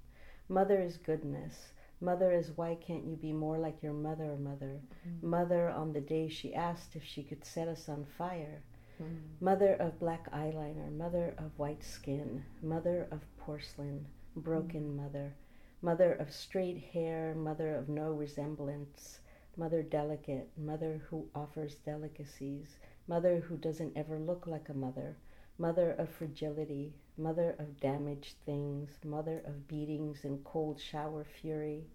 Mother 0.48 0.80
is 0.80 0.98
goodness. 0.98 1.74
Mother 2.02 2.32
is 2.32 2.52
why 2.56 2.76
can't 2.76 3.06
you 3.06 3.16
be 3.16 3.34
more 3.34 3.58
like 3.58 3.82
your 3.82 3.94
mother, 3.94 4.38
mother? 4.38 4.82
Mm-hmm. 5.08 5.30
Mother 5.30 5.70
on 5.70 5.94
the 5.94 6.02
day 6.02 6.30
she 6.30 6.54
asked 6.54 6.96
if 6.96 7.04
she 7.04 7.24
could 7.24 7.44
set 7.44 7.68
us 7.68 7.90
on 7.90 8.06
fire. 8.06 8.62
Mm-hmm. 9.02 9.46
Mother 9.46 9.74
of 9.76 10.00
black 10.00 10.30
eyeliner, 10.32 10.92
mother 10.92 11.34
of 11.38 11.58
white 11.58 11.84
skin, 11.84 12.44
mother 12.62 13.08
of 13.12 13.22
porcelain, 13.38 14.06
broken 14.36 14.82
mm-hmm. 14.82 14.98
mother, 15.04 15.34
mother 15.82 16.14
of 16.14 16.34
straight 16.34 16.78
hair, 16.92 17.34
mother 17.34 17.76
of 17.76 17.88
no 17.88 18.12
resemblance, 18.12 19.20
mother 19.56 19.82
delicate, 19.82 20.50
mother 20.58 21.02
who 21.10 21.30
offers 21.34 21.76
delicacies, 21.76 22.78
mother 23.08 23.40
who 23.40 23.58
doesn't 23.58 23.96
ever 23.96 24.20
look 24.20 24.46
like 24.48 24.70
a 24.70 24.74
mother, 24.74 25.16
mother 25.58 25.92
of 25.92 26.10
fragility, 26.10 26.94
mother 27.18 27.56
of 27.58 27.80
damaged 27.80 28.36
things, 28.46 28.90
mother 29.04 29.42
of 29.46 29.68
beatings 29.68 30.24
and 30.24 30.44
cold 30.44 30.80
shower 30.80 31.24
fury, 31.24 31.86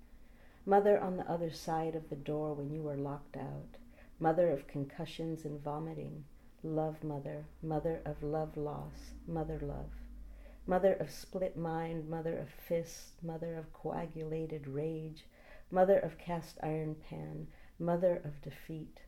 mother 0.67 0.99
on 0.99 1.17
the 1.17 1.31
other 1.31 1.51
side 1.51 1.95
of 1.95 2.09
the 2.09 2.17
door 2.17 2.55
when 2.55 2.71
you 2.71 2.83
were 2.83 2.97
locked 2.97 3.37
out, 3.37 3.77
mother 4.19 4.51
of 4.51 4.67
concussions 4.67 5.45
and 5.45 5.63
vomiting, 5.63 6.25
love 6.65 7.05
mother, 7.05 7.45
mother 7.63 8.01
of 8.07 8.23
love 8.23 8.57
loss, 8.57 9.13
mother 9.27 9.59
love, 9.61 9.91
mother 10.67 10.95
of 10.95 11.11
split 11.11 11.57
mind, 11.57 12.09
mother 12.09 12.39
of 12.39 12.49
fist, 12.49 13.23
mother 13.23 13.55
of 13.57 13.71
coagulated 13.75 14.67
rage, 14.67 15.27
mother 15.71 15.99
of 15.99 16.17
cast 16.17 16.59
iron 16.63 16.95
pan, 16.95 17.47
mother 17.79 18.23
of 18.25 18.41
defeat, 18.41 19.03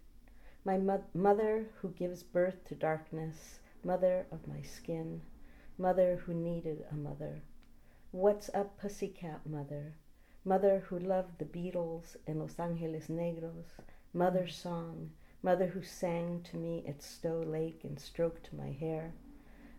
my 0.66 0.76
mo- 0.76 1.04
mother 1.14 1.66
who 1.80 1.88
gives 1.88 2.22
birth 2.22 2.62
to 2.64 2.74
darkness, 2.74 3.60
mother 3.82 4.26
of 4.30 4.46
my 4.46 4.60
skin, 4.60 5.22
mother 5.78 6.16
who 6.26 6.34
needed 6.34 6.84
a 6.90 6.94
mother. 6.94 7.40
What's 8.10 8.50
up, 8.52 8.78
pussycat 8.78 9.46
mother? 9.46 9.94
Mother 10.44 10.84
who 10.88 10.98
loved 10.98 11.38
the 11.38 11.44
Beatles 11.44 12.16
and 12.26 12.38
Los 12.38 12.58
Angeles 12.58 13.06
Negros, 13.08 13.64
mother 14.12 14.46
song, 14.46 15.10
mother 15.46 15.66
who 15.68 15.82
sang 15.82 16.42
to 16.42 16.56
me 16.56 16.82
at 16.88 17.00
Stow 17.00 17.40
Lake 17.40 17.82
and 17.84 18.00
stroked 18.00 18.52
my 18.52 18.72
hair, 18.72 19.14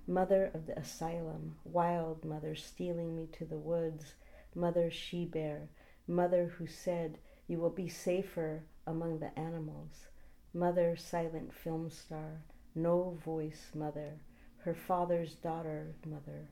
mother 0.08 0.50
of 0.54 0.66
the 0.66 0.80
asylum, 0.80 1.58
wild 1.66 2.24
mother 2.24 2.56
stealing 2.56 3.14
me 3.14 3.28
to 3.34 3.44
the 3.44 3.58
woods, 3.58 4.14
mother 4.56 4.90
she 4.90 5.26
bear, 5.26 5.68
mother 6.08 6.46
who 6.58 6.66
said, 6.66 7.18
You 7.50 7.60
will 7.60 7.70
be 7.70 7.90
safer 7.90 8.64
among 8.86 9.20
the 9.20 9.38
animals, 9.38 10.08
mother 10.54 10.96
silent 10.96 11.54
film 11.54 11.90
star, 11.90 12.44
no 12.74 13.18
voice 13.26 13.72
mother, 13.76 14.22
her 14.60 14.74
father's 14.74 15.34
daughter 15.34 15.96
mother, 16.06 16.48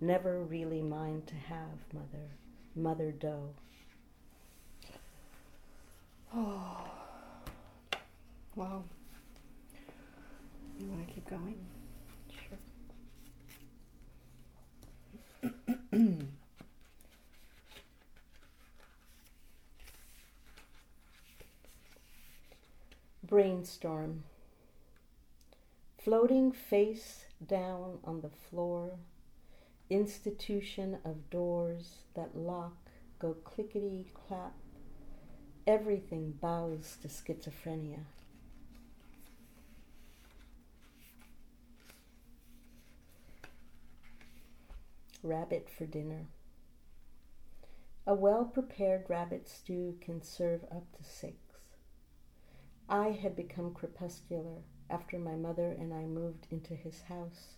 never 0.00 0.42
really 0.42 0.80
mine 0.80 1.20
to 1.26 1.34
have 1.34 1.92
mother, 1.92 2.30
mother 2.74 3.12
doe. 3.12 3.50
Oh, 6.36 7.03
wow. 8.56 8.84
You 10.78 10.86
want 10.86 11.06
to 11.06 11.14
keep 11.14 11.28
going? 11.28 11.56
Sure. 15.92 15.92
Brainstorm. 23.26 24.24
Floating 25.98 26.52
face 26.52 27.24
down 27.44 27.98
on 28.04 28.20
the 28.20 28.28
floor, 28.28 28.98
institution 29.88 30.98
of 31.04 31.30
doors 31.30 32.00
that 32.14 32.36
lock 32.36 32.76
go 33.18 33.34
clickety 33.42 34.06
clap. 34.12 34.52
Everything 35.66 36.32
bows 36.40 36.98
to 37.00 37.08
schizophrenia. 37.08 38.00
Rabbit 45.24 45.70
for 45.70 45.86
dinner. 45.86 46.26
A 48.06 48.14
well 48.14 48.44
prepared 48.44 49.06
rabbit 49.08 49.48
stew 49.48 49.96
can 50.02 50.22
serve 50.22 50.64
up 50.64 50.84
to 50.98 51.02
six. 51.02 51.38
I 52.90 53.12
had 53.12 53.34
become 53.34 53.72
crepuscular 53.72 54.64
after 54.90 55.18
my 55.18 55.34
mother 55.34 55.72
and 55.72 55.94
I 55.94 56.04
moved 56.04 56.46
into 56.50 56.74
his 56.74 57.00
house. 57.04 57.54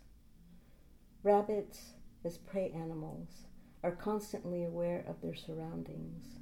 Rabbits, 1.24 1.94
as 2.24 2.38
prey 2.38 2.70
animals, 2.70 3.46
are 3.82 3.90
constantly 3.90 4.62
aware 4.62 5.04
of 5.08 5.20
their 5.20 5.34
surroundings. 5.34 6.38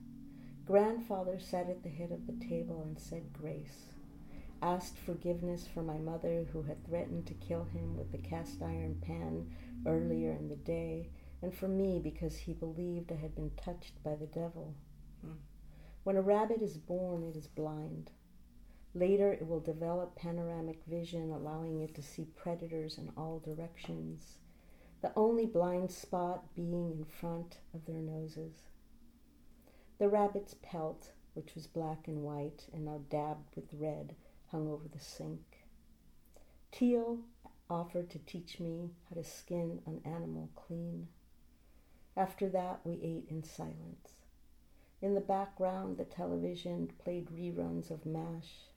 Grandfather 0.66 1.38
sat 1.38 1.70
at 1.70 1.82
the 1.82 1.88
head 1.88 2.12
of 2.12 2.26
the 2.26 2.44
table 2.46 2.82
and 2.82 2.98
said 2.98 3.32
grace, 3.32 3.86
asked 4.62 4.98
forgiveness 4.98 5.66
for 5.66 5.82
my 5.82 5.98
mother 5.98 6.46
who 6.52 6.62
had 6.62 6.84
threatened 6.84 7.26
to 7.26 7.34
kill 7.34 7.64
him 7.64 7.96
with 7.96 8.12
the 8.12 8.18
cast 8.18 8.62
iron 8.62 9.00
pan 9.00 9.50
earlier 9.86 10.32
in 10.32 10.48
the 10.48 10.56
day, 10.56 11.10
and 11.42 11.54
for 11.54 11.68
me 11.68 12.00
because 12.02 12.36
he 12.36 12.52
believed 12.52 13.12
I 13.12 13.16
had 13.16 13.34
been 13.34 13.50
touched 13.56 14.02
by 14.02 14.14
the 14.14 14.26
devil. 14.26 14.74
Hmm. 15.20 15.32
When 16.04 16.16
a 16.16 16.22
rabbit 16.22 16.62
is 16.62 16.76
born, 16.76 17.22
it 17.22 17.36
is 17.36 17.46
blind. 17.46 18.10
Later, 18.94 19.32
it 19.32 19.46
will 19.46 19.60
develop 19.60 20.14
panoramic 20.14 20.84
vision, 20.84 21.30
allowing 21.30 21.80
it 21.80 21.94
to 21.96 22.02
see 22.02 22.26
predators 22.36 22.96
in 22.96 23.10
all 23.16 23.40
directions, 23.40 24.38
the 25.02 25.12
only 25.16 25.46
blind 25.46 25.90
spot 25.90 26.54
being 26.54 26.90
in 26.90 27.04
front 27.04 27.58
of 27.74 27.84
their 27.86 28.00
noses. 28.00 28.68
The 29.98 30.08
rabbit's 30.08 30.54
pelt, 30.62 31.12
which 31.34 31.54
was 31.54 31.66
black 31.66 32.06
and 32.06 32.22
white 32.22 32.66
and 32.72 32.84
now 32.84 33.00
dabbed 33.10 33.56
with 33.56 33.74
red, 33.74 34.14
hung 34.54 34.68
over 34.68 34.86
the 34.86 35.00
sink. 35.00 35.66
Teal 36.70 37.18
offered 37.68 38.08
to 38.10 38.20
teach 38.20 38.60
me 38.60 38.92
how 39.08 39.16
to 39.16 39.24
skin 39.24 39.80
an 39.84 40.00
animal 40.04 40.48
clean. 40.54 41.08
After 42.16 42.48
that, 42.50 42.78
we 42.84 43.00
ate 43.02 43.26
in 43.28 43.42
silence. 43.42 44.22
In 45.02 45.14
the 45.14 45.20
background, 45.20 45.96
the 45.96 46.04
television 46.04 46.92
played 47.02 47.30
reruns 47.30 47.90
of 47.90 48.06
MASH 48.06 48.68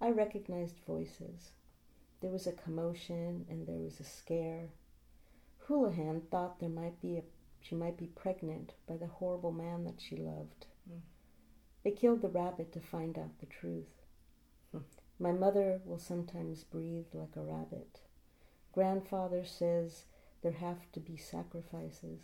I 0.00 0.10
recognized 0.10 0.80
voices. 0.84 1.52
There 2.20 2.32
was 2.32 2.48
a 2.48 2.52
commotion 2.52 3.46
and 3.48 3.68
there 3.68 3.78
was 3.78 4.00
a 4.00 4.04
scare. 4.04 4.70
Houlihan 5.68 6.22
thought 6.32 6.58
there 6.58 6.68
might 6.68 7.00
be 7.00 7.16
a 7.16 7.22
she 7.60 7.76
might 7.76 7.96
be 7.96 8.06
pregnant 8.06 8.72
by 8.88 8.96
the 8.96 9.06
horrible 9.06 9.52
man 9.52 9.84
that 9.84 10.00
she 10.00 10.16
loved. 10.16 10.66
Mm. 10.90 11.02
They 11.84 11.92
killed 11.92 12.22
the 12.22 12.28
rabbit 12.28 12.72
to 12.72 12.80
find 12.80 13.16
out 13.16 13.38
the 13.38 13.46
truth. 13.46 13.99
My 15.20 15.32
mother 15.32 15.82
will 15.84 15.98
sometimes 15.98 16.64
breathe 16.64 17.06
like 17.12 17.36
a 17.36 17.42
rabbit. 17.42 18.00
Grandfather 18.72 19.44
says 19.44 20.06
there 20.42 20.52
have 20.52 20.90
to 20.92 21.00
be 21.00 21.18
sacrifices. 21.18 22.20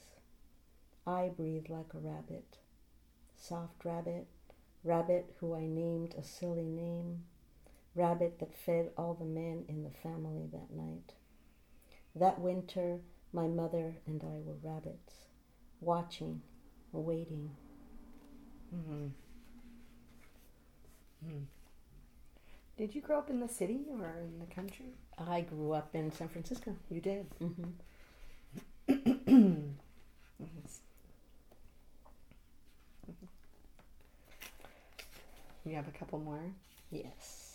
I 1.07 1.29
breathe 1.29 1.69
like 1.69 1.93
a 1.93 1.99
rabbit. 1.99 2.57
Soft 3.37 3.85
rabbit, 3.85 4.27
rabbit 4.83 5.37
who 5.41 5.55
I 5.55 5.67
named 5.67 6.15
a 6.17 6.23
silly 6.25 6.71
name 6.71 7.25
rabbit 7.95 8.39
that 8.39 8.57
fed 8.57 8.91
all 8.97 9.15
the 9.15 9.25
men 9.25 9.65
in 9.69 9.83
the 9.83 9.91
family 9.91 10.47
that 10.53 10.71
night. 10.71 11.15
That 12.15 12.41
winter, 12.41 13.01
my 13.33 13.47
mother 13.47 13.97
and 14.07 14.23
I 14.23 14.41
were 14.43 14.57
rabbits, 14.63 15.27
watching, 15.81 16.43
waiting. 16.93 17.51
Mm-hmm. 18.75 19.07
Mm. 21.27 21.45
Did 22.77 22.95
you 22.95 23.01
grow 23.01 23.19
up 23.19 23.31
in 23.31 23.41
the 23.41 23.49
city 23.49 23.81
or 23.91 24.05
in 24.21 24.39
the 24.39 24.55
country? 24.55 24.93
I 25.19 25.41
grew 25.41 25.73
up 25.73 25.95
in 25.95 26.13
San 26.13 26.29
Francisco. 26.29 26.77
You 26.91 27.01
did? 27.01 27.27
Mm-hmm. 27.41 27.71
You 35.67 35.75
have 35.75 35.89
a 35.89 35.99
couple 35.99 36.21
more? 36.21 36.45
Yes. 36.93 37.46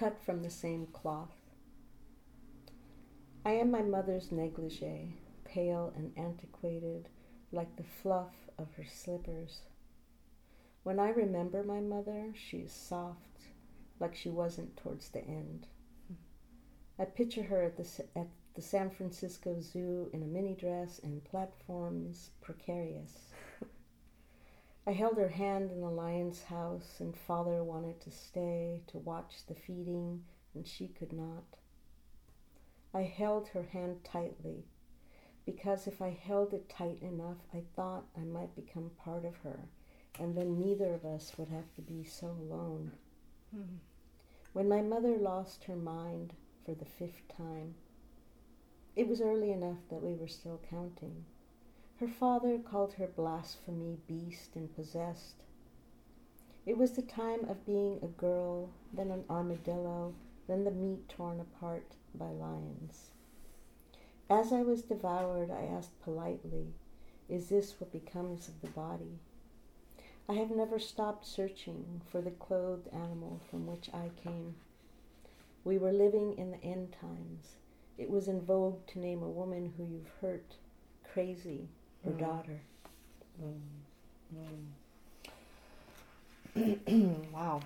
Cut 0.00 0.18
from 0.24 0.42
the 0.42 0.48
same 0.48 0.86
cloth. 0.94 1.36
I 3.44 3.52
am 3.52 3.70
my 3.70 3.82
mother's 3.82 4.32
negligee, 4.32 5.12
pale 5.44 5.92
and 5.94 6.10
antiquated, 6.16 7.10
like 7.52 7.76
the 7.76 7.82
fluff 7.82 8.34
of 8.58 8.72
her 8.76 8.84
slippers. 8.90 9.60
When 10.84 10.98
I 10.98 11.10
remember 11.10 11.62
my 11.62 11.80
mother, 11.80 12.32
she 12.34 12.58
is 12.58 12.72
soft, 12.72 13.42
like 13.98 14.14
she 14.14 14.30
wasn't 14.30 14.74
towards 14.78 15.10
the 15.10 15.20
end. 15.20 15.66
I 16.98 17.04
picture 17.04 17.42
her 17.42 17.62
at 17.62 17.76
the, 17.76 17.86
at 18.16 18.28
the 18.54 18.62
San 18.62 18.88
Francisco 18.88 19.60
Zoo 19.60 20.08
in 20.14 20.22
a 20.22 20.26
mini 20.26 20.54
dress 20.54 20.98
and 21.04 21.22
platforms 21.24 22.30
precarious. 22.40 23.34
I 24.86 24.92
held 24.92 25.18
her 25.18 25.28
hand 25.28 25.70
in 25.70 25.80
the 25.80 25.90
lion's 25.90 26.42
house, 26.44 27.00
and 27.00 27.16
father 27.16 27.62
wanted 27.62 28.00
to 28.00 28.10
stay 28.10 28.82
to 28.88 28.98
watch 28.98 29.46
the 29.46 29.54
feeding, 29.54 30.24
and 30.54 30.66
she 30.66 30.88
could 30.88 31.12
not. 31.12 31.58
I 32.92 33.02
held 33.02 33.48
her 33.48 33.62
hand 33.62 34.02
tightly, 34.02 34.64
because 35.44 35.86
if 35.86 36.02
I 36.02 36.10
held 36.10 36.52
it 36.54 36.68
tight 36.68 37.02
enough, 37.02 37.38
I 37.52 37.62
thought 37.76 38.06
I 38.16 38.24
might 38.24 38.56
become 38.56 38.90
part 38.98 39.24
of 39.24 39.36
her, 39.38 39.68
and 40.18 40.36
then 40.36 40.58
neither 40.58 40.94
of 40.94 41.04
us 41.04 41.32
would 41.36 41.48
have 41.48 41.72
to 41.74 41.82
be 41.82 42.02
so 42.04 42.28
alone. 42.28 42.92
Mm-hmm. 43.54 43.76
When 44.52 44.68
my 44.68 44.80
mother 44.80 45.16
lost 45.16 45.64
her 45.64 45.76
mind 45.76 46.32
for 46.64 46.74
the 46.74 46.84
fifth 46.84 47.28
time, 47.28 47.74
it 48.96 49.06
was 49.06 49.20
early 49.20 49.52
enough 49.52 49.78
that 49.90 50.02
we 50.02 50.14
were 50.14 50.26
still 50.26 50.60
counting. 50.68 51.24
Her 52.00 52.08
father 52.08 52.58
called 52.58 52.94
her 52.94 53.08
blasphemy, 53.08 53.98
beast, 54.06 54.56
and 54.56 54.74
possessed. 54.74 55.44
It 56.64 56.78
was 56.78 56.92
the 56.92 57.02
time 57.02 57.44
of 57.44 57.66
being 57.66 57.98
a 58.02 58.06
girl, 58.06 58.70
then 58.90 59.10
an 59.10 59.26
armadillo, 59.28 60.14
then 60.46 60.64
the 60.64 60.70
meat 60.70 61.10
torn 61.10 61.40
apart 61.40 61.96
by 62.14 62.30
lions. 62.30 63.10
As 64.30 64.50
I 64.50 64.62
was 64.62 64.80
devoured, 64.80 65.50
I 65.50 65.64
asked 65.64 66.00
politely, 66.00 66.72
Is 67.28 67.50
this 67.50 67.78
what 67.78 67.92
becomes 67.92 68.48
of 68.48 68.62
the 68.62 68.68
body? 68.68 69.18
I 70.26 70.36
have 70.36 70.50
never 70.50 70.78
stopped 70.78 71.26
searching 71.26 72.00
for 72.10 72.22
the 72.22 72.30
clothed 72.30 72.88
animal 72.94 73.42
from 73.50 73.66
which 73.66 73.90
I 73.92 74.10
came. 74.16 74.54
We 75.64 75.76
were 75.76 75.92
living 75.92 76.38
in 76.38 76.50
the 76.50 76.64
end 76.64 76.96
times. 76.98 77.56
It 77.98 78.08
was 78.08 78.26
in 78.26 78.40
vogue 78.40 78.86
to 78.86 78.98
name 78.98 79.22
a 79.22 79.28
woman 79.28 79.74
who 79.76 79.84
you've 79.84 80.12
hurt 80.22 80.56
crazy, 81.04 81.68
her 82.04 82.10
mm. 82.10 82.18
daughter. 82.18 82.60
Mm. 86.56 87.26
wow. 87.32 87.60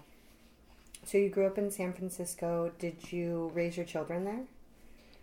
So 1.04 1.18
you 1.18 1.28
grew 1.28 1.46
up 1.46 1.58
in 1.58 1.70
San 1.70 1.92
Francisco. 1.92 2.72
Did 2.78 3.12
you 3.12 3.50
raise 3.54 3.76
your 3.76 3.86
children 3.86 4.24
there? 4.24 4.40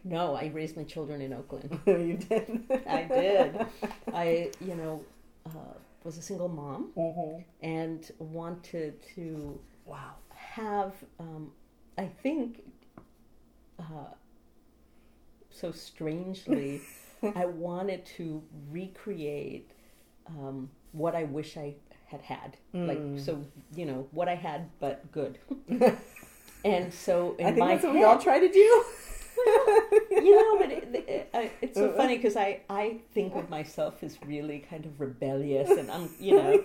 No, 0.04 0.36
I 0.36 0.47
raised 0.47 0.78
my 0.78 0.84
children 0.84 1.21
in 1.21 1.34
Oakland. 1.34 1.80
you 1.86 2.17
did. 2.17 2.63
I 2.88 3.04
did. 3.04 3.65
I, 4.13 4.52
you 4.60 4.76
know, 4.76 5.04
uh, 5.45 5.74
was 6.04 6.17
a 6.17 6.21
single 6.21 6.50
mom 6.50 6.91
mm-hmm. 6.97 7.41
and 7.62 8.12
wanted 8.19 9.02
to 9.15 9.60
wow 9.86 10.13
have. 10.30 10.93
Um, 11.19 11.52
I 11.97 12.08
think. 12.21 12.63
Uh, 13.80 14.13
so 15.52 15.71
strangely 15.71 16.82
I 17.36 17.45
wanted 17.45 18.05
to 18.17 18.41
recreate 18.71 19.71
um, 20.27 20.69
what 20.91 21.15
I 21.15 21.23
wish 21.23 21.57
I 21.57 21.75
had 22.05 22.21
had. 22.21 22.57
Mm. 22.73 22.88
Like 22.88 23.23
so, 23.23 23.43
you 23.75 23.86
know, 23.86 24.07
what 24.12 24.27
I 24.27 24.36
had, 24.36 24.69
but 24.79 25.12
good. 25.12 25.39
and 26.65 26.93
so 26.93 27.36
in 27.39 27.47
I 27.47 27.49
think 27.49 27.60
my 27.60 27.67
that's 27.73 27.84
head, 27.84 27.88
what 27.89 27.97
we 27.97 28.03
all 28.03 28.19
try 28.19 28.39
to 28.39 28.51
do. 28.51 28.84
you 30.12 30.36
know, 30.36 30.57
but 30.60 30.71
it, 30.71 30.89
it, 30.93 31.29
it, 31.34 31.51
it's 31.62 31.77
so 31.77 31.91
funny 31.93 32.17
because 32.17 32.36
I 32.36 32.62
I 32.69 32.99
think 33.13 33.36
of 33.36 33.49
myself 33.49 34.03
as 34.03 34.17
really 34.25 34.60
kind 34.60 34.86
of 34.86 34.99
rebellious, 34.99 35.69
and 35.69 35.89
I'm 35.89 36.10
you 36.19 36.36
know 36.36 36.63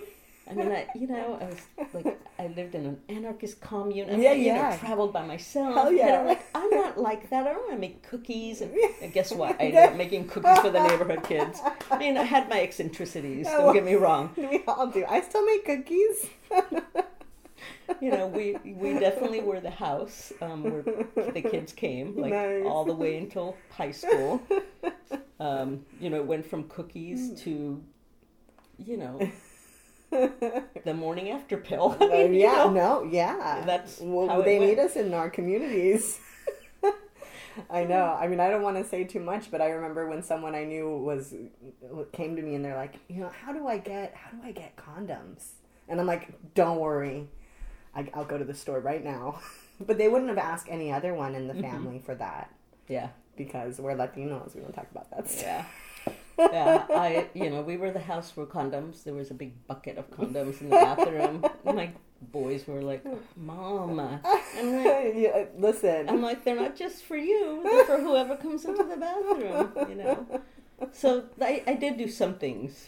I 0.49 0.53
mean, 0.53 0.71
I, 0.71 0.87
you 0.95 1.07
know, 1.07 1.37
I 1.41 1.45
was 1.45 1.93
like, 1.93 2.19
I 2.39 2.47
lived 2.47 2.75
in 2.75 2.85
an 2.85 2.99
anarchist 3.09 3.59
commune. 3.59 4.09
and 4.09 4.21
yeah, 4.21 4.31
you 4.33 4.45
yeah. 4.45 4.69
Know, 4.69 4.77
traveled 4.77 5.13
by 5.13 5.25
myself. 5.25 5.75
Hell 5.75 5.91
yeah. 5.91 6.07
And 6.07 6.15
I'm 6.15 6.27
like, 6.27 6.45
I'm 6.55 6.69
not 6.69 6.97
like 6.97 7.29
that. 7.29 7.47
I 7.47 7.53
don't 7.53 7.61
want 7.61 7.73
to 7.73 7.79
make 7.79 8.03
cookies. 8.03 8.61
And, 8.61 8.73
and 9.01 9.11
guess 9.11 9.31
what? 9.31 9.59
I 9.59 9.65
ended 9.65 9.83
up 9.83 9.95
making 9.95 10.27
cookies 10.27 10.59
for 10.59 10.69
the 10.69 10.87
neighborhood 10.87 11.23
kids. 11.23 11.59
I 11.91 11.97
mean, 11.97 12.17
I 12.17 12.23
had 12.23 12.49
my 12.49 12.61
eccentricities. 12.61 13.47
Don't 13.47 13.73
get 13.73 13.83
me 13.83 13.95
wrong. 13.95 14.33
We 14.47 14.63
all 14.65 14.87
do. 14.87 15.03
I 15.07 15.21
still 15.21 15.45
make 15.45 15.65
cookies. 15.65 16.29
you 18.01 18.11
know, 18.11 18.27
we 18.27 18.55
we 18.63 18.93
definitely 18.93 19.41
were 19.41 19.59
the 19.59 19.71
house 19.71 20.31
um, 20.41 20.63
where 20.63 20.83
the 21.33 21.41
kids 21.41 21.73
came, 21.73 22.15
like 22.15 22.31
nice. 22.31 22.63
all 22.65 22.85
the 22.85 22.93
way 22.93 23.17
until 23.17 23.57
high 23.71 23.91
school. 23.91 24.41
Um, 25.39 25.85
you 25.99 26.09
know, 26.09 26.17
it 26.17 26.25
went 26.25 26.49
from 26.49 26.63
cookies 26.69 27.39
to, 27.41 27.83
you 28.77 28.97
know, 28.97 29.19
the 30.85 30.93
morning 30.93 31.31
after 31.31 31.57
pill. 31.57 31.97
I 32.01 32.07
mean, 32.07 32.33
yeah, 32.35 32.65
know, 32.65 32.71
no, 32.71 33.03
yeah. 33.03 33.63
That's 33.65 33.99
well, 33.99 34.41
they 34.41 34.59
need 34.59 34.79
us 34.79 34.95
in 34.95 35.13
our 35.13 35.29
communities. 35.29 36.19
I 37.69 37.83
know. 37.83 38.15
I 38.19 38.27
mean, 38.27 38.39
I 38.39 38.49
don't 38.49 38.61
want 38.61 38.77
to 38.77 38.85
say 38.85 39.03
too 39.03 39.19
much, 39.19 39.51
but 39.51 39.61
I 39.61 39.69
remember 39.69 40.07
when 40.07 40.23
someone 40.23 40.55
I 40.55 40.63
knew 40.63 40.97
was 40.97 41.33
came 42.13 42.35
to 42.35 42.41
me 42.41 42.55
and 42.55 42.63
they're 42.63 42.75
like, 42.75 42.95
you 43.09 43.19
know, 43.19 43.31
how 43.43 43.51
do 43.51 43.67
I 43.67 43.79
get 43.79 44.15
how 44.15 44.31
do 44.31 44.47
I 44.47 44.51
get 44.51 44.77
condoms? 44.77 45.49
And 45.89 45.99
I'm 45.99 46.07
like, 46.07 46.53
don't 46.53 46.79
worry, 46.79 47.27
I, 47.95 48.07
will 48.15 48.25
go 48.25 48.37
to 48.37 48.45
the 48.45 48.53
store 48.53 48.79
right 48.79 49.03
now. 49.03 49.39
but 49.79 49.97
they 49.97 50.07
wouldn't 50.07 50.29
have 50.29 50.37
asked 50.37 50.67
any 50.69 50.91
other 50.91 51.13
one 51.13 51.35
in 51.35 51.47
the 51.47 51.53
mm-hmm. 51.53 51.63
family 51.63 51.95
mm-hmm. 51.97 52.05
for 52.05 52.15
that. 52.15 52.53
Yeah, 52.87 53.09
because 53.35 53.79
we're 53.79 53.95
Latinos, 53.95 54.55
we 54.55 54.61
don't 54.61 54.73
talk 54.73 54.87
about 54.91 55.09
that 55.11 55.29
stuff. 55.29 55.43
Yeah 55.43 55.65
yeah, 56.37 56.85
I, 56.89 57.27
you 57.33 57.49
know, 57.49 57.61
we 57.61 57.77
were 57.77 57.91
the 57.91 57.99
house 57.99 58.31
for 58.31 58.45
condoms. 58.45 59.03
There 59.03 59.13
was 59.13 59.31
a 59.31 59.33
big 59.33 59.67
bucket 59.67 59.97
of 59.97 60.09
condoms 60.11 60.61
in 60.61 60.69
the 60.69 60.75
bathroom. 60.75 61.45
My 61.63 61.91
boys 62.31 62.67
were 62.67 62.81
like, 62.81 63.03
"Mom," 63.35 63.99
I'm 63.99 64.21
like, 64.21 64.23
yeah, 65.15 65.45
"Listen." 65.57 66.09
I'm 66.09 66.21
like, 66.21 66.43
"They're 66.43 66.55
not 66.55 66.75
just 66.75 67.03
for 67.03 67.17
you. 67.17 67.61
They're 67.63 67.85
for 67.85 67.99
whoever 67.99 68.35
comes 68.35 68.65
into 68.65 68.83
the 68.83 68.97
bathroom." 68.97 69.89
You 69.89 69.95
know. 69.95 70.41
So 70.91 71.25
I, 71.41 71.63
I 71.65 71.73
did 71.73 71.97
do 71.97 72.07
some 72.07 72.35
things 72.35 72.87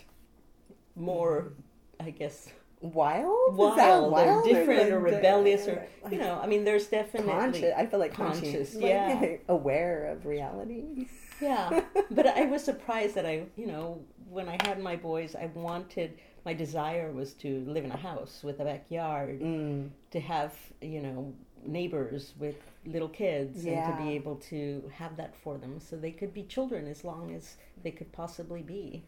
more, 0.96 1.54
I 2.00 2.12
guess, 2.12 2.50
wild, 2.82 3.56
wild, 3.56 4.12
wild 4.12 4.46
or 4.46 4.48
different 4.48 4.92
or, 4.92 4.98
or 4.98 5.00
rebellious 5.00 5.68
or 5.68 5.88
like, 6.04 6.14
you 6.14 6.20
know. 6.20 6.40
I 6.42 6.48
mean, 6.48 6.64
there's 6.64 6.88
definitely 6.88 7.32
conscious. 7.32 7.74
I 7.76 7.86
feel 7.86 8.00
like 8.00 8.14
conscious, 8.14 8.76
like, 8.76 8.84
yeah, 8.84 9.36
aware 9.50 10.06
of 10.06 10.26
reality. 10.26 11.08
Yeah, 11.42 11.82
but 12.12 12.28
I 12.28 12.46
was 12.46 12.64
surprised 12.64 13.16
that 13.16 13.26
I, 13.26 13.46
you 13.56 13.68
know, 13.68 14.02
when 14.30 14.48
I 14.48 14.58
had 14.64 14.82
my 14.82 14.96
boys, 14.96 15.36
I 15.36 15.48
wanted 15.54 16.20
my 16.46 16.54
desire 16.54 17.12
was 17.12 17.34
to 17.34 17.64
live 17.68 17.86
in 17.86 17.92
a 17.92 17.98
house 17.98 18.42
with 18.44 18.60
a 18.60 18.66
backyard, 18.66 19.42
mm. 19.42 19.90
to 20.12 20.20
have 20.20 20.54
you 20.82 21.02
know 21.02 21.34
neighbors 21.66 22.34
with 22.40 22.56
little 22.86 23.10
kids, 23.10 23.66
yeah. 23.66 23.90
and 23.90 23.98
to 23.98 24.04
be 24.04 24.12
able 24.12 24.36
to 24.36 24.90
have 24.94 25.18
that 25.18 25.36
for 25.36 25.58
them, 25.58 25.80
so 25.80 25.96
they 25.96 26.12
could 26.12 26.34
be 26.34 26.44
children 26.44 26.88
as 26.88 27.04
long 27.04 27.34
as 27.36 27.56
they 27.84 27.92
could 27.92 28.12
possibly 28.12 28.62
be. 28.62 29.04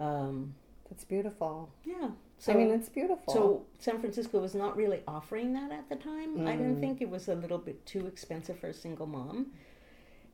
Um, 0.00 0.54
That's 0.88 1.04
beautiful. 1.04 1.70
Yeah. 1.84 2.10
So, 2.38 2.52
I 2.52 2.56
mean, 2.56 2.70
it's 2.70 2.90
beautiful. 2.90 3.32
So 3.32 3.66
San 3.78 3.98
Francisco 3.98 4.38
was 4.40 4.54
not 4.54 4.76
really 4.76 5.00
offering 5.08 5.54
that 5.54 5.72
at 5.72 5.88
the 5.88 5.96
time. 5.96 6.38
Mm. 6.38 6.46
I 6.46 6.52
didn't 6.52 6.76
mm. 6.76 6.80
think 6.80 7.00
it 7.00 7.08
was 7.08 7.28
a 7.28 7.34
little 7.34 7.58
bit 7.58 7.84
too 7.86 8.06
expensive 8.06 8.58
for 8.58 8.68
a 8.68 8.74
single 8.74 9.06
mom. 9.06 9.46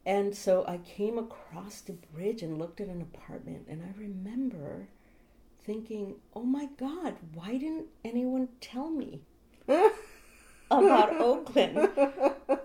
And 0.04 0.34
so 0.34 0.64
I 0.66 0.78
came 0.78 1.16
across 1.16 1.80
the 1.80 1.92
bridge 1.92 2.42
and 2.42 2.58
looked 2.58 2.80
at 2.80 2.88
an 2.88 3.00
apartment, 3.00 3.66
and 3.68 3.82
I 3.82 3.98
remember 3.98 4.88
thinking, 5.64 6.16
oh 6.34 6.42
my 6.42 6.68
God, 6.76 7.14
why 7.34 7.52
didn't 7.52 7.86
anyone 8.04 8.48
tell 8.60 8.90
me 8.90 9.20
about 10.70 11.20
Oakland? 11.20 11.88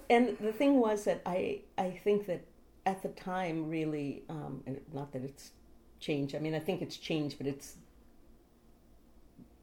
And 0.10 0.38
the 0.40 0.52
thing 0.52 0.80
was 0.80 1.04
that 1.04 1.22
I, 1.26 1.62
I 1.78 1.92
think 1.92 2.26
that 2.26 2.42
at 2.86 3.04
the 3.04 3.10
time, 3.10 3.70
really, 3.70 4.24
um, 4.30 4.64
not 4.94 5.12
that 5.12 5.24
it's 5.24 5.52
changed, 6.00 6.34
I 6.34 6.40
mean, 6.40 6.56
I 6.56 6.60
think 6.60 6.82
it's 6.82 6.98
changed, 6.98 7.38
but 7.38 7.46
it's 7.46 7.76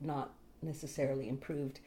not 0.01 0.33
necessarily 0.63 1.29
improved. 1.29 1.81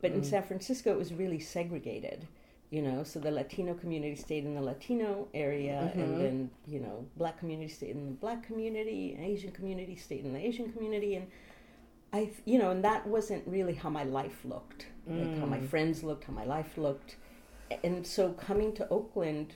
But 0.00 0.12
mm. 0.12 0.16
in 0.16 0.24
San 0.24 0.42
Francisco, 0.42 0.90
it 0.90 0.98
was 0.98 1.12
really 1.12 1.38
segregated 1.38 2.26
you 2.70 2.82
know 2.82 3.02
so 3.02 3.18
the 3.18 3.30
latino 3.30 3.74
community 3.74 4.14
stayed 4.14 4.44
in 4.44 4.54
the 4.54 4.60
latino 4.60 5.26
area 5.32 5.90
mm-hmm. 5.90 6.00
and 6.00 6.20
then 6.20 6.50
you 6.66 6.80
know 6.80 7.06
black 7.16 7.38
community 7.38 7.68
stayed 7.68 7.90
in 7.90 8.06
the 8.06 8.12
black 8.12 8.46
community 8.46 9.18
asian 9.20 9.50
community 9.50 9.96
stayed 9.96 10.24
in 10.24 10.32
the 10.32 10.38
asian 10.38 10.70
community 10.72 11.14
and 11.14 11.26
i 12.12 12.30
you 12.44 12.58
know 12.58 12.70
and 12.70 12.84
that 12.84 13.06
wasn't 13.06 13.42
really 13.46 13.74
how 13.74 13.88
my 13.88 14.04
life 14.04 14.44
looked 14.44 14.86
mm. 15.08 15.18
like 15.18 15.40
how 15.40 15.46
my 15.46 15.58
mm. 15.58 15.68
friends 15.68 16.02
looked 16.02 16.24
how 16.24 16.32
my 16.32 16.44
life 16.44 16.76
looked 16.76 17.16
and 17.84 18.06
so 18.06 18.32
coming 18.32 18.72
to 18.72 18.86
oakland 18.90 19.54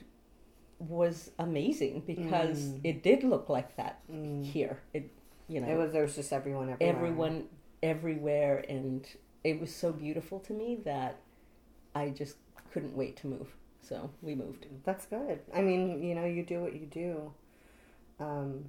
was 0.79 1.31
amazing 1.39 2.03
because 2.05 2.59
mm. 2.59 2.81
it 2.83 3.03
did 3.03 3.23
look 3.23 3.47
like 3.47 3.75
that 3.77 3.99
mm. 4.11 4.43
here 4.43 4.79
it 4.93 5.11
you 5.47 5.61
know 5.61 5.67
it 5.67 5.77
was 5.77 5.91
there 5.91 6.03
was 6.03 6.15
just 6.15 6.33
everyone 6.33 6.69
everywhere. 6.69 6.95
everyone 6.95 7.45
everywhere 7.83 8.65
and 8.67 9.07
it 9.43 9.59
was 9.59 9.73
so 9.73 9.91
beautiful 9.91 10.39
to 10.39 10.53
me 10.53 10.79
that 10.83 11.19
i 11.95 12.09
just 12.09 12.37
couldn't 12.73 12.95
wait 12.95 13.17
to 13.17 13.27
move. 13.27 13.47
So 13.81 14.09
we 14.21 14.35
moved. 14.35 14.65
That's 14.85 15.05
good. 15.05 15.39
I 15.53 15.61
mean, 15.61 16.03
you 16.03 16.15
know, 16.15 16.25
you 16.25 16.43
do 16.43 16.61
what 16.61 16.73
you 16.73 16.87
do. 16.87 17.33
Um, 18.19 18.65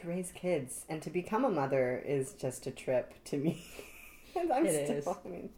to 0.00 0.08
raise 0.08 0.32
kids 0.32 0.84
and 0.88 1.02
to 1.02 1.10
become 1.10 1.44
a 1.44 1.50
mother 1.50 2.02
is 2.04 2.32
just 2.34 2.66
a 2.66 2.70
trip 2.70 3.14
to 3.26 3.36
me. 3.38 3.64
I'm 4.36 4.66
It 4.66 4.68
still, 4.68 4.98
is. 4.98 5.06
I 5.24 5.28
mean, 5.28 5.50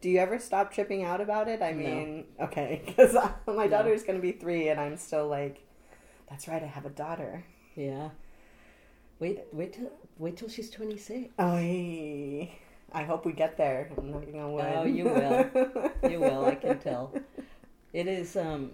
do 0.00 0.08
you 0.10 0.18
ever 0.18 0.38
stop 0.38 0.72
tripping 0.72 1.04
out 1.04 1.20
about 1.20 1.48
it? 1.48 1.62
I 1.62 1.72
No. 1.72 1.78
mean, 1.78 2.26
okay, 2.40 2.82
because 2.86 3.16
my 3.46 3.66
No. 3.66 3.68
daughter's 3.68 4.02
going 4.04 4.18
to 4.18 4.22
be 4.22 4.32
three, 4.32 4.68
and 4.68 4.80
I'm 4.80 4.96
still 4.96 5.28
like, 5.28 5.62
that's 6.28 6.48
right, 6.48 6.62
I 6.62 6.66
have 6.66 6.86
a 6.86 6.90
daughter. 6.90 7.44
Yeah. 7.74 8.10
Wait, 9.20 9.40
wait 9.52 9.72
till 9.74 9.92
wait 10.18 10.36
till 10.36 10.48
she's 10.48 10.68
twenty 10.70 10.96
six. 10.96 11.30
Oh, 11.38 12.48
I 12.92 13.04
hope 13.04 13.24
we 13.24 13.32
get 13.32 13.56
there. 13.56 13.90
I'm 13.96 14.10
not 14.10 14.26
gonna 14.26 14.50
wood. 14.50 14.64
Oh, 14.76 14.84
you 14.84 15.04
will. 15.04 16.10
You 16.10 16.20
will. 16.20 16.44
I 16.44 16.54
can 16.54 16.78
tell. 16.78 17.14
It 17.92 18.06
is. 18.06 18.36
Um, 18.36 18.72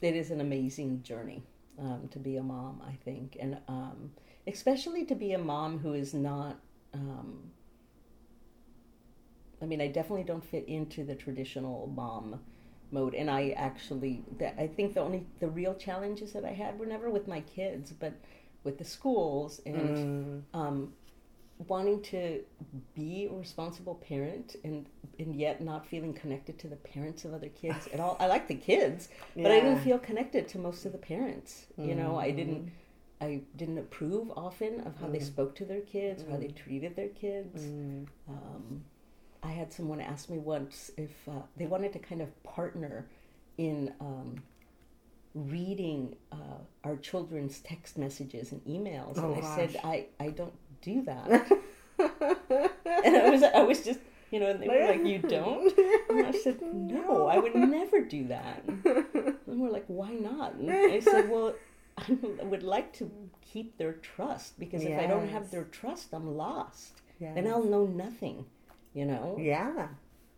it 0.00 0.14
is 0.14 0.30
an 0.30 0.40
amazing 0.40 1.02
journey 1.02 1.42
um, 1.80 2.08
to 2.12 2.20
be 2.20 2.36
a 2.36 2.42
mom. 2.42 2.80
I 2.86 2.94
think, 3.04 3.36
and 3.40 3.58
um, 3.66 4.12
especially 4.46 5.04
to 5.06 5.16
be 5.16 5.32
a 5.32 5.38
mom 5.38 5.78
who 5.80 5.94
is 5.94 6.14
not. 6.14 6.60
Um, 6.92 7.50
I 9.60 9.66
mean, 9.66 9.80
I 9.80 9.88
definitely 9.88 10.24
don't 10.24 10.44
fit 10.44 10.64
into 10.68 11.04
the 11.04 11.14
traditional 11.16 11.90
mom 11.94 12.38
mode, 12.92 13.14
and 13.14 13.28
I 13.30 13.50
actually, 13.56 14.22
that 14.38 14.54
I 14.58 14.68
think 14.68 14.94
the 14.94 15.00
only 15.00 15.26
the 15.40 15.48
real 15.48 15.74
challenges 15.74 16.32
that 16.34 16.44
I 16.44 16.52
had 16.52 16.78
were 16.78 16.86
never 16.86 17.10
with 17.10 17.26
my 17.26 17.40
kids, 17.40 17.90
but 17.90 18.12
with 18.62 18.78
the 18.78 18.84
schools 18.84 19.60
and 19.66 19.96
Mm, 19.96 20.42
um, 20.54 20.92
wanting 21.68 22.02
to 22.02 22.42
be 22.94 23.26
a 23.30 23.32
responsible 23.34 23.94
parent 23.96 24.56
and 24.64 24.86
and 25.18 25.36
yet 25.36 25.62
not 25.62 25.86
feeling 25.86 26.12
connected 26.12 26.58
to 26.58 26.68
the 26.68 26.76
parents 26.76 27.24
of 27.24 27.32
other 27.32 27.48
kids 27.48 27.86
at 27.92 28.00
all. 28.00 28.16
I 28.18 28.26
like 28.26 28.48
the 28.48 28.56
kids, 28.56 29.08
but 29.36 29.52
I 29.52 29.60
didn't 29.60 29.78
feel 29.78 29.98
connected 29.98 30.48
to 30.48 30.58
most 30.58 30.84
of 30.84 30.92
the 30.92 30.98
parents. 30.98 31.66
You 31.78 31.94
know, 31.94 32.16
I 32.18 32.30
didn't 32.30 32.64
Mm-hmm. 32.66 33.24
I 33.24 33.40
didn't 33.56 33.78
approve 33.78 34.30
often 34.36 34.80
of 34.80 34.96
how 35.00 35.06
they 35.08 35.20
spoke 35.20 35.54
to 35.56 35.64
their 35.64 35.80
kids, 35.80 36.24
how 36.28 36.36
they 36.36 36.48
treated 36.48 36.96
their 36.96 37.08
kids. 37.08 37.62
mm, 37.62 38.06
Um, 38.28 38.84
I 39.42 39.52
had 39.52 39.72
someone 39.72 40.00
ask 40.00 40.28
me 40.28 40.38
once 40.38 40.90
if 40.96 41.10
uh, 41.28 41.32
they 41.56 41.66
wanted 41.66 41.92
to 41.92 42.00
kind 42.00 42.20
of 42.20 42.42
partner 42.42 43.06
in 43.56 43.94
um, 44.00 44.42
reading 45.34 46.16
uh, 46.32 46.58
our 46.84 46.96
children's 46.96 47.60
text 47.60 47.98
messages 47.98 48.52
and 48.52 48.62
emails, 48.64 49.18
Oh, 49.18 49.32
and 49.32 49.44
I 49.44 49.56
said. 49.56 49.80
I, 49.84 50.06
I 50.20 50.28
don't 50.30 50.52
do 50.84 51.02
that. 51.02 51.28
and 53.04 53.16
I 53.16 53.30
was 53.30 53.42
I 53.42 53.62
was 53.62 53.84
just 53.84 54.00
you 54.30 54.40
know, 54.40 54.50
and 54.50 54.60
they 54.60 54.68
were 54.68 54.86
like, 54.86 55.06
"You 55.06 55.18
don't?" 55.18 55.72
And 56.10 56.26
I 56.26 56.32
said, 56.32 56.60
"No, 56.62 57.28
I 57.28 57.38
would 57.38 57.54
never 57.54 58.00
do 58.00 58.28
that." 58.28 58.62
And 58.66 59.60
we're 59.60 59.70
like, 59.70 59.86
"Why 59.86 60.10
not?" 60.12 60.54
And 60.54 60.70
I 60.70 61.00
said, 61.00 61.30
"Well." 61.30 61.54
I 61.96 62.42
would 62.42 62.64
like 62.64 62.92
to 62.94 63.08
keep 63.40 63.78
their 63.78 63.92
trust 63.92 64.58
because 64.58 64.82
if 64.82 64.98
I 64.98 65.06
don't 65.06 65.28
have 65.28 65.52
their 65.52 65.62
trust, 65.62 66.08
I'm 66.12 66.36
lost 66.36 67.02
yeah. 67.20 67.34
then 67.34 67.46
I'll 67.46 67.64
know 67.64 67.86
nothing, 67.86 68.46
you 68.92 69.04
know. 69.04 69.36
Yeah. 69.38 69.88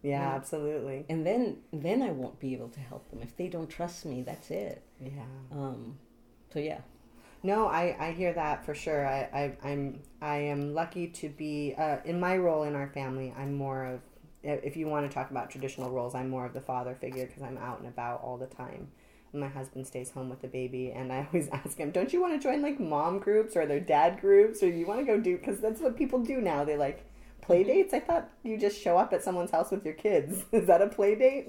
Yeah, 0.02 0.20
Yeah. 0.20 0.34
absolutely. 0.34 1.04
And 1.08 1.26
then 1.26 1.58
then 1.72 2.02
I 2.02 2.10
won't 2.10 2.38
be 2.38 2.54
able 2.54 2.68
to 2.68 2.80
help 2.80 3.10
them 3.10 3.20
if 3.22 3.36
they 3.36 3.48
don't 3.48 3.68
trust 3.68 4.04
me. 4.04 4.22
That's 4.22 4.50
it. 4.50 4.82
Yeah. 5.00 5.24
Um, 5.50 5.98
so 6.52 6.58
yeah, 6.58 6.80
No, 7.46 7.68
I, 7.68 7.96
I 8.00 8.10
hear 8.10 8.32
that 8.32 8.64
for 8.66 8.74
sure. 8.74 9.06
I, 9.06 9.20
I 9.32 9.68
I'm 9.68 10.00
I 10.20 10.38
am 10.38 10.74
lucky 10.74 11.06
to 11.06 11.28
be 11.28 11.76
uh, 11.78 11.98
in 12.04 12.18
my 12.18 12.36
role 12.36 12.64
in 12.64 12.74
our 12.74 12.88
family. 12.88 13.32
I'm 13.38 13.54
more 13.54 13.84
of 13.84 14.00
if 14.42 14.76
you 14.76 14.88
want 14.88 15.08
to 15.08 15.14
talk 15.14 15.30
about 15.30 15.48
traditional 15.48 15.90
roles, 15.90 16.16
I'm 16.16 16.28
more 16.28 16.44
of 16.44 16.54
the 16.54 16.60
father 16.60 16.96
figure 16.96 17.24
because 17.24 17.44
I'm 17.44 17.56
out 17.58 17.78
and 17.78 17.86
about 17.86 18.20
all 18.22 18.36
the 18.36 18.46
time. 18.46 18.88
My 19.32 19.46
husband 19.46 19.86
stays 19.86 20.10
home 20.10 20.28
with 20.28 20.42
the 20.42 20.48
baby, 20.48 20.90
and 20.90 21.12
I 21.12 21.24
always 21.26 21.48
ask 21.50 21.78
him, 21.78 21.92
"Don't 21.92 22.12
you 22.12 22.20
want 22.20 22.32
to 22.34 22.48
join 22.48 22.62
like 22.62 22.80
mom 22.80 23.20
groups 23.20 23.54
or 23.54 23.64
their 23.64 23.78
dad 23.78 24.20
groups, 24.20 24.60
or 24.64 24.68
you 24.68 24.84
want 24.84 24.98
to 24.98 25.06
go 25.06 25.20
do?" 25.20 25.36
Because 25.38 25.60
that's 25.60 25.80
what 25.80 25.96
people 25.96 26.18
do 26.18 26.40
now. 26.40 26.64
They 26.64 26.76
like 26.76 27.04
play 27.42 27.62
dates. 27.62 27.94
I 27.94 28.00
thought 28.00 28.28
you 28.42 28.58
just 28.58 28.80
show 28.80 28.98
up 28.98 29.12
at 29.12 29.22
someone's 29.22 29.52
house 29.52 29.70
with 29.70 29.84
your 29.84 29.94
kids. 29.94 30.44
Is 30.52 30.66
that 30.66 30.82
a 30.82 30.88
play 30.88 31.14
date? 31.14 31.48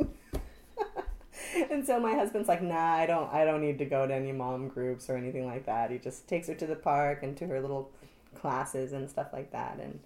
and 1.71 1.85
so 1.85 1.99
my 1.99 2.13
husband's 2.13 2.47
like, 2.47 2.61
nah, 2.61 2.93
I 2.93 3.05
don't, 3.05 3.31
I 3.33 3.45
don't 3.45 3.61
need 3.61 3.77
to 3.79 3.85
go 3.85 4.07
to 4.07 4.13
any 4.13 4.31
mom 4.31 4.67
groups 4.67 5.09
or 5.09 5.17
anything 5.17 5.45
like 5.45 5.65
that. 5.65 5.91
He 5.91 5.97
just 5.97 6.27
takes 6.27 6.47
her 6.47 6.55
to 6.55 6.65
the 6.65 6.75
park 6.75 7.23
and 7.23 7.37
to 7.37 7.47
her 7.47 7.61
little 7.61 7.91
classes 8.35 8.93
and 8.93 9.09
stuff 9.09 9.27
like 9.33 9.51
that. 9.51 9.79
And, 9.81 9.99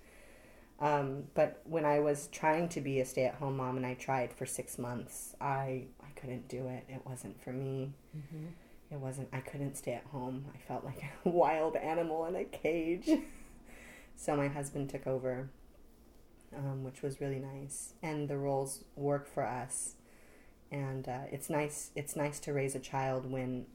um, 0.80 1.24
but 1.34 1.62
when 1.66 1.86
I 1.86 2.00
was 2.00 2.28
trying 2.32 2.70
to 2.70 2.82
be 2.82 3.00
a 3.00 3.06
stay-at-home 3.06 3.58
mom 3.58 3.78
and 3.78 3.86
I 3.86 3.94
tried 3.94 4.34
for 4.34 4.46
six 4.46 4.78
months, 4.78 5.36
I, 5.40 5.86
I 6.02 6.12
couldn't 6.16 6.48
do 6.48 6.68
it. 6.68 6.86
It 6.90 7.02
wasn't 7.06 7.42
for 7.42 7.52
me. 7.54 7.94
It 8.92 9.00
wasn't. 9.00 9.30
I 9.32 9.40
couldn't 9.40 9.78
stay 9.78 9.94
at 9.94 10.06
home. 10.06 10.46
I 10.54 10.58
felt 10.58 10.84
like 10.84 11.02
a 11.26 11.30
wild 11.30 11.78
animal 11.78 12.26
in 12.26 12.36
a 12.36 12.44
cage. 12.44 13.10
so 14.18 14.36
my 14.36 14.50
husband 14.50 14.90
took 14.90 15.08
over, 15.08 15.50
um, 16.56 16.84
which 16.84 17.02
was 17.02 17.22
really 17.22 17.40
nice, 17.40 17.94
and 18.04 18.28
the 18.28 18.38
roles 18.38 18.84
work 18.98 19.28
for 19.28 19.44
us 19.44 19.96
and 20.72 21.08
uh, 21.08 21.20
it's 21.32 21.50
nice 21.50 21.92
it's 21.96 22.16
nice 22.16 22.40
to 22.40 22.54
raise 22.54 22.76
a 22.76 22.80
child 22.80 23.30
when 23.32 23.66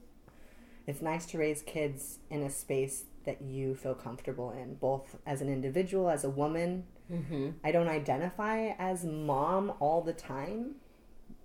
it's 0.86 1.02
nice 1.02 1.26
to 1.26 1.38
raise 1.38 1.62
kids 1.62 2.18
in 2.30 2.42
a 2.42 2.50
space 2.50 3.04
that 3.24 3.42
you 3.42 3.74
feel 3.74 3.94
comfortable 3.94 4.50
in 4.52 4.74
both 4.74 5.16
as 5.26 5.40
an 5.40 5.48
individual 5.48 6.08
as 6.08 6.24
a 6.24 6.30
woman 6.30 6.84
mm-hmm. 7.12 7.50
i 7.64 7.70
don't 7.72 7.88
identify 7.88 8.68
as 8.78 9.04
mom 9.04 9.72
all 9.80 10.00
the 10.00 10.12
time 10.12 10.76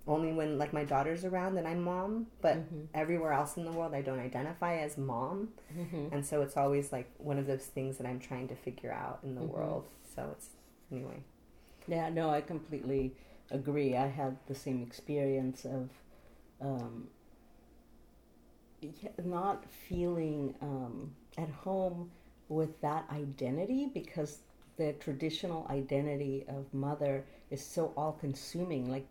only 0.06 0.32
when 0.32 0.58
like 0.58 0.72
my 0.72 0.84
daughter's 0.84 1.24
around 1.24 1.54
then 1.54 1.66
i'm 1.66 1.82
mom 1.82 2.26
but 2.40 2.56
Mhm. 2.56 2.86
everywhere 2.94 3.32
else 3.32 3.56
in 3.56 3.64
the 3.64 3.72
world 3.72 3.94
i 3.94 4.02
don't 4.02 4.20
identify 4.20 4.76
as 4.78 4.96
mom 4.96 5.48
Mm-hmm. 5.76 6.08
and 6.12 6.24
so 6.26 6.42
it's 6.42 6.56
always 6.56 6.92
like 6.92 7.10
one 7.18 7.38
of 7.38 7.46
those 7.46 7.66
things 7.66 7.98
that 7.98 8.06
i'm 8.06 8.18
trying 8.20 8.48
to 8.48 8.54
figure 8.56 8.92
out 8.92 9.20
in 9.22 9.34
the 9.34 9.40
Mhm. 9.42 9.48
world 9.50 9.88
so 10.14 10.28
it's 10.32 10.48
anyway 10.90 11.22
yeah. 11.88 12.10
No, 12.10 12.30
I 12.30 12.40
completely 12.42 13.16
agree. 13.52 13.96
I 13.96 14.06
had 14.06 14.36
the 14.46 14.54
same 14.54 14.82
experience 14.82 15.64
of 15.64 15.90
um, 16.60 17.08
not 19.24 19.64
feeling 19.88 20.54
um, 20.60 21.12
at 21.38 21.48
home 21.50 22.10
with 22.48 22.80
that 22.80 23.06
identity 23.10 23.90
because 23.92 24.38
the 24.76 24.92
traditional 24.94 25.66
identity 25.70 26.44
of 26.48 26.72
mother 26.72 27.24
is 27.50 27.64
so 27.64 27.92
all-consuming. 27.96 28.90
Like, 28.90 29.06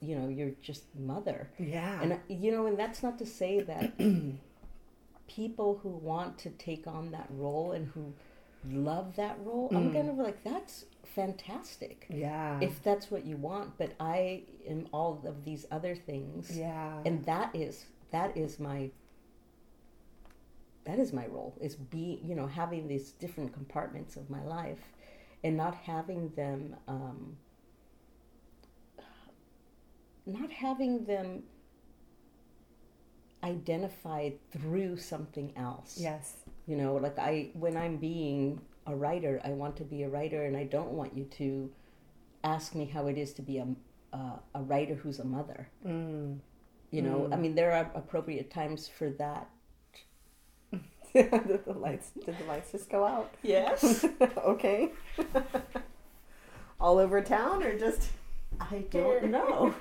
you 0.00 0.16
know, 0.16 0.28
you're 0.28 0.52
just 0.62 0.84
mother. 0.98 1.48
yeah 1.58 2.00
And 2.02 2.18
you 2.28 2.52
know, 2.52 2.66
and 2.66 2.78
that's 2.78 3.02
not 3.02 3.18
to 3.18 3.26
say 3.26 3.60
that 3.62 3.96
people 5.28 5.80
who 5.82 5.88
want 5.88 6.38
to 6.38 6.50
take 6.50 6.86
on 6.86 7.10
that 7.12 7.26
role 7.30 7.72
and 7.72 7.88
who 7.88 8.12
love 8.68 9.16
that 9.16 9.38
role, 9.44 9.70
I'm 9.74 9.90
Mm. 9.90 9.92
kind 9.92 10.08
of 10.10 10.16
like 10.16 10.42
that's 10.44 10.84
fantastic 11.04 12.06
yeah 12.10 12.58
if 12.60 12.82
that's 12.82 13.10
what 13.10 13.24
you 13.24 13.36
want. 13.36 13.76
But 13.78 13.92
I 14.00 14.44
am 14.66 14.88
all 14.92 15.20
of 15.26 15.44
these 15.44 15.66
other 15.70 15.94
things, 15.94 16.56
yeah 16.56 16.98
and 17.04 17.24
that 17.26 17.54
is 17.54 17.86
that 18.10 18.36
is 18.36 18.58
my 18.58 18.90
that 20.84 20.98
is 20.98 21.12
my 21.12 21.26
role 21.26 21.56
is 21.60 21.76
be 21.76 22.20
you 22.22 22.34
know 22.34 22.46
having 22.46 22.88
these 22.88 23.12
different 23.12 23.52
compartments 23.52 24.16
of 24.16 24.28
my 24.28 24.42
life 24.44 24.92
and 25.42 25.56
not 25.56 25.74
having 25.74 26.28
them 26.30 26.76
um, 26.88 27.36
not 30.26 30.50
having 30.50 31.04
them 31.04 31.42
identified 33.44 34.32
through 34.50 34.96
something 34.96 35.52
else 35.56 35.96
yes 36.00 36.38
you 36.66 36.76
know 36.76 36.94
like 36.96 37.18
i 37.18 37.50
when 37.54 37.76
i'm 37.76 37.96
being 37.98 38.60
a 38.86 38.94
writer 38.94 39.40
i 39.44 39.50
want 39.50 39.76
to 39.76 39.84
be 39.84 40.02
a 40.02 40.08
writer 40.08 40.44
and 40.46 40.56
i 40.56 40.64
don't 40.64 40.90
want 40.92 41.14
you 41.16 41.24
to 41.24 41.70
ask 42.42 42.74
me 42.74 42.84
how 42.86 43.06
it 43.06 43.16
is 43.18 43.32
to 43.34 43.42
be 43.42 43.58
a, 43.58 43.66
uh, 44.12 44.36
a 44.54 44.62
writer 44.62 44.94
who's 44.94 45.18
a 45.18 45.24
mother 45.24 45.68
mm. 45.86 46.38
you 46.90 47.02
know 47.02 47.28
i 47.32 47.36
Mm. 47.36 47.40
mean 47.40 47.54
there 47.54 47.72
are 47.72 47.90
appropriate 47.94 48.50
times 48.50 48.88
for 48.88 49.10
that 49.10 49.48
did 51.12 51.30
the 51.66 51.72
lights 51.72 52.10
did 52.24 52.36
the 52.38 52.44
lights 52.46 52.72
just 52.72 52.88
go 52.90 53.04
out? 53.04 53.30
yes 53.42 54.04
okay. 54.38 54.90
All 56.80 56.98
over 56.98 57.22
town 57.22 57.62
or 57.62 57.78
just 57.78 58.08
i 58.60 58.84
don't 58.90 59.30
know 59.30 59.74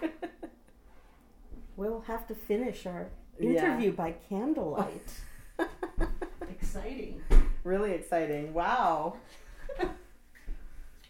we'll 1.76 2.01
have 2.01 2.28
to 2.28 2.36
finish 2.36 2.86
our 2.86 3.07
interview 3.39 3.91
by 3.91 4.13
candlelight 4.29 5.11
exciting 6.49 7.21
really 7.63 7.91
exciting. 7.91 8.53
Wow. 8.53 9.15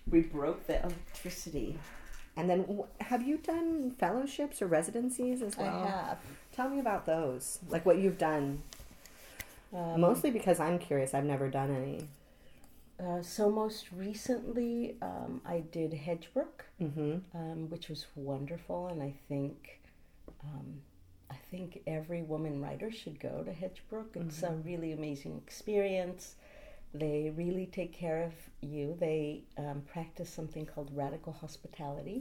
we 0.09 0.21
broke 0.21 0.67
the 0.67 0.79
electricity 0.83 1.77
And 2.35 2.49
then 2.49 2.83
have 3.01 3.23
you 3.23 3.37
done 3.37 3.91
fellowships 3.99 4.61
or 4.61 4.67
residencies 4.67 5.41
as 5.41 5.57
well? 5.57 5.83
i 5.83 5.87
have 5.89 6.17
Tell 6.51 6.69
me 6.69 6.79
about 6.79 7.05
those. 7.07 7.59
Like 7.69 7.85
what 7.85 7.97
you've 7.97 8.17
done. 8.19 8.61
um, 9.73 9.99
Mostly 10.01 10.29
because 10.29 10.59
I'm 10.59 10.77
curious. 10.77 11.13
I've 11.15 11.25
never 11.25 11.47
done 11.49 11.71
any. 11.75 12.07
Uh, 13.03 13.23
so 13.23 13.49
most 13.49 13.85
recently, 13.91 14.95
um, 15.01 15.41
I 15.45 15.61
did 15.71 15.91
Hedgebrook, 15.93 16.61
Mm-hmm. 16.81 17.15
um, 17.35 17.69
which 17.71 17.89
was 17.89 18.05
wonderful, 18.15 18.87
and 18.87 19.01
I 19.01 19.13
think, 19.27 19.79
um, 20.43 20.81
think 21.53 21.81
every 21.85 22.23
woman 22.23 22.59
writer 22.63 22.89
should 22.91 23.19
go 23.19 23.43
to 23.47 23.51
Hedgebrook. 23.61 24.09
It's 24.15 24.41
a 24.41 24.51
really 24.69 24.91
amazing 24.99 25.33
experience. 25.45 26.21
They 26.95 27.31
really 27.43 27.67
take 27.79 27.93
care 27.93 28.23
of 28.29 28.33
you. 28.73 28.85
They 28.99 29.43
um, 29.63 29.79
practice 29.95 30.29
something 30.39 30.65
called 30.65 30.89
radical 31.03 31.33
hospitality, 31.43 32.17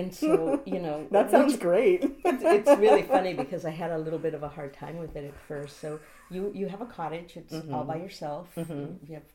and 0.00 0.08
so 0.22 0.30
you 0.74 0.80
know 0.86 0.98
Hmm. 1.00 1.12
That 1.14 1.24
which- 1.26 1.32
sounds 1.36 1.56
great. 1.68 2.00
it's, 2.30 2.44
it's 2.56 2.72
really 2.86 3.02
funny 3.02 3.32
because 3.34 3.64
I 3.64 3.70
had 3.82 3.90
a 3.98 3.98
little 4.06 4.22
bit 4.26 4.34
of 4.38 4.42
a 4.42 4.48
hard 4.56 4.72
time 4.84 4.96
with 5.04 5.14
it 5.20 5.24
at 5.32 5.36
first. 5.48 5.74
So 5.82 5.88
you 6.34 6.42
you 6.60 6.66
have 6.74 6.82
a 6.88 6.90
cottage; 6.98 7.30
it's 7.36 7.54
all 7.72 7.84
by 7.92 7.96
yourself. 8.06 8.46
You 8.56 9.14
have 9.18 9.28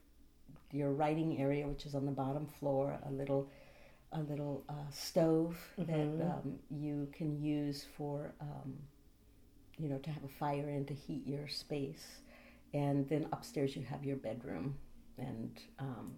your 0.82 0.92
writing 1.02 1.32
area, 1.46 1.64
which 1.72 1.84
is 1.86 1.94
on 2.00 2.06
the 2.06 2.16
bottom 2.24 2.46
floor, 2.60 2.86
a 3.10 3.12
little 3.22 3.44
a 4.14 4.22
little 4.32 4.58
uh, 4.76 4.90
stove 5.10 5.56
that 5.78 6.12
um, 6.32 6.48
you 6.70 6.98
can 7.18 7.30
use 7.42 7.80
for 7.98 8.34
um, 8.42 8.74
you 9.82 9.90
know 9.90 9.98
to 10.00 10.10
have 10.12 10.24
a 10.24 10.28
fire 10.40 10.70
and 10.70 10.88
to 10.88 10.94
heat 10.94 11.26
your 11.26 11.48
space, 11.48 12.20
and 12.74 13.08
then 13.10 13.28
upstairs 13.34 13.76
you 13.76 13.84
have 13.84 14.04
your 14.06 14.18
bedroom, 14.18 14.76
and 15.18 15.60
um, 15.80 16.14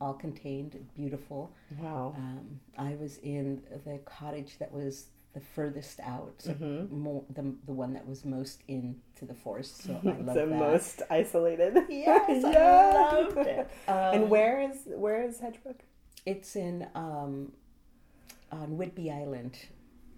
all 0.00 0.14
contained, 0.14 0.76
beautiful. 0.96 1.52
Wow. 1.78 2.14
Um, 2.16 2.60
I 2.78 2.96
was 3.00 3.18
in 3.18 3.62
the 3.84 3.98
cottage 4.04 4.58
that 4.58 4.72
was 4.72 5.06
the 5.34 5.40
furthest 5.40 5.98
out, 6.00 6.34
so 6.38 6.52
Mm-hmm. 6.52 6.94
more, 7.02 7.24
the, 7.30 7.54
the 7.66 7.72
one 7.72 7.94
that 7.94 8.06
was 8.06 8.24
most 8.24 8.62
into 8.68 9.24
the 9.24 9.34
forest. 9.34 9.82
So 9.84 9.98
I 10.04 10.08
love 10.16 10.34
the 10.34 10.46
that. 10.46 10.48
most 10.48 11.02
isolated. 11.10 11.78
Yes, 11.88 12.42
Yeah. 12.52 12.92
I 12.94 13.22
loved 13.22 13.46
it. 13.46 13.70
Um, 13.88 13.94
And 14.14 14.30
where 14.30 14.60
is 14.60 14.76
where 14.86 15.22
is 15.24 15.38
Hedgebrook? 15.40 15.80
It's 16.26 16.54
in 16.56 16.86
um, 16.94 17.52
on 18.50 18.76
Whidbey 18.78 19.10
Island, 19.10 19.56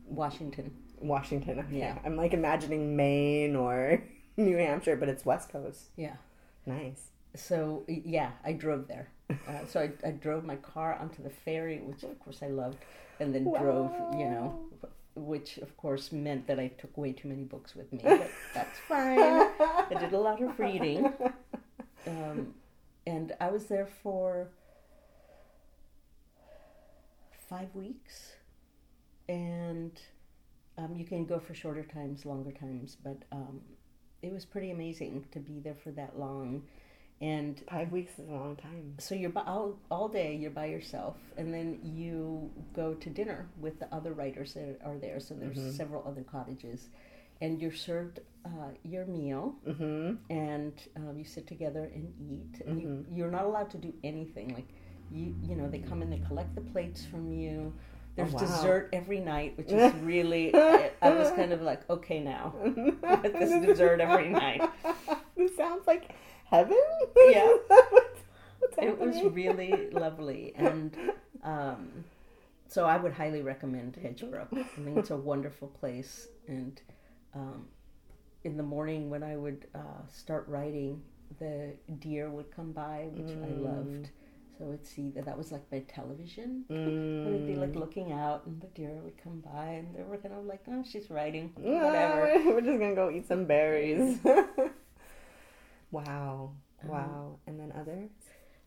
Washington. 0.06 0.72
Washington. 1.08 1.58
Okay. 1.60 1.78
Yeah. 1.78 1.98
I'm 2.04 2.16
like 2.16 2.32
imagining 2.32 2.96
Maine 2.96 3.56
or 3.56 4.02
New 4.36 4.56
Hampshire, 4.56 4.96
but 4.96 5.08
it's 5.08 5.24
West 5.24 5.50
Coast. 5.50 5.90
Yeah. 5.96 6.16
Nice. 6.66 7.10
So 7.36 7.84
yeah, 7.88 8.30
I 8.44 8.52
drove 8.52 8.88
there. 8.88 9.08
Uh, 9.30 9.66
so 9.66 9.80
I, 9.80 10.06
I 10.06 10.10
drove 10.12 10.44
my 10.44 10.56
car 10.56 10.94
onto 11.00 11.22
the 11.22 11.30
ferry, 11.30 11.78
which 11.78 12.02
of 12.02 12.18
course 12.20 12.40
I 12.42 12.48
loved, 12.48 12.78
and 13.20 13.34
then 13.34 13.44
drove. 13.44 13.90
You 14.12 14.26
know, 14.26 14.60
which 15.16 15.58
of 15.58 15.76
course 15.76 16.12
meant 16.12 16.46
that 16.46 16.58
I 16.60 16.68
took 16.68 16.96
way 16.96 17.12
too 17.12 17.28
many 17.28 17.44
books 17.44 17.74
with 17.74 17.92
me. 17.92 18.00
But 18.02 18.30
that's 18.54 18.78
fine. 18.88 19.18
I 19.18 19.96
did 19.98 20.12
a 20.12 20.18
lot 20.18 20.42
of 20.42 20.58
reading, 20.58 21.12
um, 22.06 22.54
and 23.06 23.32
I 23.40 23.50
was 23.50 23.64
there 23.66 23.88
for 24.02 24.48
five 27.48 27.74
weeks, 27.74 28.32
and 29.28 29.98
um, 30.78 30.94
you 30.96 31.04
can 31.04 31.24
go 31.24 31.38
for 31.38 31.54
shorter 31.54 31.84
times, 31.84 32.24
longer 32.26 32.52
times, 32.52 32.96
but 33.02 33.18
um, 33.32 33.60
it 34.22 34.32
was 34.32 34.44
pretty 34.44 34.70
amazing 34.70 35.26
to 35.32 35.38
be 35.38 35.60
there 35.60 35.76
for 35.82 35.90
that 35.92 36.18
long. 36.18 36.62
And 37.20 37.62
Five 37.70 37.92
weeks 37.92 38.18
is 38.18 38.28
a 38.28 38.32
long 38.32 38.56
time. 38.56 38.94
so 38.98 39.14
you're 39.14 39.30
by, 39.30 39.42
all, 39.42 39.78
all 39.90 40.08
day 40.08 40.34
you're 40.34 40.50
by 40.50 40.66
yourself 40.66 41.16
and 41.36 41.54
then 41.54 41.78
you 41.82 42.50
go 42.74 42.92
to 42.94 43.08
dinner 43.08 43.46
with 43.60 43.78
the 43.78 43.86
other 43.94 44.12
writers 44.12 44.54
that 44.54 44.78
are 44.84 44.98
there. 44.98 45.20
So 45.20 45.34
there's 45.34 45.76
several 45.76 46.04
other 46.06 46.22
cottages. 46.22 46.88
And 47.40 47.60
you're 47.60 47.72
served 47.72 48.20
uh, 48.44 48.70
your 48.82 49.06
meal. 49.06 49.54
Mm-hmm. 49.66 50.14
and 50.30 50.72
um, 50.96 51.16
you 51.16 51.24
sit 51.24 51.46
together 51.46 51.90
and 51.94 52.12
eat. 52.20 52.62
And 52.66 52.80
you, 52.82 53.06
you're 53.12 53.30
not 53.30 53.44
allowed 53.44 53.70
to 53.70 53.78
do 53.78 53.92
anything. 54.02 54.52
Like 54.54 54.68
you 55.10 55.34
you 55.42 55.54
know 55.54 55.68
they 55.68 55.78
come 55.78 56.02
and 56.02 56.12
they 56.12 56.22
collect 56.26 56.54
the 56.54 56.60
plates 56.60 57.04
from 57.04 57.30
you 57.32 57.72
there's 58.16 58.32
wow. 58.32 58.40
dessert 58.40 58.88
every 58.92 59.20
night 59.20 59.56
which 59.56 59.70
is 59.70 59.92
really 60.02 60.54
I, 60.54 60.90
I 61.02 61.10
was 61.10 61.30
kind 61.32 61.52
of 61.52 61.62
like 61.62 61.88
okay 61.90 62.20
now 62.20 62.54
this 63.22 63.66
dessert 63.66 64.00
every 64.00 64.28
night 64.28 64.62
This 65.36 65.56
sounds 65.56 65.86
like 65.86 66.14
heaven. 66.44 66.78
Yeah. 67.16 67.56
It 68.78 68.98
was 68.98 69.20
really 69.22 69.90
lovely 69.90 70.52
and 70.56 70.96
um, 71.42 72.04
so 72.68 72.84
i 72.86 72.96
would 72.96 73.12
highly 73.12 73.42
recommend 73.42 73.96
hedgebrook 74.02 74.48
i 74.52 74.80
mean, 74.80 74.98
it's 74.98 75.10
a 75.10 75.16
wonderful 75.16 75.68
place 75.68 76.28
and 76.48 76.80
um, 77.34 77.66
in 78.42 78.56
the 78.56 78.62
morning 78.62 79.10
when 79.10 79.22
i 79.22 79.36
would 79.36 79.66
uh, 79.74 80.02
start 80.12 80.46
writing 80.48 81.00
the 81.38 81.72
deer 82.00 82.30
would 82.30 82.50
come 82.50 82.72
by 82.72 83.06
which 83.12 83.36
i 83.36 83.48
loved 83.60 84.10
so 84.58 84.70
it's 84.72 84.90
see 84.90 85.10
that 85.10 85.24
that 85.26 85.36
was 85.36 85.50
like 85.52 85.62
my 85.72 85.80
television 85.80 86.64
Mm. 86.70 87.24
Would 87.32 87.46
be 87.46 87.56
like 87.56 87.74
looking 87.74 88.12
out 88.12 88.46
and 88.46 88.60
the 88.60 88.66
deer 88.68 89.00
would 89.02 89.16
come 89.22 89.40
by 89.40 89.66
and 89.66 89.94
they 89.94 90.02
were 90.02 90.16
kind 90.18 90.34
of 90.34 90.44
like 90.44 90.62
oh 90.70 90.82
she's 90.88 91.10
writing 91.10 91.52
whatever 91.56 92.32
Ah, 92.34 92.42
We're 92.46 92.60
just 92.60 92.78
gonna 92.78 92.94
go 92.94 93.10
eat 93.10 93.26
some 93.26 93.44
berries. 93.52 94.18
wow. 95.90 96.52
Wow. 96.84 97.38
And 97.46 97.58
then 97.58 97.72
others? 97.78 98.10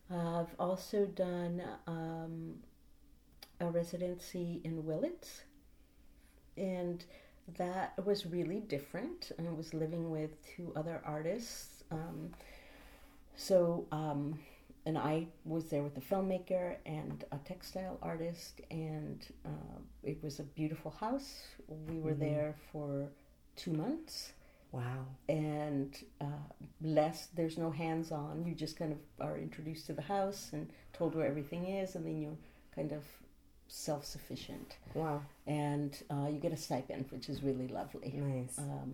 I've 0.09 0.53
also 0.59 1.05
done 1.05 1.61
um, 1.85 2.55
a 3.59 3.65
residency 3.67 4.61
in 4.63 4.85
Willits, 4.85 5.41
and 6.55 7.03
that 7.57 7.93
was 8.05 8.25
really 8.25 8.61
different. 8.61 9.31
I 9.37 9.51
was 9.51 9.73
living 9.73 10.09
with 10.09 10.31
two 10.55 10.71
other 10.75 11.01
artists. 11.05 11.83
Um, 11.91 12.31
so, 13.35 13.85
um, 13.91 14.39
and 14.87 14.97
I 14.97 15.27
was 15.53 15.63
there 15.71 15.83
with 15.87 15.97
a 15.97 16.05
filmmaker 16.09 16.65
and 16.85 17.17
a 17.31 17.37
textile 17.51 17.97
artist, 18.01 18.61
and 18.71 19.19
uh, 19.45 19.77
it 20.11 20.17
was 20.23 20.39
a 20.39 20.43
beautiful 20.59 20.91
house. 21.05 21.29
We 21.89 21.97
were 22.05 22.13
there 22.27 22.55
for 22.71 22.89
two 23.61 23.73
months 23.73 24.15
Wow. 24.71 25.05
and 25.29 25.91
uh, 26.21 26.25
less 26.81 27.27
there's 27.37 27.57
no 27.57 27.71
hands 27.71 28.11
on 28.11 28.45
you 28.47 28.53
just 28.65 28.75
kind 28.77 28.91
of 28.91 28.99
are 29.27 29.37
introduced 29.47 29.83
to 29.87 29.93
the 29.93 30.01
house 30.17 30.41
and 30.53 30.69
told 30.93 31.15
where 31.15 31.25
everything 31.25 31.63
is 31.81 31.95
and 31.95 32.05
then 32.05 32.17
you're 32.21 32.37
kind 32.75 32.91
of 32.91 33.03
self-sufficient 33.67 34.77
Wow. 34.93 35.21
and 35.47 35.91
uh, 36.11 36.27
you 36.31 36.37
get 36.39 36.53
a 36.53 36.57
stipend 36.57 37.05
which 37.09 37.29
is 37.29 37.41
really 37.43 37.67
lovely 37.67 38.13
Nice. 38.15 38.57
um, 38.59 38.91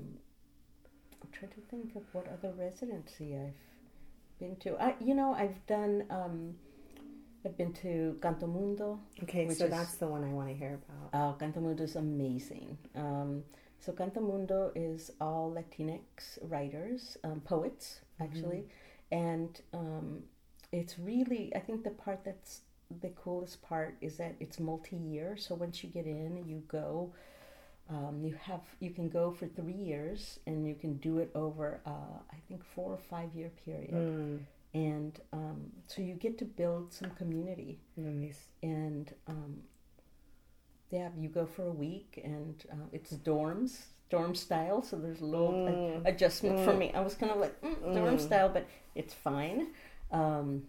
i'm 1.22 1.30
trying 1.32 1.52
to 1.52 1.62
think 1.70 1.96
of 1.96 2.04
what 2.14 2.26
other 2.36 2.54
residency 2.58 3.36
i've 3.36 3.54
been 4.40 4.56
to 4.58 4.76
I, 4.82 4.96
you 5.00 5.14
know 5.16 5.34
i've 5.34 5.66
done 5.68 6.04
um, 6.10 6.56
i've 7.46 7.58
been 7.58 7.74
to 7.74 8.18
canto 8.22 8.48
mundo 8.48 9.00
Okay, 9.24 9.48
so 9.50 9.66
is- 9.66 9.70
that's 9.72 9.96
the 9.96 10.08
one 10.08 10.24
I 10.24 10.34
want 10.34 10.50
to 10.50 10.54
hear 10.56 10.80
about. 10.82 11.10
Oh, 11.14 11.36
Canto 11.40 11.60
Mundo 11.62 11.84
is 11.84 11.96
amazing. 11.96 12.78
Um, 12.96 13.44
so 13.80 13.92
Canto 13.94 14.20
Mundo 14.22 14.72
is 14.76 15.12
all 15.22 15.56
Latinx 15.56 16.40
writers, 16.50 17.18
um, 17.24 17.40
poets 17.42 18.00
actually, 18.20 18.66
and 19.12 19.62
um, 19.74 20.24
it's 20.72 20.98
really 21.00 21.54
I 21.56 21.60
think 21.60 21.84
the 21.84 21.92
part 21.92 22.24
that's 22.26 22.62
the 23.02 23.10
coolest 23.10 23.62
part 23.62 23.96
is 24.02 24.18
that 24.18 24.36
it's 24.40 24.60
multi-year. 24.60 25.38
So 25.38 25.56
once 25.56 25.84
you 25.84 25.90
get 25.90 26.06
in, 26.06 26.44
you 26.46 26.64
go. 26.68 27.14
Um, 27.90 28.22
you 28.24 28.34
have 28.42 28.62
you 28.80 28.92
can 28.92 29.10
go 29.10 29.32
for 29.32 29.46
three 29.48 29.74
years, 29.74 30.40
and 30.48 30.66
you 30.68 30.74
can 30.76 30.94
do 30.98 31.20
it 31.20 31.30
over 31.36 31.82
uh, 31.86 32.18
I 32.32 32.38
think 32.48 32.64
four 32.64 32.92
or 32.94 32.98
five 32.98 33.30
year 33.36 33.52
period, 33.66 33.92
Mm. 33.94 34.40
and 34.74 35.20
um, 35.34 35.60
so 35.88 36.02
you 36.02 36.14
get 36.16 36.38
to 36.40 36.46
build 36.46 36.94
some 36.94 37.10
community 37.12 37.80
Nice. 37.98 38.40
and 38.64 39.14
um, 39.28 39.64
yeah, 40.92 41.10
you 41.20 41.28
go 41.28 41.46
for 41.46 41.64
a 41.68 41.72
week, 41.72 42.22
and 42.24 42.64
uh, 42.72 42.76
it's 42.92 43.14
dorms, 43.14 43.78
dorm 44.10 44.36
style. 44.36 44.82
So 44.82 44.96
there's 44.98 45.22
a 45.22 45.26
little 45.26 45.52
Mm. 45.52 46.06
a- 46.06 46.10
adjustment 46.10 46.60
for 46.62 46.74
me. 46.74 46.92
I 46.94 47.02
was 47.02 47.16
kind 47.16 47.32
of 47.32 47.40
like 47.40 47.60
mm, 47.62 47.94
dorm 47.96 48.18
style, 48.20 48.50
but 48.50 48.66
it's 48.96 49.14
fine. 49.14 49.68
Um, 50.12 50.68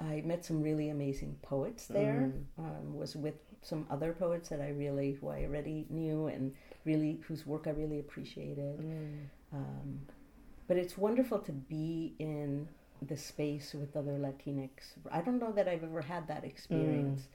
I 0.00 0.20
met 0.26 0.44
some 0.44 0.62
really 0.62 0.88
amazing 0.90 1.36
poets 1.42 1.86
there. 1.86 2.32
Um, 2.58 2.96
was 2.96 3.14
with 3.16 3.34
some 3.62 3.86
other 3.90 4.12
poets 4.12 4.48
that 4.48 4.60
I 4.60 4.70
really, 4.70 5.12
who 5.12 5.28
I 5.28 5.44
already 5.44 5.86
knew, 5.90 6.26
and 6.26 6.54
really 6.84 7.20
whose 7.26 7.46
work 7.46 7.66
I 7.66 7.70
really 7.70 7.98
appreciated. 7.98 8.80
Um, 9.52 10.00
but 10.68 10.76
it's 10.76 10.96
wonderful 10.98 11.38
to 11.40 11.52
be 11.52 12.14
in 12.18 12.68
the 13.02 13.16
space 13.16 13.74
with 13.74 13.96
other 13.96 14.18
Latinx. 14.18 14.70
I 15.12 15.20
don't 15.20 15.38
know 15.38 15.52
that 15.52 15.68
I've 15.68 15.84
ever 15.84 16.02
had 16.02 16.26
that 16.28 16.44
experience. 16.44 17.28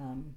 Um, 0.00 0.34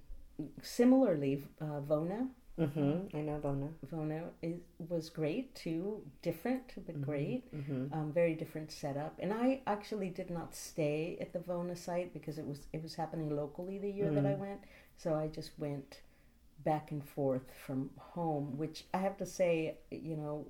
similarly, 0.61 1.43
uh, 1.61 1.81
Vona, 1.81 2.27
Mm-hmm. 2.59 3.15
I 3.15 3.21
know 3.21 3.39
Vona. 3.43 3.69
Vona 3.85 4.23
is, 4.41 4.57
was 4.89 5.09
great 5.09 5.53
too, 5.53 6.01
different 6.23 6.73
but 6.85 6.99
great. 7.01 7.53
Mm-hmm. 7.55 7.93
Um, 7.93 8.11
very 8.11 8.33
different 8.33 8.71
setup. 8.71 9.15
And 9.19 9.31
I 9.31 9.61
actually 9.67 10.09
did 10.09 10.31
not 10.31 10.55
stay 10.55 11.17
at 11.21 11.33
the 11.33 11.39
Vona 11.39 11.77
site 11.77 12.13
because 12.13 12.39
it 12.39 12.45
was 12.47 12.61
it 12.73 12.81
was 12.81 12.95
happening 12.95 13.35
locally 13.35 13.77
the 13.77 13.91
year 13.91 14.09
that 14.09 14.25
I 14.25 14.33
went. 14.33 14.61
So 14.97 15.13
I 15.15 15.27
just 15.27 15.51
went 15.57 16.01
back 16.65 16.91
and 16.91 17.07
forth 17.07 17.43
from 17.65 17.89
home, 17.97 18.57
which 18.57 18.85
I 18.93 18.97
have 18.97 19.17
to 19.17 19.25
say, 19.25 19.77
you 19.91 20.17
know, 20.17 20.47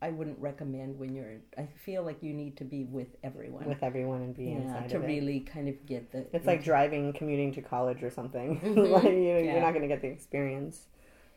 I 0.00 0.10
wouldn't 0.10 0.38
recommend 0.40 0.98
when 0.98 1.14
you're. 1.14 1.36
I 1.56 1.68
feel 1.84 2.02
like 2.02 2.22
you 2.22 2.32
need 2.34 2.56
to 2.56 2.64
be 2.64 2.84
with 2.84 3.06
everyone. 3.22 3.66
with 3.66 3.84
everyone 3.84 4.22
and 4.22 4.34
be 4.36 4.46
yeah, 4.46 4.56
inside 4.56 4.90
to 4.90 4.96
of 4.96 5.04
it. 5.04 5.06
really 5.06 5.40
kind 5.40 5.68
of 5.68 5.86
get 5.86 6.10
the. 6.10 6.26
It's 6.32 6.46
like 6.46 6.64
driving, 6.64 7.12
commuting 7.12 7.52
to 7.54 7.62
college 7.62 8.02
or 8.02 8.10
something. 8.10 8.60
Mhm. 8.64 8.90
like, 8.90 9.04
you, 9.04 9.12
yeah. 9.20 9.52
You're 9.52 9.60
not 9.60 9.70
going 9.74 9.82
to 9.82 9.88
get 9.88 10.02
the 10.02 10.08
experience. 10.08 10.86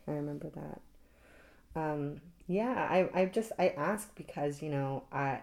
I 0.08 0.12
remember 0.12 0.50
that. 0.56 0.82
Um, 1.80 2.22
yeah, 2.48 2.88
I, 2.90 3.10
I 3.14 3.26
just 3.26 3.52
I 3.60 3.70
ask 3.70 4.16
because 4.16 4.62
you 4.62 4.70
know 4.70 5.04
I, 5.12 5.42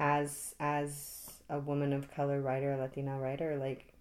as 0.00 0.54
as 0.58 1.30
a 1.48 1.58
woman 1.60 1.92
of 1.92 2.10
color 2.10 2.40
writer, 2.40 2.76
Latina 2.76 3.18
writer, 3.18 3.56
like 3.56 3.92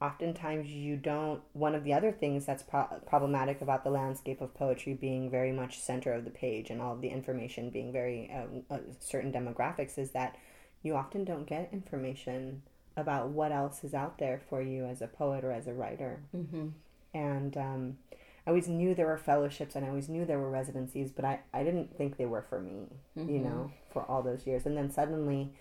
oftentimes 0.00 0.68
you 0.70 0.96
don't. 0.96 1.42
One 1.52 1.74
of 1.74 1.84
the 1.84 1.92
other 1.92 2.12
things 2.12 2.46
that's 2.46 2.62
pro- 2.62 3.00
problematic 3.06 3.60
about 3.60 3.84
the 3.84 3.90
landscape 3.90 4.40
of 4.40 4.54
poetry 4.54 4.94
being 4.94 5.30
very 5.30 5.52
much 5.52 5.80
center 5.80 6.12
of 6.12 6.24
the 6.24 6.30
page 6.30 6.70
and 6.70 6.80
all 6.80 6.94
of 6.94 7.00
the 7.00 7.08
information 7.08 7.70
being 7.70 7.92
very 7.92 8.30
uh, 8.32 8.74
uh, 8.74 8.78
certain 9.00 9.32
demographics 9.32 9.98
is 9.98 10.10
that 10.12 10.36
you 10.82 10.94
often 10.94 11.24
don't 11.24 11.46
get 11.46 11.68
information 11.72 12.62
about 12.96 13.28
what 13.28 13.52
else 13.52 13.84
is 13.84 13.94
out 13.94 14.18
there 14.18 14.40
for 14.48 14.60
you 14.62 14.84
as 14.84 15.02
a 15.02 15.06
poet 15.06 15.44
or 15.44 15.52
as 15.52 15.66
a 15.66 15.72
writer. 15.74 16.20
hmm 16.32 16.68
And 17.14 17.56
um, 17.56 17.98
I 18.46 18.50
always 18.50 18.68
knew 18.68 18.94
there 18.94 19.06
were 19.06 19.18
fellowships 19.18 19.74
and 19.76 19.84
I 19.84 19.88
always 19.88 20.08
knew 20.08 20.24
there 20.24 20.38
were 20.38 20.50
residencies, 20.50 21.10
but 21.10 21.24
I, 21.24 21.40
I 21.52 21.62
didn't 21.64 21.96
think 21.96 22.16
they 22.16 22.26
were 22.26 22.42
for 22.42 22.60
me, 22.60 22.86
you 23.16 23.24
Mhm. 23.24 23.42
know, 23.44 23.70
for 23.92 24.02
all 24.02 24.22
those 24.22 24.46
years. 24.46 24.66
And 24.66 24.76
then 24.76 24.90
suddenly, 24.90 25.52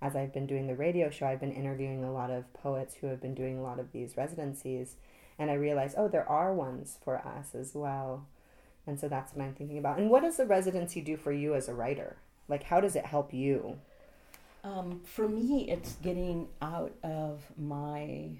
as 0.00 0.14
I've 0.14 0.32
been 0.32 0.46
doing 0.46 0.66
the 0.66 0.74
radio 0.74 1.10
show, 1.10 1.26
I've 1.26 1.40
been 1.40 1.52
interviewing 1.52 2.04
a 2.04 2.12
lot 2.12 2.30
of 2.30 2.52
poets 2.52 2.94
who 2.96 3.06
have 3.08 3.20
been 3.20 3.34
doing 3.34 3.58
a 3.58 3.62
lot 3.62 3.78
of 3.78 3.92
these 3.92 4.16
residencies. 4.16 4.96
And 5.38 5.50
I 5.50 5.54
realized, 5.54 5.94
oh, 5.98 6.08
there 6.08 6.28
are 6.28 6.52
ones 6.54 6.98
for 7.04 7.18
us 7.18 7.54
as 7.54 7.74
well. 7.74 8.26
And 8.86 8.98
so 9.00 9.08
that's 9.08 9.34
what 9.34 9.44
I'm 9.44 9.54
thinking 9.54 9.78
about. 9.78 9.98
And 9.98 10.10
what 10.10 10.22
does 10.22 10.36
the 10.36 10.46
residency 10.46 11.00
do 11.00 11.16
for 11.16 11.32
you 11.32 11.54
as 11.54 11.68
a 11.68 11.74
writer? 11.74 12.16
Like, 12.48 12.62
how 12.62 12.80
does 12.80 12.94
it 12.96 13.04
help 13.06 13.34
you? 13.34 13.78
Um, 14.64 15.00
for 15.04 15.28
me, 15.28 15.68
it's 15.70 15.94
getting 15.96 16.48
out 16.62 16.92
of 17.02 17.40
my 17.58 18.30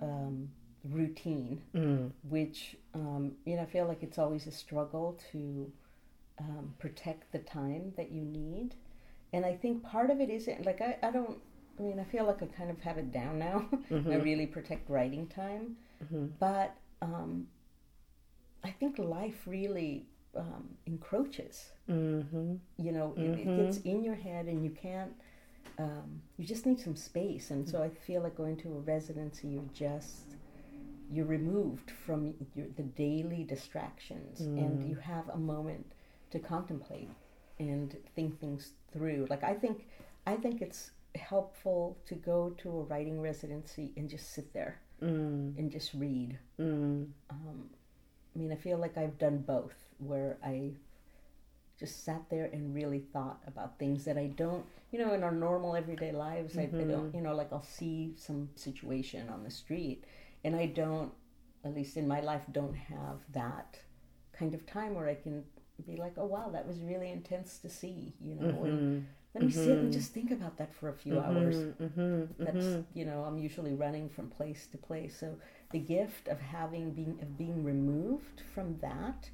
um, 0.00 0.50
routine, 0.84 1.62
Mm. 1.74 2.12
which 2.28 2.76
um, 2.94 3.32
you 3.44 3.56
know 3.56 3.62
I 3.62 3.66
feel 3.66 3.86
like 3.86 4.02
it's 4.02 4.18
always 4.18 4.46
a 4.46 4.50
struggle 4.52 5.20
to 5.32 5.70
um, 6.40 6.74
protect 6.78 7.30
the 7.32 7.38
time 7.40 7.92
that 7.96 8.10
you 8.10 8.22
need, 8.22 8.74
and 9.32 9.44
I 9.44 9.54
think 9.54 9.82
part 9.82 10.10
of 10.10 10.20
it 10.20 10.30
isn't 10.30 10.64
like 10.66 10.80
I, 10.80 10.96
I 11.02 11.10
don't. 11.10 11.38
I 11.78 11.82
mean, 11.82 12.00
I 12.00 12.04
feel 12.04 12.24
like 12.26 12.42
I 12.42 12.46
kind 12.46 12.70
of 12.70 12.80
have 12.80 12.98
it 12.98 13.12
down 13.12 13.38
now. 13.38 13.68
I 13.90 14.16
really 14.16 14.46
protect 14.46 14.88
writing 14.90 15.26
time, 15.28 15.76
Mhm. 16.04 16.30
but 16.40 16.74
um, 17.02 17.46
I 18.64 18.70
think 18.70 18.98
life 18.98 19.42
really 19.46 20.06
um, 20.36 20.76
encroaches. 20.86 21.70
Mm-hmm. 21.88 22.56
you 22.76 22.92
know 22.92 23.14
it, 23.16 23.30
it 23.40 23.56
gets 23.56 23.78
in 23.78 24.04
your 24.04 24.14
head 24.14 24.44
and 24.46 24.62
you 24.62 24.70
can't 24.70 25.12
um, 25.78 26.20
you 26.36 26.44
just 26.44 26.66
need 26.66 26.78
some 26.78 26.94
space 26.96 27.50
and 27.50 27.66
so 27.66 27.82
i 27.82 27.88
feel 27.88 28.20
like 28.22 28.36
going 28.36 28.56
to 28.58 28.68
a 28.76 28.80
residency 28.80 29.48
you're 29.48 29.72
just 29.72 30.26
you're 31.10 31.24
removed 31.24 31.90
from 32.04 32.34
your, 32.54 32.66
the 32.76 32.82
daily 32.82 33.42
distractions 33.42 34.40
and 34.40 34.86
you 34.86 34.96
have 34.96 35.26
a 35.30 35.38
moment 35.38 35.86
to 36.30 36.38
contemplate 36.38 37.08
and 37.58 37.96
think 38.14 38.38
things 38.40 38.72
through 38.92 39.26
like 39.30 39.42
i 39.44 39.54
think 39.54 39.86
i 40.26 40.34
think 40.36 40.60
it's 40.62 40.90
helpful 41.14 41.98
to 42.06 42.14
go 42.14 42.50
to 42.58 42.68
a 42.70 42.82
writing 42.82 43.20
residency 43.20 43.92
and 43.96 44.08
just 44.08 44.32
sit 44.32 44.52
there 44.52 44.80
Mm. 45.02 45.56
and 45.56 45.70
just 45.70 45.94
read 45.94 46.38
Mm. 46.58 47.08
um, 47.30 47.70
I 48.34 48.38
mean, 48.38 48.50
I 48.52 48.56
feel 48.56 48.78
like 48.78 48.96
I've 48.98 49.16
done 49.18 49.38
both, 49.38 49.74
where 49.98 50.38
I 50.44 50.72
just 51.78 52.04
sat 52.04 52.22
there 52.30 52.46
and 52.52 52.74
really 52.74 53.00
thought 53.12 53.40
about 53.46 53.78
things 53.78 54.04
that 54.04 54.18
I 54.18 54.26
don't, 54.26 54.64
you 54.90 54.98
know, 54.98 55.14
in 55.14 55.22
our 55.22 55.30
normal 55.32 55.76
everyday 55.76 56.10
lives. 56.12 56.58
I, 56.58 56.62
I 56.62 56.66
don't, 56.66 57.14
you 57.14 57.20
know, 57.20 57.34
like 57.34 57.52
I'll 57.52 57.62
see 57.62 58.14
some 58.16 58.48
situation 58.56 59.28
on 59.28 59.44
the 59.44 59.50
street, 59.50 60.04
and 60.44 60.56
I 60.56 60.66
don't, 60.66 61.12
at 61.64 61.74
least 61.74 61.96
in 61.96 62.06
my 62.08 62.20
life, 62.20 62.42
don't 62.52 62.74
have 62.74 63.18
that 63.32 63.78
kind 64.32 64.54
of 64.54 64.66
time 64.66 64.94
where 64.94 65.08
I 65.08 65.14
can 65.14 65.44
be 65.82 65.96
like, 65.96 66.14
oh 66.16 66.26
wow, 66.26 66.50
that 66.52 66.66
was 66.66 66.80
really 66.80 67.10
intense 67.10 67.58
to 67.58 67.68
see, 67.68 68.12
you 68.20 68.34
know. 68.34 68.64
And 68.64 68.78
mm-hmm. 68.80 69.04
let 69.34 69.44
me 69.44 69.50
sit 69.52 69.68
and 69.68 69.82
mm-hmm. 69.82 69.90
just 69.92 70.12
think 70.12 70.30
about 70.30 70.56
that 70.58 70.74
for 70.74 70.88
a 70.88 70.92
few 70.94 71.14
mm-hmm. 71.14 71.36
hours 71.36 71.56
Mm-hmm. 71.56 72.44
that's 72.44 72.84
you 72.94 73.04
know 73.04 73.24
i'm 73.24 73.38
usually 73.38 73.74
running 73.74 74.08
from 74.08 74.28
place 74.28 74.66
to 74.72 74.78
place 74.78 75.16
so 75.18 75.36
the 75.70 75.78
gift 75.78 76.28
of 76.28 76.40
having 76.40 76.92
being 76.92 77.18
of 77.22 77.36
being 77.36 77.62
removed 77.62 78.42
from 78.54 78.78
that 78.80 79.28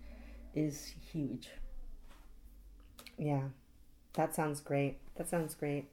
is 0.55 0.95
huge 1.13 1.49
Yeah, 3.19 3.43
that 4.15 4.35
sounds 4.35 4.61
great. 4.61 4.99
That 5.17 5.29
sounds 5.29 5.55
great. 5.55 5.93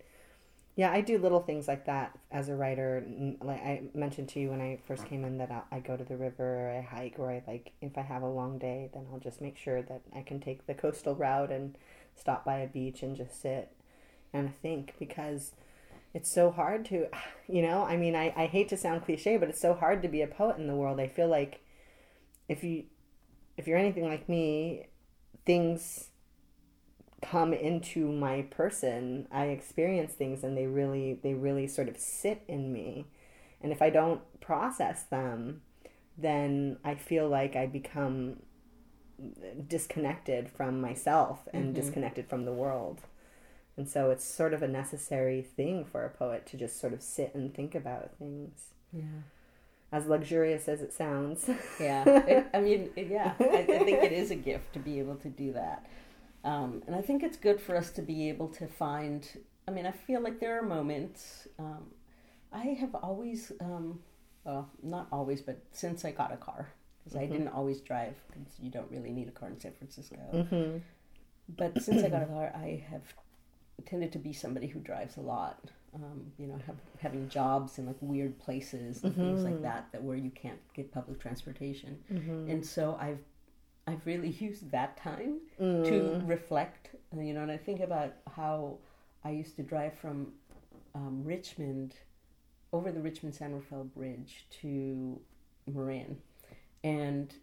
Yeah, 0.82 0.92
I 0.92 1.02
do 1.02 1.20
little 1.20 1.42
things 1.42 1.68
like 1.68 1.86
that 1.86 2.18
as 2.32 2.50
a 2.50 2.56
writer. 2.56 3.06
Like 3.40 3.62
I 3.62 3.84
mentioned 3.94 4.30
to 4.30 4.40
you 4.40 4.50
when 4.50 4.62
I 4.62 4.80
first 4.88 5.06
came 5.06 5.24
in, 5.24 5.38
that 5.38 5.68
I 5.72 5.80
go 5.80 5.96
to 5.96 6.04
the 6.04 6.18
river, 6.18 6.44
or 6.44 6.72
I 6.72 6.82
hike, 6.82 7.20
or 7.20 7.30
I 7.30 7.44
like 7.46 7.74
if 7.82 8.00
I 8.00 8.02
have 8.02 8.24
a 8.24 8.28
long 8.28 8.58
day, 8.58 8.90
then 8.92 9.06
I'll 9.14 9.20
just 9.20 9.42
make 9.42 9.58
sure 9.58 9.84
that 9.84 10.02
I 10.12 10.24
can 10.24 10.40
take 10.40 10.66
the 10.66 10.74
coastal 10.84 11.14
route 11.14 11.52
and 11.52 11.78
stop 12.16 12.44
by 12.44 12.58
a 12.58 12.68
beach 12.68 13.04
and 13.04 13.16
just 13.16 13.40
sit 13.40 13.72
and 14.34 14.56
think 14.56 14.96
because 14.98 15.52
it's 16.16 16.34
so 16.34 16.50
hard 16.50 16.84
to, 16.86 17.10
you 17.48 17.62
know. 17.62 17.84
I 17.84 17.96
mean, 17.96 18.16
I 18.16 18.34
I 18.36 18.48
hate 18.48 18.70
to 18.70 18.76
sound 18.76 19.06
cliche, 19.06 19.38
but 19.38 19.50
it's 19.50 19.62
so 19.62 19.76
hard 19.76 20.02
to 20.02 20.08
be 20.08 20.24
a 20.24 20.28
poet 20.28 20.58
in 20.58 20.66
the 20.66 20.74
world. 20.76 21.00
I 21.00 21.08
feel 21.08 21.28
like 21.28 21.64
if 22.50 22.64
you 22.64 22.86
if 23.56 23.68
you're 23.68 23.78
anything 23.78 24.08
like 24.08 24.28
me, 24.28 24.88
things 25.46 26.10
come 27.22 27.53
into 27.53 28.11
my 28.11 28.41
person 28.43 29.28
i 29.32 29.45
experience 29.45 30.13
things 30.13 30.43
and 30.43 30.57
they 30.57 30.65
really 30.65 31.19
they 31.22 31.34
really 31.34 31.67
sort 31.67 31.88
of 31.88 31.97
sit 31.97 32.43
in 32.47 32.74
me. 32.74 33.05
And 33.61 33.72
if 33.72 33.82
i 33.82 33.89
don't 33.89 34.22
process 34.41 35.03
them 35.03 35.61
then 36.17 36.78
i 36.84 36.95
feel 36.95 37.30
like 37.30 37.55
i 37.55 37.65
become 37.65 38.38
disconnected 39.67 40.49
from 40.49 40.82
myself 40.82 41.47
and 41.53 41.65
mm-hmm. 41.65 41.74
disconnected 41.74 42.28
from 42.28 42.45
the 42.45 42.53
world. 42.53 43.01
And 43.78 43.88
so 43.88 44.11
it's 44.11 44.26
sort 44.26 44.53
of 44.53 44.61
a 44.61 44.67
necessary 44.67 45.41
thing 45.41 45.86
for 45.86 46.05
a 46.05 46.09
poet 46.09 46.45
to 46.47 46.57
just 46.57 46.80
sort 46.80 46.93
of 46.93 47.01
sit 47.01 47.34
and 47.34 47.53
think 47.53 47.74
about 47.74 48.11
things. 48.17 48.74
Yeah. 48.91 49.24
As 49.91 50.07
luxurious 50.07 50.67
as 50.67 50.82
it 50.82 50.93
sounds. 50.93 51.49
Yeah. 51.80 52.03
It- 52.28 52.47
i 52.53 52.59
mean 52.59 52.89
yeah. 52.95 53.34
I, 53.39 53.59
I 53.59 53.65
think 53.65 54.03
it 54.03 54.11
is 54.11 54.32
a 54.32 54.36
gift 54.36 54.74
to 54.74 54.80
be 54.80 54.99
able 54.99 55.15
to 55.17 55.30
do 55.30 55.53
that 55.53 55.86
um, 56.44 56.82
and 56.88 56.96
i 56.96 57.02
think 57.02 57.24
it's 57.24 57.38
good 57.38 57.60
for 57.60 57.76
us 57.76 57.92
to 57.92 58.02
be 58.02 58.30
able 58.30 58.48
to 58.48 58.68
find 58.68 59.28
i 59.68 59.72
mean 59.72 59.86
i 59.86 59.92
feel 59.92 60.22
like 60.22 60.39
there 60.39 60.58
are 60.58 60.64
moments 60.64 61.48
um, 61.60 61.86
i 62.52 62.66
have 62.68 62.94
always 62.96 63.52
um, 63.62 64.00
well 64.44 64.70
not 64.82 65.08
always 65.12 65.42
but 65.42 65.60
since 65.72 66.04
i 66.06 66.12
got 66.12 66.32
a 66.34 66.38
car 66.38 66.70
because 67.04 67.18
i 67.18 67.26
didn't 67.26 67.50
always 67.50 67.82
drive 67.82 68.16
because 68.28 68.60
you 68.60 68.70
don't 68.70 68.89
really 68.92 69.12
need 69.12 69.28
a 69.28 69.32
car 69.32 69.50
in 69.50 69.60
san 69.60 69.72
francisco 69.74 70.18
mm-hmm. 70.34 70.78
but 71.58 71.82
since 71.82 72.04
I 72.04 72.10
got 72.10 72.24
a 72.24 72.26
car, 72.28 72.52
I 72.56 72.84
have 72.89 73.04
tended 73.86 74.12
to 74.14 74.20
be 74.20 74.34
somebody 74.34 74.68
who 74.68 74.80
drives 74.80 75.18
a 75.18 75.22
lot. 75.22 75.60
Um, 75.94 76.32
you 76.38 76.48
know, 76.48 76.58
have, 76.66 76.78
having 77.00 77.28
jobs 77.28 77.78
in 77.78 77.86
like 77.86 77.98
weird 78.00 78.39
places 78.39 79.04
and 79.04 79.14
things 79.14 79.44
like 79.44 79.62
that, 79.64 79.88
that 79.92 80.02
where 80.02 80.16
you 80.16 80.30
can't 80.30 80.60
get 80.74 80.89
public 80.94 81.20
transportation. 81.20 81.98
And 82.50 82.66
so 82.66 82.98
I've 83.00 83.20
I've 83.92 84.06
really 84.06 84.30
used 84.39 84.72
that 84.72 84.98
time 84.98 85.39
to 85.60 86.22
reflect. 86.26 86.89
You 87.16 87.34
know, 87.34 87.42
and 87.44 87.52
I 87.52 87.58
think 87.58 87.82
about 87.82 88.14
how 88.36 88.78
I 89.24 89.32
used 89.32 89.56
to 89.58 89.64
drive 89.64 89.94
from 90.00 90.32
um, 90.96 91.24
Richmond 91.26 91.96
over 92.74 92.92
the 92.92 93.02
Richmond 93.02 93.36
San 93.36 93.54
Rafael 93.54 93.84
Bridge 93.84 94.46
to 94.62 95.20
Marin, 95.68 96.18
and 96.84 97.34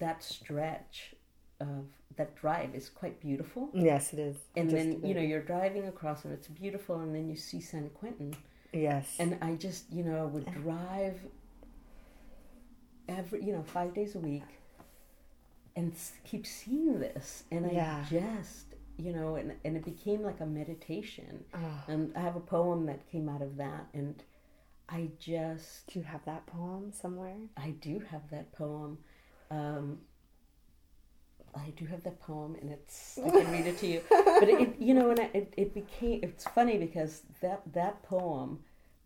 that 0.00 0.22
stretch 0.24 1.14
of 1.60 1.86
that 2.16 2.34
drive 2.36 2.74
is 2.74 2.88
quite 2.88 3.20
beautiful. 3.20 3.70
yes 3.74 4.12
it 4.12 4.18
is. 4.18 4.36
And 4.56 4.68
Just- 4.70 4.76
then 4.82 5.06
you 5.06 5.14
know 5.14 5.20
you're 5.20 5.42
driving 5.42 5.86
across 5.86 6.24
and 6.24 6.34
it's 6.34 6.48
beautiful, 6.48 6.98
and 7.00 7.14
then 7.14 7.28
you 7.28 7.36
see 7.36 7.60
San 7.60 7.88
Quentin, 7.90 8.34
yes. 8.72 9.14
And 9.20 9.38
I 9.40 9.54
just 9.54 9.84
you 9.92 10.02
know 10.02 10.26
would 10.26 10.50
drive 10.62 11.20
every 13.08 13.44
you 13.44 13.52
know 13.52 13.62
five 13.62 13.94
days 13.94 14.14
a 14.14 14.18
week, 14.18 14.42
and 15.78 15.92
keep 16.24 16.44
seeing 16.44 16.98
this, 16.98 17.44
and 17.52 17.64
I 17.66 18.04
just 18.10 18.66
you 18.98 19.12
know, 19.12 19.36
and 19.36 19.52
and 19.64 19.76
it 19.76 19.84
became 19.84 20.22
like 20.22 20.40
a 20.40 20.46
meditation. 20.46 21.44
Oh. 21.54 21.84
And 21.86 22.12
I 22.16 22.20
have 22.20 22.34
a 22.34 22.40
poem 22.40 22.84
that 22.86 23.08
came 23.10 23.28
out 23.28 23.42
of 23.42 23.56
that, 23.58 23.86
and 23.94 24.20
I 24.88 25.10
just 25.20 25.86
do 25.86 26.00
you 26.00 26.04
have 26.04 26.24
that 26.24 26.46
poem 26.46 26.92
somewhere 26.92 27.36
I 27.56 27.70
do 27.70 28.02
have 28.10 28.28
that 28.30 28.52
poem. 28.52 28.98
Um, 29.50 29.98
I 31.54 31.70
do 31.76 31.86
have 31.86 32.02
that 32.02 32.20
poem, 32.20 32.56
and 32.60 32.70
it's 32.72 33.18
I 33.24 33.30
can 33.30 33.52
read 33.52 33.66
it 33.66 33.78
to 33.78 33.86
you. 33.86 34.02
But 34.10 34.48
it, 34.48 34.80
you 34.80 34.94
know, 34.94 35.10
and 35.10 35.20
it, 35.32 35.54
it 35.56 35.74
became 35.74 36.20
it's 36.24 36.44
funny 36.44 36.76
because 36.76 37.22
that 37.40 37.62
that 37.72 38.02
poem 38.02 38.58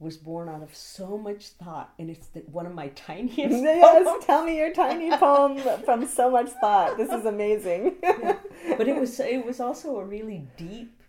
was 0.03 0.17
born 0.17 0.49
out 0.49 0.63
of 0.63 0.75
so 0.75 1.17
much 1.17 1.49
thought, 1.51 1.93
and 1.99 2.11
it's 2.11 2.27
the, 2.29 2.41
one 2.41 2.67
of 2.67 2.75
my 2.75 2.89
tiniest. 2.95 3.39
yes, 3.39 4.05
poems. 4.05 4.25
tell 4.25 4.45
me 4.45 4.59
your 4.59 4.73
tiny 4.73 5.11
poem 5.17 5.59
from 5.85 6.07
so 6.07 6.31
much 6.31 6.51
thought. 6.61 6.97
This 6.97 7.11
is 7.11 7.25
amazing. 7.25 7.97
but 8.03 8.89
it 8.89 8.97
was 8.97 9.19
it 9.21 9.45
was 9.45 9.61
also 9.61 9.99
a 9.99 10.05
really 10.05 10.47
deep. 10.57 11.01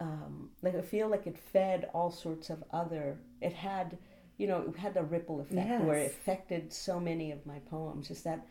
Um, 0.00 0.50
like 0.62 0.74
I 0.74 0.80
feel 0.80 1.08
like 1.08 1.26
it 1.26 1.38
fed 1.38 1.88
all 1.92 2.10
sorts 2.10 2.50
of 2.50 2.62
other. 2.72 3.18
It 3.40 3.52
had, 3.52 3.98
you 4.38 4.46
know, 4.46 4.64
it 4.68 4.76
had 4.78 4.96
a 4.96 5.02
ripple 5.02 5.40
effect 5.40 5.84
where 5.84 5.98
it 5.98 6.06
affected 6.12 6.72
so 6.72 6.98
many 6.98 7.30
of 7.32 7.44
my 7.46 7.58
poems. 7.70 8.08
Just 8.08 8.24
that 8.24 8.46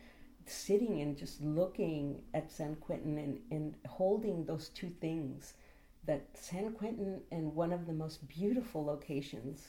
sitting 0.45 1.01
and 1.01 1.17
just 1.17 1.41
looking 1.41 2.21
at 2.33 2.51
San 2.51 2.75
Quentin 2.75 3.17
and, 3.17 3.39
and 3.51 3.75
holding 3.87 4.45
those 4.45 4.69
two 4.69 4.89
things 5.01 5.53
that 6.07 6.25
San 6.33 6.71
Quentin 6.73 7.21
and 7.31 7.53
one 7.53 7.71
of 7.71 7.85
the 7.85 7.93
most 7.93 8.27
beautiful 8.27 8.83
locations 8.85 9.67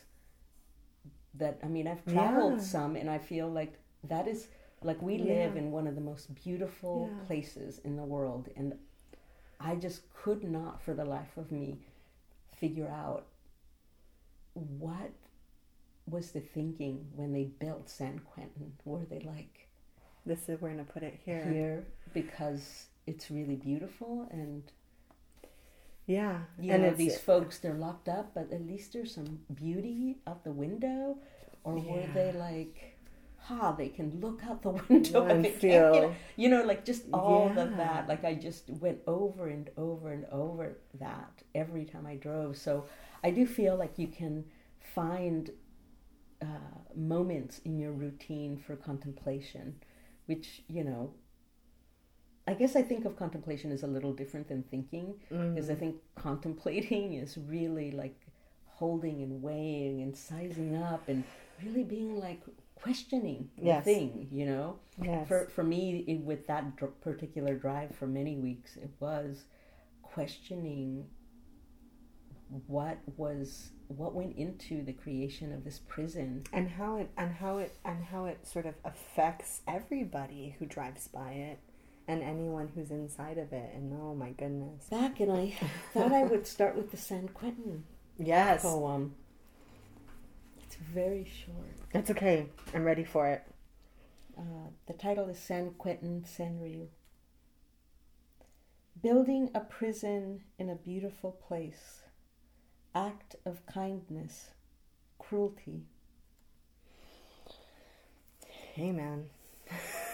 that 1.35 1.59
I 1.63 1.69
mean 1.69 1.87
I've 1.87 2.05
traveled 2.07 2.55
Yeah. 2.59 2.65
some 2.65 2.97
and 2.97 3.11
I 3.11 3.19
feel 3.19 3.49
like 3.49 3.75
that 4.05 4.27
is 4.27 4.49
like 4.83 5.03
we 5.03 5.17
Yeah. 5.17 5.25
live 5.35 5.57
in 5.57 5.71
one 5.73 5.87
of 5.87 5.95
the 5.95 6.01
most 6.01 6.35
beautiful 6.35 7.09
Yeah. 7.11 7.25
places 7.27 7.81
in 7.81 7.97
the 7.97 8.05
world 8.05 8.49
and 8.57 8.79
I 9.61 9.75
just 9.77 10.09
could 10.15 10.45
not 10.45 10.81
for 10.81 10.95
the 10.95 11.05
life 11.05 11.37
of 11.37 11.51
me 11.53 11.81
figure 12.57 12.89
out 12.89 13.27
what 14.55 15.13
was 16.07 16.31
the 16.33 16.41
thinking 16.41 17.07
when 17.15 17.33
they 17.33 17.45
built 17.45 17.89
San 17.89 18.19
Quentin 18.21 18.73
were 18.85 19.05
they 19.05 19.21
like 19.21 19.69
this 20.25 20.49
is 20.49 20.61
we're 20.61 20.71
gonna 20.71 20.85
put 20.85 21.03
it 21.03 21.19
here. 21.25 21.45
here 21.53 21.87
because 22.13 22.87
it's 23.07 23.31
really 23.31 23.57
beautiful 23.57 24.27
and 24.31 24.63
Yeah, 26.09 26.39
you 26.59 26.73
and 26.73 26.83
know 26.85 26.91
these 26.95 27.19
folks 27.19 27.59
they're 27.59 27.75
locked 27.89 28.09
up 28.09 28.35
but 28.35 28.53
at 28.53 28.67
least 28.67 28.95
there's 28.95 29.15
some 29.15 29.41
beauty 29.55 30.19
out 30.27 30.43
the 30.43 30.53
window 30.53 31.19
or 31.65 31.75
were 31.79 32.07
they 32.15 32.33
like 32.33 32.97
ha 33.39 33.73
they 33.73 33.89
can 33.91 34.19
look 34.21 34.41
out 34.45 34.63
the 34.63 34.71
window 34.89 35.23
And 35.23 35.33
and 35.33 35.45
they 35.45 35.51
can't 35.51 35.61
feel- 35.95 36.15
you 36.37 36.49
know 36.49 36.63
like 36.65 36.85
just 36.85 37.05
all 37.13 37.53
Yeah. 37.55 37.63
of 37.65 37.77
that. 37.77 38.09
Like 38.09 38.25
i 38.25 38.35
just 38.35 38.71
went 38.71 39.01
over 39.07 39.49
and 39.49 39.69
over 39.77 40.11
and 40.13 40.25
over 40.33 40.79
that 40.99 41.43
every 41.55 41.85
time 41.85 42.07
i 42.07 42.17
drove. 42.17 42.57
So 42.57 42.87
i 43.23 43.31
do 43.31 43.47
feel 43.47 43.77
like 43.77 43.99
you 43.99 44.09
can 44.09 44.45
find 44.95 45.51
uh, 46.41 46.47
moments 46.97 47.61
in 47.65 47.79
your 47.79 47.93
routine 47.93 48.57
for 48.57 48.77
contemplation 48.77 49.75
which 50.27 50.63
you 50.69 50.85
know 50.85 51.13
I 52.49 52.55
guess 52.55 52.77
I 52.77 52.83
think 52.83 53.05
of 53.05 53.15
contemplation 53.17 53.71
as 53.73 53.83
a 53.83 53.87
little 53.87 54.15
different 54.15 54.49
than 54.49 54.63
thinking 54.63 55.15
because 55.29 55.69
I 55.69 55.75
mm. 55.75 55.79
think 55.79 55.97
contemplating 56.15 57.13
is 57.23 57.37
really 57.37 57.91
like 57.91 58.19
holding 58.67 59.23
and 59.23 59.43
weighing 59.43 60.01
and 60.01 60.17
sizing 60.17 60.75
up 60.75 61.09
and 61.09 61.25
really 61.63 61.85
being 61.85 62.19
like 62.19 62.41
questioning 62.75 63.51
Yes. 63.61 63.85
the 63.85 63.93
thing, 63.93 64.29
you 64.33 64.47
know. 64.47 64.79
yes. 65.03 65.29
For 65.29 65.47
for 65.55 65.63
me, 65.63 66.05
it, 66.09 66.21
with 66.21 66.47
that 66.47 66.77
dr- 66.77 66.99
particular 67.03 67.55
drive 67.55 67.95
for 67.95 68.07
many 68.07 68.37
weeks, 68.37 68.77
it 68.77 68.91
was 68.99 69.45
questioning 70.01 71.05
what 72.67 72.99
was 73.19 73.73
what 73.89 74.15
went 74.15 74.37
into 74.37 74.83
the 74.83 74.93
creation 74.93 75.53
of 75.53 75.65
this 75.65 75.81
prison. 75.87 76.45
and 76.55 76.71
how 76.71 76.97
it 76.97 77.11
and 77.19 77.31
how 77.35 77.59
it 77.59 77.77
and 77.85 78.03
how 78.05 78.25
it 78.25 78.47
sort 78.47 78.65
of 78.65 78.75
affects 78.87 79.61
everybody 79.69 80.57
who 80.59 80.65
drives 80.65 81.09
by 81.09 81.33
it 81.33 81.59
and 82.09 82.23
anyone 82.23 82.69
who's 82.75 82.91
inside 82.91 83.39
of 83.39 83.53
it 83.53 83.71
and 83.75 83.93
oh 84.03 84.15
my 84.15 84.31
goodness 84.31 84.87
Back, 84.91 85.21
and 85.21 85.31
I 85.31 85.55
thought 85.95 86.11
I 86.13 86.25
would 86.25 86.47
start 86.47 86.75
with 86.75 86.91
the 86.91 86.97
San 86.97 87.29
Quentin 87.29 87.85
yes 88.19 88.63
poem. 88.63 89.15
It's 90.65 90.77
very 90.77 91.25
short. 91.45 91.69
that's 91.93 92.11
okay 92.11 92.47
i'm 92.75 92.83
ready 92.85 93.05
for 93.05 93.29
it 93.29 93.43
Uh, 94.39 94.71
the 94.87 94.95
title 94.95 95.29
is 95.29 95.39
San 95.39 95.71
Quentin 95.79 96.25
Senryu. 96.25 96.87
Building 99.03 99.51
a 99.55 99.61
prison 99.61 100.43
in 100.59 100.69
a 100.71 100.75
beautiful 100.77 101.33
place. 101.33 102.03
Act 102.95 103.35
of 103.45 103.65
kindness. 103.67 104.51
Cruelty. 105.19 105.83
hey 108.75 108.93
man 108.93 109.25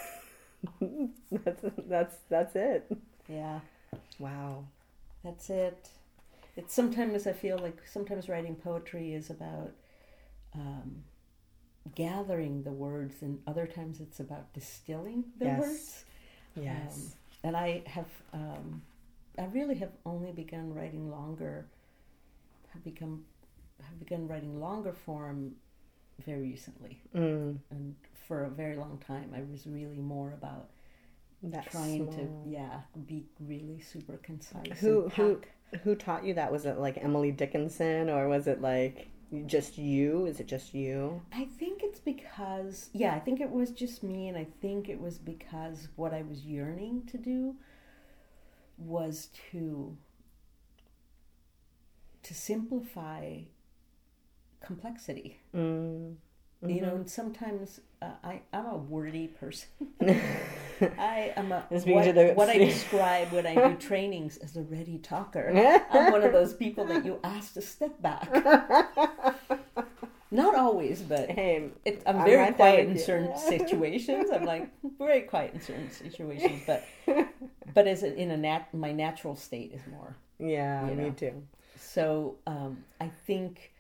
that's 1.45 1.63
that's 1.89 2.17
that's 2.29 2.57
it 2.57 2.91
Yeah, 3.29 3.61
wow 4.19 4.65
that's 5.23 5.51
it. 5.51 5.89
It's 6.57 6.75
sometimes 6.75 7.27
I 7.27 7.33
feel 7.33 7.59
like 7.59 7.79
sometimes 7.87 8.29
writing 8.29 8.55
poetry 8.57 9.15
is 9.15 9.31
about 9.31 9.73
um, 10.55 11.05
gathering 11.95 12.63
the 12.63 12.73
words, 12.73 13.23
and 13.23 13.41
other 13.47 13.67
times 13.67 14.01
it's 14.01 14.21
about 14.21 14.53
distilling 14.55 15.25
the 15.39 15.47
Yes. 15.47 15.61
words. 15.61 16.05
yes 16.57 16.71
Um, 16.71 17.13
and 17.45 17.57
I 17.57 17.83
have, 17.87 18.09
um, 18.33 18.83
I 19.39 19.45
really 19.47 19.77
have 19.77 19.93
only 20.07 20.33
begun 20.33 20.75
writing 20.75 21.11
longer, 21.11 21.67
have 22.73 22.85
become, 22.85 23.25
have 23.83 23.99
begun 23.99 24.29
writing 24.29 24.61
longer 24.61 24.93
form 24.93 25.53
very 26.25 26.41
recently. 26.43 27.01
mm, 27.15 27.59
And 27.71 27.95
for 28.27 28.45
a 28.45 28.51
very 28.51 28.77
long 28.77 29.03
time, 29.07 29.33
I 29.35 29.43
was 29.51 29.67
really 29.67 29.99
more 29.99 30.33
about 30.33 30.69
that's 31.43 31.71
trying 31.71 32.11
to, 32.13 32.29
yeah, 32.51 32.81
be 33.07 33.25
really 33.41 33.81
super 33.81 34.17
concise. 34.19 34.79
who 34.79 35.09
who 35.11 35.41
who 35.83 35.95
taught 35.95 36.25
you 36.25 36.35
that 36.35 36.51
was 36.53 36.65
it 36.67 36.79
like 36.79 36.97
emily 37.03 37.33
dickinson 37.33 38.09
or 38.09 38.29
was 38.29 38.47
it 38.47 38.61
like 38.63 39.09
just 39.47 39.77
you 39.77 40.25
is 40.27 40.39
it 40.39 40.47
just 40.47 40.73
you 40.73 41.21
I 41.33 41.47
think 41.59 41.83
it's 41.83 41.99
because, 41.99 42.91
yeah, 42.93 43.15
I 43.15 43.21
think 43.21 43.41
it 43.41 43.51
was 43.51 43.71
just 43.73 44.03
me, 44.03 44.29
and 44.29 44.39
I 44.39 44.47
think 44.61 44.89
it 44.89 45.01
was 45.01 45.19
because 45.19 45.89
what 45.97 46.15
I 46.15 46.23
was 46.23 46.45
yearning 46.45 47.03
to 47.11 47.19
do 47.19 47.57
was 48.79 49.29
to 49.51 49.97
to 52.23 52.35
simplify 52.35 53.41
complexity. 54.61 55.41
mm. 55.55 56.15
You 56.63 56.81
know, 56.81 57.03
sometimes 57.07 57.81
uh, 58.01 58.11
I 58.23 58.41
I'm 58.53 58.67
a 58.67 58.77
wordy 58.77 59.29
person. 59.29 59.69
I 60.99 61.33
am 61.37 61.53
a 61.53 61.61
what, 61.71 62.37
what 62.37 62.49
I 62.49 62.59
describe 62.73 63.33
when 63.33 63.47
I 63.47 63.55
do 63.55 63.77
trainings 63.77 64.39
as 64.39 64.57
a 64.57 64.63
ready 64.63 64.99
talker. 64.99 65.51
I'm 65.91 66.11
one 66.11 66.23
of 66.23 66.33
those 66.33 66.55
people 66.55 66.85
that 66.87 67.05
you 67.05 67.21
ask 67.23 67.55
to 67.55 67.63
step 67.63 68.01
back. 68.03 68.29
Not 70.31 70.57
always, 70.57 71.01
but 71.03 71.31
hey 71.31 71.69
it, 71.85 72.03
I'm 72.07 72.17
I'm 72.17 72.25
very 72.25 72.37
right 72.39 72.57
quiet 72.57 72.89
in 72.89 72.99
certain 72.99 73.37
situations. 73.37 74.31
I'm 74.33 74.45
like 74.45 74.69
very 74.99 75.23
quiet 75.23 75.55
in 75.55 75.61
certain 75.61 75.91
situations, 75.91 76.63
but 76.67 76.85
but 77.73 77.87
as 77.87 78.03
a, 78.03 78.13
in 78.15 78.31
a 78.33 78.37
nat 78.37 78.73
my 78.75 78.91
natural 78.93 79.37
state 79.37 79.73
is 79.73 79.83
more. 79.91 80.17
yeah 80.41 80.89
You 80.89 80.97
me 80.97 81.05
know. 81.05 81.11
too 81.11 81.43
So 81.79 82.37
um, 82.47 82.85
I 83.01 83.11
think 83.27 83.73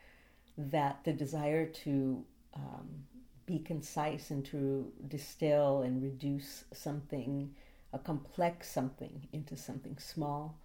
that 0.56 1.00
the 1.04 1.12
desire 1.12 1.66
to 1.66 2.24
um, 2.54 2.88
be 3.46 3.58
concise 3.58 4.30
and 4.30 4.44
to 4.46 4.90
distill 5.08 5.82
and 5.82 6.02
reduce 6.02 6.64
something, 6.72 7.54
a 7.92 7.98
complex 7.98 8.70
something, 8.70 9.28
into 9.32 9.56
something 9.56 9.98
small 9.98 10.56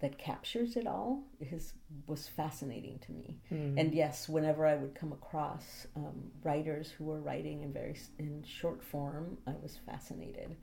that 0.00 0.18
captures 0.18 0.76
it 0.76 0.86
all 0.86 1.22
is 1.40 1.72
was 2.06 2.26
fascinating 2.28 2.98
to 2.98 3.12
me. 3.12 3.38
And 3.78 3.94
yes, 3.94 4.28
whenever 4.28 4.66
I 4.66 4.74
would 4.74 4.94
come 4.94 5.12
across 5.12 5.86
um, 5.96 6.30
writers 6.42 6.90
who 6.90 7.04
were 7.04 7.20
writing 7.20 7.62
in 7.62 7.72
very 7.72 7.96
in 8.18 8.42
short 8.44 8.82
form, 8.82 9.38
I 9.46 9.52
was 9.62 9.78
fascinated 9.86 10.56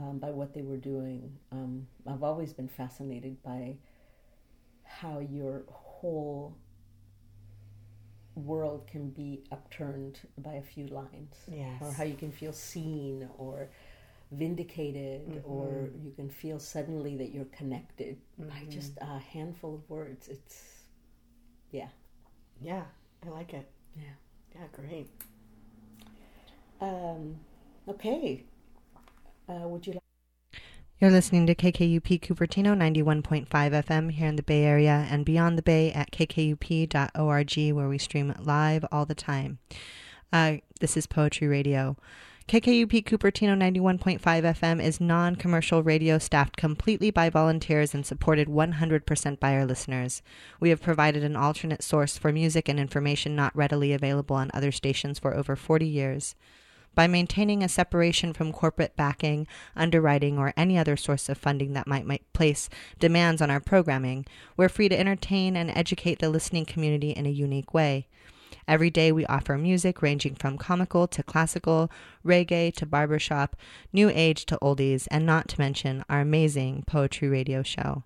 um, 0.00 0.18
by 0.18 0.30
what 0.30 0.52
they 0.54 0.62
were 0.62 0.76
doing. 0.76 1.32
Um, 1.50 1.86
I've 2.06 2.22
always 2.22 2.52
been 2.52 2.68
fascinated 2.68 3.42
by 3.42 3.76
how 4.84 5.20
your 5.20 5.62
whole 5.70 6.56
world 8.38 8.86
can 8.86 9.10
be 9.10 9.42
upturned 9.52 10.20
by 10.38 10.54
a 10.54 10.62
few 10.62 10.86
lines. 10.86 11.34
Yes. 11.50 11.80
or 11.80 11.92
how 11.92 12.04
you 12.04 12.14
can 12.14 12.30
feel 12.32 12.52
seen 12.52 13.28
or 13.38 13.68
vindicated 14.30 15.42
or 15.44 15.88
you 16.04 16.12
can 16.14 16.28
feel 16.28 16.58
suddenly 16.58 17.16
that 17.16 17.30
you're 17.32 17.46
connected 17.46 18.18
by 18.38 18.66
just 18.68 18.92
a 19.00 19.18
handful 19.18 19.74
of 19.74 19.88
words. 19.88 20.28
It's 20.28 20.82
yeah. 21.70 21.88
Yeah 22.60 22.84
i 23.26 23.30
like 23.30 23.52
it. 23.54 23.68
Yeah. 23.96 24.02
Yeah 24.54 24.66
great. 24.72 25.10
Um 26.80 27.36
okay. 27.88 28.44
Uh, 29.48 29.66
would 29.66 29.86
you 29.86 29.94
like 29.94 30.02
You're 31.00 31.12
listening 31.12 31.46
to 31.46 31.54
KKUP 31.54 32.18
Cupertino 32.18 32.76
91.5 32.76 33.46
FM 33.46 34.10
here 34.10 34.26
in 34.26 34.34
the 34.34 34.42
Bay 34.42 34.64
Area 34.64 35.06
and 35.08 35.24
beyond 35.24 35.56
the 35.56 35.62
Bay 35.62 35.92
at 35.92 36.10
kkup.org, 36.10 37.76
where 37.76 37.88
we 37.88 37.98
stream 37.98 38.34
live 38.40 38.84
all 38.90 39.06
the 39.06 39.14
time. 39.14 39.58
Uh, 40.32 40.56
this 40.80 40.96
is 40.96 41.06
Poetry 41.06 41.46
Radio. 41.46 41.96
KKUP 42.48 43.04
Cupertino 43.04 43.56
91.5 43.56 44.18
FM 44.20 44.82
is 44.82 45.00
non 45.00 45.36
commercial 45.36 45.84
radio 45.84 46.18
staffed 46.18 46.56
completely 46.56 47.12
by 47.12 47.30
volunteers 47.30 47.94
and 47.94 48.04
supported 48.04 48.48
100% 48.48 49.38
by 49.38 49.54
our 49.54 49.64
listeners. 49.64 50.20
We 50.58 50.70
have 50.70 50.82
provided 50.82 51.22
an 51.22 51.36
alternate 51.36 51.84
source 51.84 52.18
for 52.18 52.32
music 52.32 52.68
and 52.68 52.80
information 52.80 53.36
not 53.36 53.54
readily 53.54 53.92
available 53.92 54.34
on 54.34 54.50
other 54.52 54.72
stations 54.72 55.20
for 55.20 55.36
over 55.36 55.54
40 55.54 55.86
years. 55.86 56.34
By 56.94 57.06
maintaining 57.06 57.62
a 57.62 57.68
separation 57.68 58.32
from 58.32 58.52
corporate 58.52 58.96
backing, 58.96 59.46
underwriting, 59.76 60.38
or 60.38 60.52
any 60.56 60.76
other 60.76 60.96
source 60.96 61.28
of 61.28 61.38
funding 61.38 61.72
that 61.74 61.86
might, 61.86 62.06
might 62.06 62.32
place 62.32 62.68
demands 62.98 63.40
on 63.40 63.50
our 63.50 63.60
programming, 63.60 64.26
we're 64.56 64.68
free 64.68 64.88
to 64.88 64.98
entertain 64.98 65.56
and 65.56 65.70
educate 65.70 66.18
the 66.18 66.28
listening 66.28 66.64
community 66.64 67.10
in 67.10 67.26
a 67.26 67.30
unique 67.30 67.72
way. 67.72 68.08
Every 68.66 68.90
day 68.90 69.12
we 69.12 69.24
offer 69.26 69.56
music 69.56 70.02
ranging 70.02 70.34
from 70.34 70.58
comical 70.58 71.06
to 71.08 71.22
classical, 71.22 71.90
reggae 72.24 72.74
to 72.74 72.86
barbershop, 72.86 73.56
new 73.92 74.10
age 74.12 74.44
to 74.46 74.58
oldies, 74.60 75.06
and 75.10 75.24
not 75.24 75.48
to 75.48 75.60
mention 75.60 76.04
our 76.08 76.20
amazing 76.20 76.84
poetry 76.86 77.28
radio 77.28 77.62
show. 77.62 78.04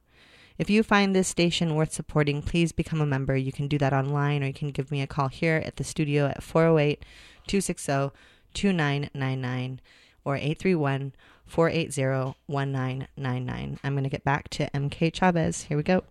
If 0.58 0.70
you 0.70 0.82
find 0.82 1.16
this 1.16 1.28
station 1.28 1.74
worth 1.74 1.92
supporting, 1.92 2.42
please 2.42 2.72
become 2.72 3.00
a 3.00 3.06
member. 3.06 3.36
You 3.36 3.52
can 3.52 3.68
do 3.68 3.78
that 3.78 3.92
online 3.92 4.42
or 4.42 4.46
you 4.46 4.52
can 4.52 4.70
give 4.70 4.90
me 4.90 5.02
a 5.02 5.06
call 5.06 5.28
here 5.28 5.62
at 5.64 5.76
the 5.76 5.84
studio 5.84 6.26
at 6.26 6.42
408 6.42 7.04
260 7.46 8.16
2999 8.54 9.80
or 10.24 10.36
831 10.36 11.12
480 11.46 12.36
1999. 12.46 13.78
I'm 13.82 13.92
going 13.94 14.04
to 14.04 14.10
get 14.10 14.24
back 14.24 14.48
to 14.50 14.70
MK 14.70 15.12
Chavez. 15.12 15.62
Here 15.64 15.76
we 15.76 15.82
go 15.82 16.04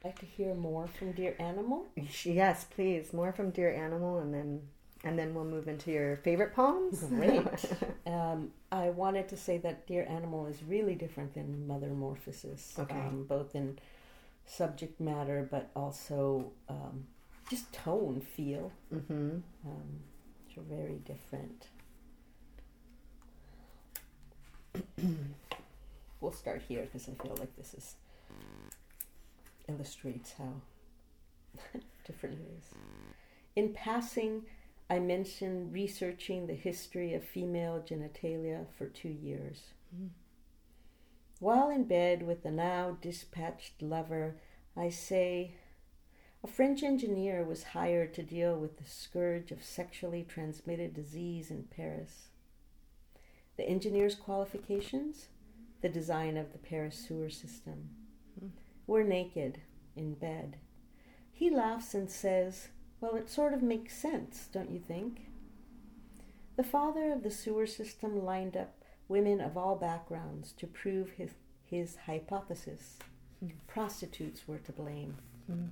I'd 0.00 0.08
like 0.08 0.18
to 0.20 0.26
hear 0.26 0.54
more 0.54 0.86
from 0.86 1.12
Dear 1.12 1.34
Animal? 1.38 1.86
Yes, 2.24 2.64
please. 2.64 3.12
More 3.12 3.32
from 3.32 3.50
Dear 3.50 3.74
Animal, 3.74 4.18
and 4.20 4.32
then 4.32 4.62
and 5.04 5.18
then 5.18 5.34
we'll 5.34 5.44
move 5.44 5.68
into 5.68 5.92
your 5.92 6.16
favorite 6.18 6.54
poems. 6.54 7.04
Great. 7.04 7.46
um, 8.06 8.50
I 8.72 8.90
wanted 8.90 9.28
to 9.28 9.36
say 9.36 9.58
that 9.58 9.86
Dear 9.86 10.06
Animal 10.08 10.46
is 10.46 10.62
really 10.64 10.94
different 10.94 11.34
than 11.34 11.66
Mother 11.66 11.88
Morphosis, 11.88 12.78
okay. 12.78 12.96
um, 12.96 13.24
both 13.28 13.54
in 13.54 13.78
subject 14.44 15.00
matter, 15.00 15.46
but 15.48 15.70
also 15.76 16.50
um, 16.68 17.06
just 17.48 17.72
tone, 17.72 18.20
feel. 18.20 18.72
Mm-hmm. 18.92 19.38
Are 20.58 20.76
very 20.76 20.98
different. 21.04 21.68
we'll 26.20 26.32
start 26.32 26.62
here 26.66 26.82
because 26.82 27.08
I 27.08 27.12
feel 27.22 27.36
like 27.38 27.54
this 27.56 27.74
is 27.74 27.94
illustrates 29.68 30.32
how 30.32 30.52
different 32.06 32.40
it 32.40 32.48
is. 32.58 32.64
In 33.54 33.72
passing, 33.72 34.42
I 34.90 34.98
mentioned 34.98 35.72
researching 35.72 36.48
the 36.48 36.54
history 36.54 37.14
of 37.14 37.22
female 37.22 37.84
genitalia 37.88 38.66
for 38.76 38.86
two 38.86 39.10
years. 39.10 39.60
Mm. 39.96 40.08
While 41.38 41.70
in 41.70 41.84
bed 41.84 42.26
with 42.26 42.42
the 42.42 42.50
now 42.50 42.98
dispatched 43.00 43.80
lover, 43.80 44.34
I 44.76 44.88
say, 44.88 45.54
a 46.42 46.46
French 46.46 46.82
engineer 46.82 47.44
was 47.44 47.64
hired 47.64 48.14
to 48.14 48.22
deal 48.22 48.56
with 48.56 48.78
the 48.78 48.88
scourge 48.88 49.50
of 49.50 49.64
sexually 49.64 50.24
transmitted 50.28 50.94
disease 50.94 51.50
in 51.50 51.64
Paris. 51.64 52.28
The 53.56 53.68
engineer's 53.68 54.14
qualifications? 54.14 55.28
The 55.80 55.88
design 55.88 56.36
of 56.36 56.52
the 56.52 56.58
Paris 56.58 57.06
sewer 57.06 57.30
system. 57.30 57.90
We're 58.86 59.02
naked 59.02 59.60
in 59.96 60.14
bed. 60.14 60.56
He 61.32 61.50
laughs 61.50 61.94
and 61.94 62.10
says, 62.10 62.68
Well, 63.00 63.16
it 63.16 63.28
sort 63.28 63.52
of 63.52 63.62
makes 63.62 63.94
sense, 63.94 64.48
don't 64.52 64.70
you 64.70 64.80
think? 64.80 65.28
The 66.56 66.64
father 66.64 67.12
of 67.12 67.22
the 67.22 67.30
sewer 67.30 67.66
system 67.66 68.24
lined 68.24 68.56
up 68.56 68.74
women 69.08 69.40
of 69.40 69.56
all 69.56 69.76
backgrounds 69.76 70.52
to 70.58 70.66
prove 70.66 71.10
his, 71.12 71.30
his 71.64 71.96
hypothesis. 72.06 72.98
Mm. 73.44 73.52
Prostitutes 73.66 74.48
were 74.48 74.58
to 74.58 74.72
blame. 74.72 75.16
Mm. 75.50 75.68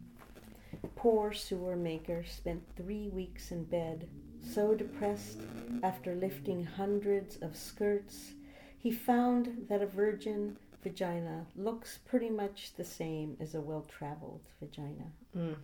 Poor 0.95 1.33
sewer 1.33 1.77
maker 1.77 2.24
spent 2.24 2.62
three 2.77 3.09
weeks 3.09 3.51
in 3.51 3.64
bed, 3.64 4.09
so 4.43 4.74
depressed 4.74 5.41
after 5.83 6.14
lifting 6.14 6.64
hundreds 6.64 7.37
of 7.37 7.57
skirts, 7.57 8.33
he 8.79 8.91
found 8.91 9.66
that 9.68 9.83
a 9.83 9.87
virgin 9.87 10.57
vagina 10.83 11.47
looks 11.57 11.99
pretty 12.05 12.31
much 12.31 12.72
the 12.77 12.85
same 12.85 13.37
as 13.41 13.55
a 13.55 13.61
well 13.61 13.83
traveled 13.83 14.49
vagina. 14.61 15.12
Mm. 15.37 15.57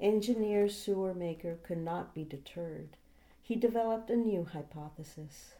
Engineer 0.00 0.68
sewer 0.68 1.14
maker 1.14 1.58
could 1.62 1.78
not 1.78 2.14
be 2.14 2.24
deterred. 2.24 2.96
He 3.40 3.54
developed 3.56 4.10
a 4.10 4.16
new 4.16 4.44
hypothesis. 4.44 5.54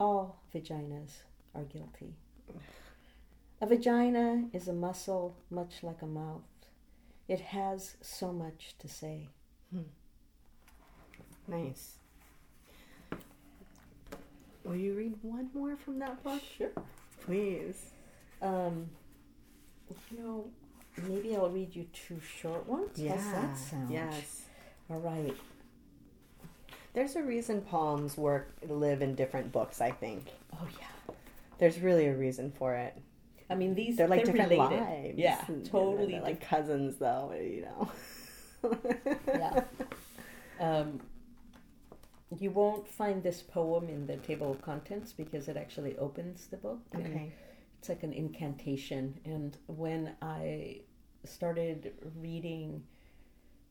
All 0.00 0.40
vaginas 0.54 1.22
are 1.54 1.64
guilty. 1.64 2.14
A 3.60 3.66
vagina 3.66 4.48
is 4.52 4.66
a 4.66 4.72
muscle 4.72 5.36
much 5.50 5.82
like 5.82 6.02
a 6.02 6.06
mouth. 6.06 6.42
It 7.28 7.40
has 7.40 7.96
so 8.00 8.32
much 8.32 8.74
to 8.78 8.88
say. 8.88 9.28
Hmm. 9.72 9.82
Nice. 11.48 11.96
Will 14.64 14.76
you 14.76 14.94
read 14.94 15.14
one 15.22 15.50
more 15.54 15.76
from 15.76 15.98
that 15.98 16.22
book? 16.22 16.40
Sure. 16.56 16.70
Please. 17.24 17.90
Um, 18.40 18.88
you 20.10 20.18
know, 20.18 20.50
maybe 21.08 21.36
I'll 21.36 21.50
read 21.50 21.74
you 21.74 21.86
two 21.92 22.20
short 22.20 22.66
ones. 22.68 22.98
Yeah. 22.98 23.16
How's 23.16 23.32
that 23.32 23.58
sound? 23.58 23.90
Yes. 23.90 24.42
All 24.90 25.00
right. 25.00 25.36
There's 26.94 27.16
a 27.16 27.22
reason 27.22 27.62
poems 27.62 28.16
work 28.16 28.52
live 28.68 29.00
in 29.02 29.14
different 29.14 29.50
books. 29.50 29.80
I 29.80 29.90
think. 29.90 30.26
Oh 30.52 30.68
yeah. 30.78 31.14
There's 31.58 31.78
really 31.80 32.06
a 32.06 32.14
reason 32.14 32.52
for 32.52 32.74
it. 32.74 32.96
I 33.52 33.54
mean, 33.54 33.74
these 33.74 33.96
they're 33.96 34.08
like 34.08 34.24
they're 34.24 34.34
different 34.34 34.50
related. 34.50 34.80
lives. 34.80 35.18
Yeah, 35.18 35.44
totally. 35.64 36.20
like 36.20 36.40
cousins, 36.40 36.96
though. 36.96 37.32
You 37.32 37.66
know. 37.66 38.78
yeah. 39.28 39.64
Um, 40.60 41.00
you 42.38 42.50
won't 42.50 42.88
find 42.88 43.22
this 43.22 43.42
poem 43.42 43.88
in 43.88 44.06
the 44.06 44.16
table 44.16 44.50
of 44.50 44.62
contents 44.62 45.12
because 45.12 45.48
it 45.48 45.56
actually 45.56 45.98
opens 45.98 46.46
the 46.46 46.56
book. 46.56 46.80
Okay 46.94 47.32
it's 47.82 47.88
like 47.88 48.04
an 48.04 48.12
incantation. 48.12 49.18
And 49.24 49.56
when 49.66 50.14
I 50.22 50.82
started 51.24 51.92
reading, 52.14 52.84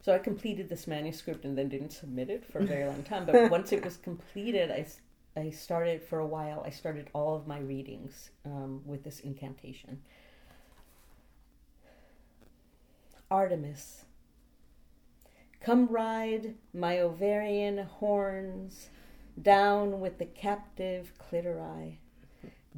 so 0.02 0.14
I 0.14 0.18
completed 0.18 0.68
this 0.68 0.86
manuscript 0.86 1.46
and 1.46 1.58
then 1.58 1.70
didn't 1.70 1.94
submit 1.94 2.30
it 2.30 2.46
for 2.46 2.60
a 2.60 2.66
very 2.66 2.86
long 2.86 3.04
time. 3.04 3.26
But 3.26 3.50
once 3.50 3.72
it 3.72 3.86
was 3.86 3.96
completed, 4.04 4.70
I, 4.70 4.86
I 5.36 5.50
started 5.50 6.04
for 6.04 6.20
a 6.20 6.26
while, 6.26 6.64
I 6.66 6.70
started 6.72 7.10
all 7.14 7.36
of 7.36 7.48
my 7.48 7.60
readings 7.60 8.32
um, 8.46 8.82
with 8.86 9.04
this 9.04 9.20
incantation. 9.22 10.02
Artemis. 13.30 14.06
Come 15.62 15.88
ride 15.88 16.56
my 16.74 17.00
ovarian 17.00 17.78
horns 17.78 18.90
down 19.42 20.02
with 20.02 20.18
the 20.18 20.26
captive 20.26 21.14
clitori. 21.18 21.96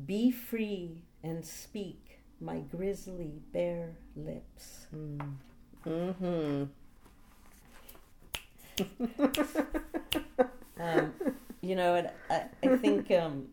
Be 0.05 0.29
free 0.29 1.01
and 1.23 1.43
speak 1.43 2.19
my 2.39 2.59
grisly 2.59 3.41
bare 3.51 3.95
lips. 4.15 4.85
Mm. 4.93 5.37
hmm 5.83 6.65
um, 10.79 11.13
you 11.63 11.75
know, 11.75 11.95
and 11.95 12.11
I, 12.29 12.43
I 12.61 12.75
think, 12.77 13.09
um, 13.23 13.47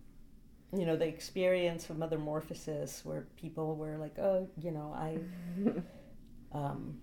you 0.77 0.85
know, 0.85 0.97
the 0.97 1.07
experience 1.07 1.89
of 1.89 1.97
Mother 1.97 2.19
Morphosis 2.19 3.05
where 3.05 3.27
people 3.37 3.77
were 3.77 3.97
like, 3.97 4.19
oh, 4.19 4.49
you 4.61 4.73
know, 4.73 4.93
I, 4.95 5.19
um, 6.53 6.99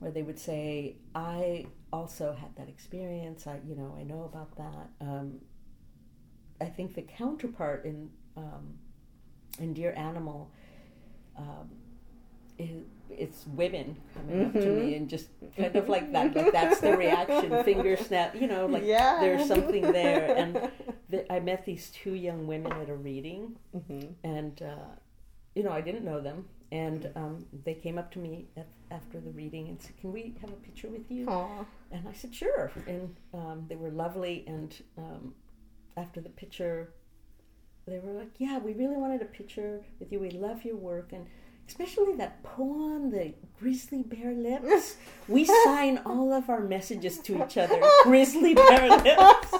where 0.00 0.10
they 0.10 0.22
would 0.22 0.38
say, 0.38 0.96
I 1.14 1.66
also 1.92 2.32
had 2.32 2.56
that 2.56 2.68
experience. 2.68 3.46
I, 3.46 3.60
you 3.66 3.76
know, 3.76 3.94
I 3.98 4.02
know 4.02 4.24
about 4.24 4.56
that. 4.56 5.06
Um, 5.06 5.40
I 6.60 6.64
think 6.64 6.94
the 6.94 7.02
counterpart 7.02 7.84
in 7.84 8.10
um, 8.36 8.78
in 9.58 9.74
Dear 9.74 9.92
Animal, 9.96 10.50
um, 11.36 11.70
it's 12.58 13.46
women 13.46 13.96
coming 14.14 14.36
mm-hmm. 14.36 14.56
up 14.56 14.62
to 14.62 14.68
me 14.68 14.82
mm-hmm. 14.82 14.94
and 14.94 15.08
just 15.08 15.28
kind 15.56 15.74
of 15.74 15.88
like 15.88 16.12
that, 16.12 16.34
like 16.34 16.52
that's 16.52 16.80
the 16.80 16.96
reaction, 16.96 17.64
finger 17.64 17.96
snap, 17.96 18.34
you 18.34 18.46
know, 18.46 18.66
like 18.66 18.84
yeah. 18.84 19.18
there's 19.20 19.46
something 19.46 19.82
there. 19.82 20.36
And 20.36 20.70
the, 21.08 21.30
I 21.32 21.40
met 21.40 21.64
these 21.64 21.90
two 21.90 22.14
young 22.14 22.46
women 22.46 22.72
at 22.72 22.88
a 22.88 22.94
reading, 22.94 23.56
mm-hmm. 23.74 24.08
and 24.24 24.62
uh, 24.62 24.94
you 25.54 25.62
know, 25.62 25.72
I 25.72 25.80
didn't 25.80 26.04
know 26.04 26.20
them, 26.20 26.44
and 26.70 27.10
um, 27.16 27.46
they 27.64 27.74
came 27.74 27.98
up 27.98 28.12
to 28.12 28.18
me 28.18 28.46
at, 28.56 28.68
after 28.90 29.20
the 29.20 29.30
reading 29.30 29.68
and 29.68 29.80
said, 29.80 29.96
"Can 30.00 30.12
we 30.12 30.34
have 30.40 30.50
a 30.50 30.56
picture 30.56 30.88
with 30.88 31.10
you?" 31.10 31.26
Aww. 31.26 31.66
And 31.90 32.06
I 32.08 32.12
said, 32.12 32.34
"Sure." 32.34 32.70
And 32.86 33.16
um, 33.34 33.64
they 33.68 33.76
were 33.76 33.90
lovely, 33.90 34.44
and 34.46 34.74
um, 34.96 35.34
after 35.96 36.20
the 36.20 36.28
picture 36.28 36.90
they 37.86 37.98
were 37.98 38.12
like, 38.12 38.32
"Yeah, 38.38 38.58
we 38.58 38.74
really 38.74 38.96
wanted 38.96 39.22
a 39.22 39.26
picture 39.26 39.80
with 39.98 40.12
you. 40.12 40.20
We 40.20 40.30
love 40.30 40.64
your 40.64 40.76
work, 40.76 41.12
and 41.12 41.26
especially 41.68 42.14
that 42.14 42.42
poem, 42.42 43.10
the 43.10 43.34
Grizzly 43.60 44.02
Bear 44.02 44.32
Lips. 44.32 44.96
we 45.28 45.44
sign 45.44 45.98
all 46.04 46.32
of 46.32 46.48
our 46.48 46.60
messages 46.60 47.18
to 47.20 47.44
each 47.44 47.56
other, 47.56 47.80
Grizzly 48.02 48.54
Bear 48.54 48.88
Lips." 48.88 49.54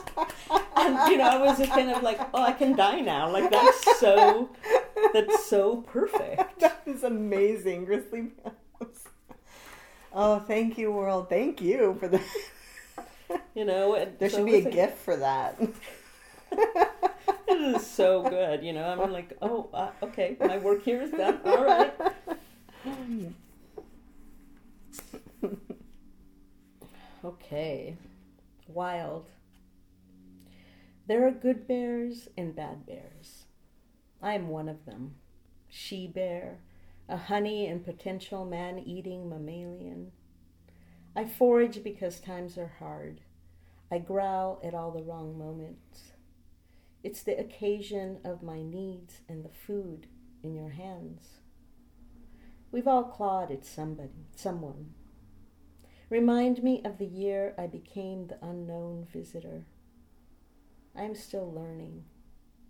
and 0.77 1.11
you 1.13 1.19
know, 1.19 1.29
I 1.29 1.37
was 1.39 1.59
just 1.59 1.71
kind 1.71 1.91
of 1.91 2.03
like, 2.03 2.19
oh, 2.33 2.43
I 2.43 2.53
can 2.53 2.75
die 2.75 3.01
now. 3.01 3.31
Like 3.31 3.51
that's 3.51 4.01
so, 4.01 4.51
that's 5.13 5.47
so 5.47 5.83
perfect. 5.83 6.59
that 6.61 6.83
is 6.87 7.05
amazing, 7.05 7.85
Grizzly 7.85 8.33
Mouse. 8.43 9.05
Oh, 10.13 10.41
thank 10.41 10.79
you, 10.79 10.91
world. 10.91 11.29
Thank 11.29 11.61
you 11.61 11.97
for 12.01 12.09
the. 12.09 12.21
You 13.55 13.67
know, 13.67 14.09
There 14.19 14.31
should 14.31 14.47
be 14.47 14.55
a 14.55 14.71
gift 14.71 14.99
for 14.99 15.17
that. 15.17 15.61
This 17.49 17.83
is 17.83 17.87
so 17.91 18.23
good. 18.23 18.63
You 18.63 18.75
know, 18.75 18.85
I'm 18.85 19.13
like, 19.13 19.37
oh, 19.41 19.71
uh, 19.73 19.91
okay, 20.03 20.37
my 20.39 20.59
work 20.59 20.83
here 20.83 21.03
is 21.03 21.11
done. 21.11 21.41
All 21.45 21.65
right. 21.65 21.95
Okay, 27.25 27.97
wild. 28.69 29.31
There 31.07 31.27
are 31.27 31.33
good 31.33 31.67
bears 31.67 32.29
and 32.37 32.55
bad 32.55 32.87
bears. 32.87 33.47
I 34.23 34.35
am 34.35 34.49
one 34.49 34.69
of 34.69 34.85
them. 34.85 35.17
She 35.69 36.07
bear, 36.07 36.59
a 37.09 37.17
honey 37.17 37.67
and 37.67 37.85
potential 37.85 38.45
man 38.45 38.79
eating 38.79 39.29
mammalian. 39.29 40.13
I 41.17 41.25
forage 41.25 41.83
because 41.83 42.21
times 42.21 42.57
are 42.57 42.75
hard. 42.79 43.21
I 43.91 43.99
growl 43.99 44.61
at 44.63 44.75
all 44.75 44.91
the 44.91 45.03
wrong 45.03 45.37
moments. 45.39 46.13
It's 47.03 47.23
the 47.23 47.39
occasion 47.39 48.19
of 48.25 48.43
my 48.43 48.63
needs 48.63 49.21
and 49.29 49.45
the 49.45 49.55
food 49.67 50.09
in 50.43 50.55
your 50.55 50.71
hands. 50.71 51.39
We've 52.71 52.89
all 52.89 53.05
clawed 53.05 53.51
at 53.51 53.65
somebody, 53.65 54.27
someone. 54.35 54.95
Remind 56.11 56.63
me 56.63 56.83
of 56.85 56.99
the 56.99 57.07
year 57.07 57.55
I 57.57 57.67
became 57.67 58.27
the 58.27 58.39
unknown 58.43 59.07
visitor. 59.13 59.65
I 60.97 61.03
am 61.03 61.15
still 61.15 61.53
learning, 61.53 62.05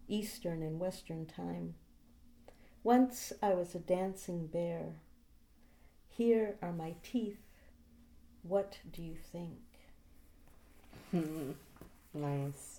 Eastern 0.08 0.62
and 0.62 0.78
Western 0.78 1.24
time. 1.24 1.74
Once 2.82 3.32
I 3.42 3.54
was 3.54 3.74
a 3.74 3.78
dancing 3.78 4.46
bear. 4.46 5.00
Here 6.08 6.56
are 6.60 6.72
my 6.72 6.94
teeth. 7.02 7.40
What 8.42 8.78
do 8.90 9.02
you 9.02 9.16
think? 9.32 9.58
nice. 12.14 12.77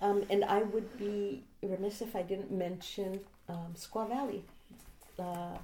Um, 0.00 0.24
and 0.30 0.44
I 0.44 0.62
would 0.62 0.96
be 0.98 1.44
remiss 1.62 2.00
if 2.00 2.16
I 2.16 2.22
didn't 2.22 2.50
mention 2.50 3.20
um, 3.48 3.74
Squaw 3.76 4.08
Valley 4.08 4.44
uh, 5.18 5.58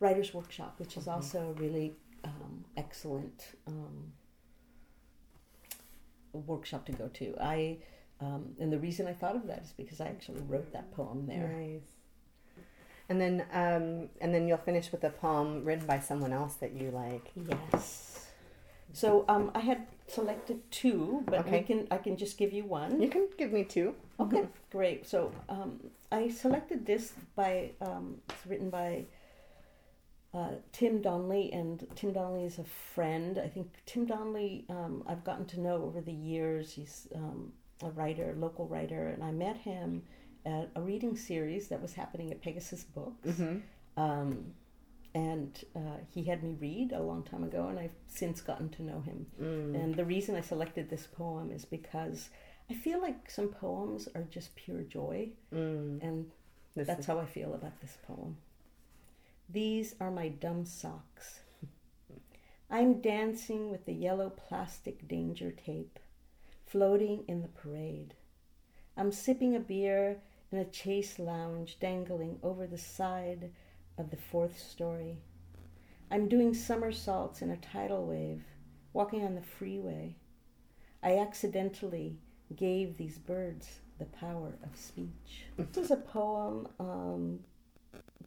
Writers 0.00 0.34
Workshop, 0.34 0.74
which 0.78 0.96
is 0.96 1.08
also 1.08 1.54
a 1.56 1.60
really 1.60 1.94
um, 2.24 2.64
excellent 2.76 3.56
um, 3.66 4.12
workshop 6.32 6.84
to 6.86 6.92
go 6.92 7.08
to. 7.08 7.34
I 7.40 7.78
um, 8.20 8.54
and 8.58 8.72
the 8.72 8.78
reason 8.78 9.06
I 9.06 9.12
thought 9.12 9.36
of 9.36 9.46
that 9.46 9.62
is 9.62 9.72
because 9.76 10.00
I 10.00 10.06
actually 10.06 10.40
wrote 10.48 10.72
that 10.72 10.90
poem 10.92 11.26
there. 11.26 11.48
Nice. 11.48 11.92
And 13.08 13.20
then, 13.20 13.44
um, 13.52 14.08
and 14.20 14.34
then 14.34 14.48
you'll 14.48 14.56
finish 14.58 14.90
with 14.90 15.04
a 15.04 15.10
poem 15.10 15.64
written 15.64 15.86
by 15.86 16.00
someone 16.00 16.32
else 16.32 16.54
that 16.54 16.72
you 16.72 16.90
like. 16.90 17.30
Yes. 17.36 18.26
So 18.92 19.24
um, 19.28 19.50
I 19.54 19.60
had 19.60 19.86
selected 20.08 20.70
two, 20.70 21.22
but 21.26 21.40
Okay. 21.40 21.58
we 21.58 21.64
can 21.64 21.88
I 21.90 21.98
can 21.98 22.16
just 22.16 22.38
give 22.38 22.52
you 22.52 22.64
one. 22.64 23.00
You 23.00 23.08
can 23.08 23.28
give 23.36 23.52
me 23.52 23.64
two. 23.64 23.94
Okay, 24.20 24.46
great. 24.70 25.06
So 25.06 25.32
um, 25.48 25.80
I 26.12 26.28
selected 26.28 26.86
this 26.86 27.12
by 27.34 27.72
um, 27.80 28.16
it's 28.30 28.46
written 28.46 28.70
by 28.70 29.04
uh, 30.32 30.52
Tim 30.72 31.00
Donnelly, 31.02 31.52
and 31.52 31.86
Tim 31.96 32.12
Donnelly 32.12 32.44
is 32.44 32.58
a 32.58 32.64
friend. 32.64 33.38
I 33.38 33.48
think 33.48 33.68
Tim 33.86 34.06
Donnelly 34.06 34.64
um, 34.68 35.02
I've 35.06 35.24
gotten 35.24 35.46
to 35.46 35.60
know 35.60 35.82
over 35.82 36.00
the 36.00 36.12
years. 36.12 36.72
He's 36.72 37.08
um, 37.14 37.52
a 37.82 37.90
writer, 37.90 38.34
local 38.38 38.66
writer, 38.66 39.08
and 39.08 39.22
I 39.24 39.32
met 39.32 39.56
him 39.56 40.02
at 40.44 40.70
a 40.76 40.80
reading 40.80 41.16
series 41.16 41.68
that 41.68 41.82
was 41.82 41.94
happening 41.94 42.30
at 42.30 42.40
Pegasus 42.40 42.84
Books. 42.84 43.28
Mm-hmm. 43.28 44.00
And 45.16 45.64
uh, 45.74 45.98
he 46.14 46.24
had 46.24 46.42
me 46.42 46.54
read 46.60 46.92
a 46.92 47.02
long 47.02 47.22
time 47.24 47.42
ago, 47.42 47.68
and 47.68 47.78
I've 47.78 47.96
since 48.06 48.42
gotten 48.42 48.68
to 48.70 48.82
know 48.82 49.00
him. 49.00 49.26
Mm. 49.40 49.74
And 49.74 49.94
the 49.94 50.04
reason 50.04 50.36
I 50.36 50.42
selected 50.42 50.90
this 50.90 51.06
poem 51.06 51.50
is 51.50 51.64
because 51.64 52.28
I 52.68 52.74
feel 52.74 53.00
like 53.00 53.30
some 53.30 53.48
poems 53.48 54.08
are 54.14 54.24
just 54.24 54.54
pure 54.56 54.82
joy, 54.82 55.30
Mm. 55.52 56.02
and 56.02 56.30
This 56.74 56.86
that's 56.86 57.00
is- 57.00 57.06
how 57.06 57.18
I 57.18 57.24
feel 57.24 57.54
about 57.54 57.80
this 57.80 57.96
poem. 58.06 58.36
These 59.48 59.94
are 60.00 60.10
my 60.10 60.28
dumb 60.28 60.66
socks. 60.66 61.40
I'm 62.68 63.00
dancing 63.00 63.70
with 63.70 63.86
the 63.86 63.94
yellow 63.94 64.28
plastic 64.28 65.08
danger 65.08 65.50
tape, 65.52 65.98
floating 66.66 67.24
in 67.28 67.40
the 67.40 67.48
parade. 67.48 68.12
I'm 68.98 69.12
sipping 69.12 69.54
a 69.54 69.60
beer 69.60 70.20
in 70.52 70.58
a 70.58 70.64
chase 70.64 71.18
lounge 71.18 71.78
dangling 71.80 72.38
over 72.42 72.66
the 72.66 72.76
side 72.78 73.50
of 73.98 74.10
the 74.10 74.16
fourth 74.16 74.58
story. 74.58 75.18
I'm 76.10 76.28
doing 76.28 76.54
somersaults 76.54 77.42
in 77.42 77.50
a 77.50 77.56
tidal 77.56 78.06
wave, 78.06 78.42
walking 78.92 79.24
on 79.24 79.34
the 79.34 79.42
freeway. 79.42 80.16
I 81.02 81.18
accidentally 81.18 82.18
gave 82.54 82.96
these 82.96 83.18
birds 83.18 83.80
the 83.98 84.04
power 84.04 84.54
of 84.62 84.78
speech. 84.78 85.46
This 85.56 85.84
is 85.84 85.90
a 85.90 85.96
poem 85.96 86.68
um, 86.78 87.40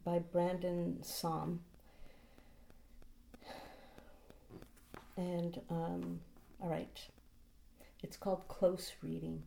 by 0.04 0.18
Brandon 0.18 1.02
Som. 1.02 1.60
And, 5.16 5.60
um, 5.70 6.20
all 6.60 6.68
right, 6.68 7.00
it's 8.02 8.16
called 8.16 8.48
Close 8.48 8.92
Reading. 9.02 9.42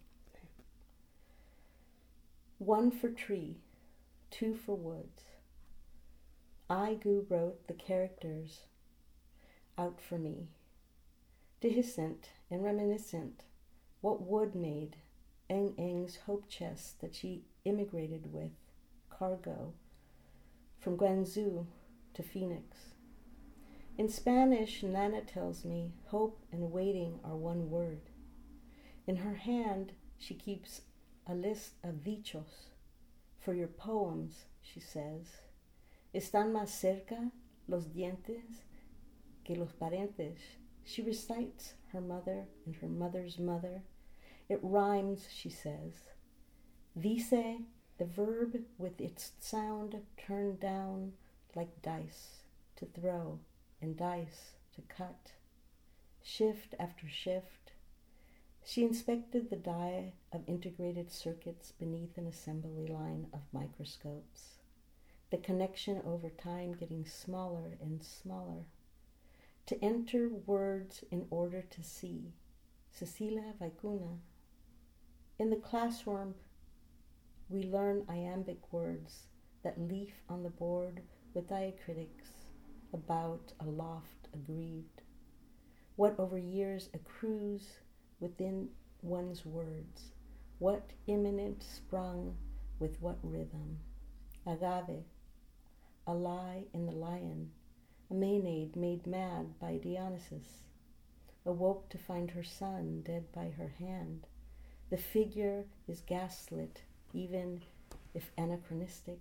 One 2.59 2.91
for 2.91 3.09
tree, 3.09 3.57
two 4.31 4.55
for 4.55 4.75
woods. 4.75 5.23
Aigu 6.69 7.29
wrote 7.29 7.67
the 7.67 7.73
characters 7.73 8.61
out 9.77 9.99
for 10.01 10.17
me. 10.17 10.47
Dehiscent 11.61 12.29
and 12.49 12.63
reminiscent, 12.63 13.43
what 14.01 14.21
wood 14.21 14.55
made 14.55 14.97
Eng 15.49 15.73
Eng's 15.77 16.17
hope 16.25 16.47
chest 16.47 17.01
that 17.01 17.13
she 17.13 17.43
immigrated 17.65 18.33
with, 18.33 18.51
cargo, 19.09 19.73
from 20.79 20.97
Guangzhou 20.97 21.65
to 22.13 22.23
Phoenix. 22.23 22.93
In 23.97 24.09
Spanish, 24.09 24.83
Nana 24.83 25.21
tells 25.21 25.63
me 25.63 25.91
hope 26.07 26.43
and 26.51 26.71
waiting 26.71 27.19
are 27.23 27.35
one 27.35 27.69
word. 27.69 28.01
In 29.05 29.17
her 29.17 29.35
hand, 29.35 29.91
she 30.17 30.33
keeps 30.33 30.81
a 31.27 31.35
list 31.35 31.73
of 31.83 32.03
dichos. 32.03 32.69
For 33.39 33.53
your 33.53 33.67
poems, 33.67 34.45
she 34.61 34.79
says, 34.79 35.27
están 36.13 36.51
más 36.51 36.69
cerca 36.69 37.31
los 37.67 37.93
dientes 37.93 38.63
que 39.43 39.55
los 39.55 39.73
parientes. 39.73 40.39
She 40.85 41.01
recites 41.01 41.75
her 41.91 42.01
mother 42.01 42.45
and 42.65 42.75
her 42.75 42.87
mother's 42.87 43.39
mother. 43.39 43.83
It 44.49 44.59
rhymes, 44.61 45.27
she 45.31 45.49
says. 45.49 45.93
Dice, 46.99 47.63
the 47.97 48.05
verb 48.05 48.57
with 48.77 48.99
its 48.99 49.31
sound 49.39 49.95
turned 50.17 50.59
down 50.59 51.13
like 51.55 51.81
dice 51.81 52.43
to 52.75 52.85
throw 52.85 53.39
and 53.81 53.95
dice 53.95 54.55
to 54.75 54.81
cut. 54.81 55.31
Shift 56.21 56.73
after 56.79 57.07
shift, 57.07 57.73
she 58.65 58.83
inspected 58.83 59.49
the 59.49 59.55
die 59.55 60.13
of 60.31 60.47
integrated 60.47 61.11
circuits 61.11 61.71
beneath 61.71 62.17
an 62.17 62.27
assembly 62.27 62.87
line 62.87 63.27
of 63.33 63.41
microscopes, 63.51 64.59
the 65.33 65.37
connection 65.39 65.99
over 66.05 66.29
time 66.29 66.73
getting 66.73 67.03
smaller 67.03 67.75
and 67.81 68.03
smaller. 68.03 68.67
To 69.65 69.83
enter 69.83 70.29
words 70.29 71.03
in 71.09 71.25
order 71.31 71.63
to 71.71 71.81
see. 71.81 72.35
Cecilia 72.91 73.55
Vicuna. 73.59 74.19
In 75.39 75.49
the 75.49 75.55
classroom, 75.55 76.35
we 77.49 77.63
learn 77.63 78.05
iambic 78.07 78.59
words 78.71 79.23
that 79.63 79.81
leaf 79.81 80.21
on 80.29 80.43
the 80.43 80.51
board 80.51 81.01
with 81.33 81.49
diacritics 81.49 82.45
about 82.93 83.53
aloft 83.59 84.27
aggrieved. 84.35 85.01
What 85.95 86.13
over 86.19 86.37
years 86.37 86.89
accrues 86.93 87.79
within 88.19 88.69
one's 89.01 89.47
words, 89.47 90.11
what 90.59 90.91
imminent 91.07 91.63
sprung 91.63 92.35
with 92.77 93.01
what 93.01 93.17
rhythm. 93.23 93.79
Agave, 94.45 95.05
a 96.05 96.13
lie 96.13 96.65
in 96.73 96.85
the 96.85 96.91
lion, 96.91 97.51
a 98.11 98.13
Maenad 98.13 98.75
made 98.75 99.07
mad 99.07 99.57
by 99.59 99.77
Dionysus, 99.77 100.63
awoke 101.45 101.89
to 101.89 101.97
find 101.97 102.31
her 102.31 102.43
son 102.43 103.01
dead 103.05 103.31
by 103.31 103.49
her 103.49 103.69
hand. 103.79 104.27
The 104.89 104.97
figure 104.97 105.65
is 105.87 106.01
gaslit, 106.01 106.81
even 107.13 107.61
if 108.13 108.31
anachronistic. 108.37 109.19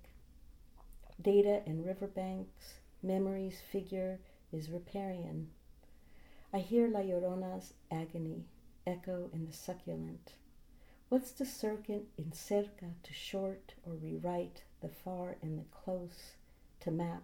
Data 1.21 1.63
in 1.67 1.85
riverbanks, 1.85 2.81
memory's 3.03 3.61
figure 3.61 4.19
is 4.53 4.71
riparian. 4.71 5.51
I 6.53 6.59
hear 6.59 6.89
La 6.89 7.01
Llorona's 7.01 7.75
agony 7.91 8.45
echo 8.87 9.31
in 9.33 9.47
the 9.47 9.53
succulent. 9.53 10.35
What's 11.09 11.31
the 11.33 11.47
circuit 11.47 12.07
in 12.19 12.33
cerca 12.33 12.95
to 13.03 13.13
short 13.13 13.75
or 13.85 13.95
rewrite 13.95 14.65
the 14.81 14.89
far 14.89 15.37
and 15.43 15.59
the 15.59 15.65
close 15.71 16.35
to 16.83 16.91
map? 16.91 17.23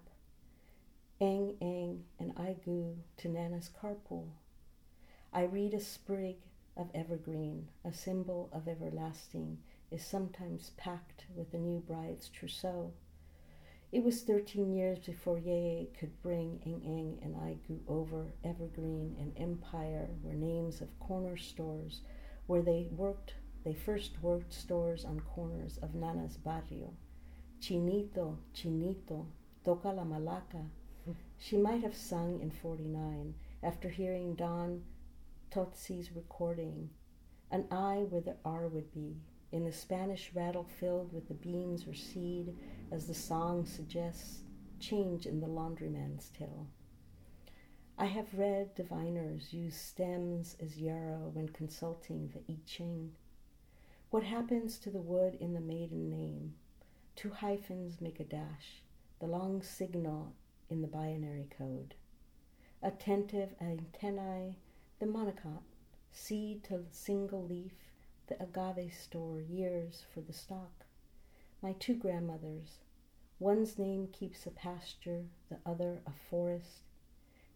Eng 1.20 1.56
Eng 1.60 2.04
and 2.20 2.32
Aigu 2.36 2.94
to 3.16 3.28
Nana's 3.28 3.68
carpool. 3.82 4.28
I 5.32 5.42
read 5.42 5.74
a 5.74 5.80
sprig 5.80 6.36
of 6.76 6.90
evergreen, 6.94 7.66
a 7.84 7.92
symbol 7.92 8.48
of 8.52 8.68
everlasting, 8.68 9.58
is 9.90 10.06
sometimes 10.06 10.70
packed 10.76 11.24
with 11.34 11.52
a 11.54 11.58
new 11.58 11.80
bride's 11.80 12.28
trousseau. 12.28 12.92
It 13.90 14.04
was 14.04 14.22
13 14.22 14.72
years 14.72 15.00
before 15.00 15.38
Yeye 15.38 15.88
could 15.98 16.22
bring 16.22 16.60
Eng 16.64 16.82
Eng 16.84 17.18
and 17.20 17.34
I 17.34 17.56
Aigu 17.56 17.80
over. 17.88 18.26
Evergreen 18.44 19.16
and 19.18 19.32
Empire 19.36 20.08
were 20.22 20.34
names 20.34 20.80
of 20.80 21.00
corner 21.00 21.36
stores 21.36 22.02
where 22.46 22.62
they 22.62 22.86
worked. 22.92 23.34
They 23.64 23.74
first 23.74 24.22
worked 24.22 24.54
stores 24.54 25.04
on 25.04 25.18
corners 25.18 25.78
of 25.78 25.96
Nana's 25.96 26.36
barrio. 26.36 26.94
Chinito, 27.60 28.36
Chinito, 28.54 29.26
toca 29.68 29.94
la 29.94 30.02
malaca. 30.02 30.64
She 31.36 31.58
might 31.58 31.82
have 31.82 31.94
sung 31.94 32.40
in 32.40 32.50
49 32.50 33.34
after 33.62 33.90
hearing 33.90 34.34
Don 34.34 34.82
Tosti's 35.50 36.10
recording, 36.16 36.88
an 37.50 37.66
eye 37.70 38.06
where 38.08 38.22
the 38.22 38.36
R 38.46 38.68
would 38.68 38.90
be, 38.94 39.18
in 39.52 39.66
the 39.66 39.72
Spanish 39.72 40.30
rattle 40.32 40.64
filled 40.64 41.12
with 41.12 41.28
the 41.28 41.34
beans 41.34 41.86
or 41.86 41.92
seed, 41.92 42.56
as 42.90 43.06
the 43.06 43.12
song 43.12 43.66
suggests, 43.66 44.38
change 44.80 45.26
in 45.26 45.38
the 45.38 45.46
laundryman's 45.46 46.30
till. 46.30 46.66
I 47.98 48.06
have 48.06 48.38
read 48.38 48.74
diviners 48.74 49.52
use 49.52 49.76
stems 49.76 50.56
as 50.60 50.78
yarrow 50.78 51.30
when 51.34 51.50
consulting 51.50 52.28
the 52.28 52.50
I 52.50 52.56
Ching. 52.64 53.12
What 54.08 54.22
happens 54.22 54.78
to 54.78 54.90
the 54.90 55.02
wood 55.02 55.36
in 55.38 55.52
the 55.52 55.60
maiden 55.60 56.08
name? 56.08 56.54
Two 57.16 57.30
hyphens 57.30 58.00
make 58.00 58.18
a 58.18 58.24
dash, 58.24 58.82
the 59.20 59.26
long 59.26 59.62
signal 59.62 60.34
in 60.70 60.82
the 60.82 60.88
binary 60.88 61.48
code. 61.56 61.94
Attentive 62.82 63.54
antennae 63.60 64.56
the 64.98 65.06
monocot, 65.06 65.62
seed 66.10 66.64
to 66.64 66.84
single 66.90 67.44
leaf, 67.44 67.72
the 68.26 68.42
agave 68.42 68.92
store 68.92 69.40
years 69.40 70.04
for 70.12 70.20
the 70.20 70.32
stock. 70.32 70.84
My 71.62 71.72
two 71.72 71.94
grandmothers, 71.94 72.78
one's 73.38 73.78
name 73.78 74.08
keeps 74.12 74.46
a 74.46 74.50
pasture, 74.50 75.24
the 75.48 75.58
other 75.64 76.00
a 76.06 76.12
forest. 76.30 76.82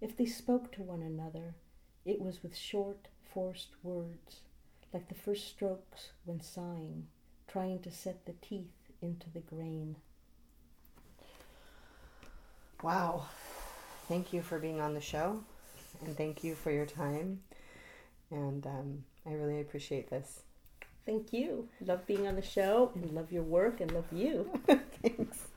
If 0.00 0.16
they 0.16 0.26
spoke 0.26 0.72
to 0.72 0.82
one 0.82 1.02
another, 1.02 1.54
it 2.04 2.20
was 2.20 2.42
with 2.42 2.56
short, 2.56 3.08
forced 3.32 3.70
words, 3.82 4.40
like 4.92 5.08
the 5.08 5.14
first 5.14 5.48
strokes 5.48 6.12
when 6.24 6.40
sighing, 6.40 7.06
trying 7.46 7.80
to 7.80 7.90
set 7.90 8.26
the 8.26 8.34
teeth 8.40 8.90
into 9.00 9.30
the 9.30 9.40
grain. 9.40 9.96
Wow. 12.82 13.26
Thank 14.08 14.32
you 14.32 14.42
for 14.42 14.58
being 14.58 14.80
on 14.80 14.94
the 14.94 15.00
show 15.00 15.44
and 16.04 16.16
thank 16.16 16.42
you 16.42 16.54
for 16.54 16.70
your 16.72 16.86
time. 16.86 17.40
And 18.30 18.66
um, 18.66 19.04
I 19.24 19.34
really 19.34 19.60
appreciate 19.60 20.10
this. 20.10 20.40
Thank 21.06 21.32
you. 21.32 21.68
Love 21.84 22.06
being 22.06 22.26
on 22.26 22.36
the 22.36 22.42
show 22.42 22.90
and 22.94 23.12
love 23.12 23.30
your 23.30 23.42
work 23.44 23.80
and 23.80 23.92
love 23.92 24.06
you. 24.12 24.50
Thanks. 25.02 25.48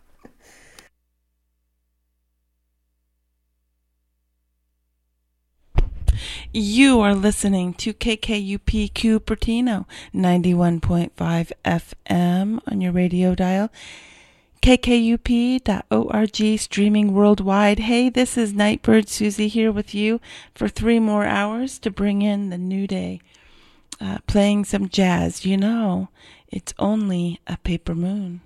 You 6.53 7.01
are 7.01 7.13
listening 7.13 7.73
to 7.75 7.93
KKUP 7.93 8.93
Cupertino, 8.93 9.85
91.5 10.13 11.51
FM 11.65 12.59
on 12.65 12.81
your 12.81 12.93
radio 12.93 13.35
dial 13.35 13.69
kkup.org 14.61 16.59
streaming 16.59 17.13
worldwide. 17.13 17.79
Hey, 17.79 18.09
this 18.09 18.37
is 18.37 18.53
Nightbird 18.53 19.09
Susie 19.09 19.47
here 19.47 19.71
with 19.71 19.93
you 19.93 20.19
for 20.53 20.67
three 20.67 20.99
more 20.99 21.25
hours 21.25 21.79
to 21.79 21.91
bring 21.91 22.21
in 22.21 22.49
the 22.49 22.57
new 22.57 22.87
day. 22.87 23.21
Uh, 24.01 24.17
playing 24.27 24.65
some 24.65 24.89
jazz. 24.89 25.45
You 25.45 25.57
know, 25.57 26.09
it's 26.47 26.73
only 26.79 27.39
a 27.47 27.57
paper 27.57 27.95
moon. 27.95 28.41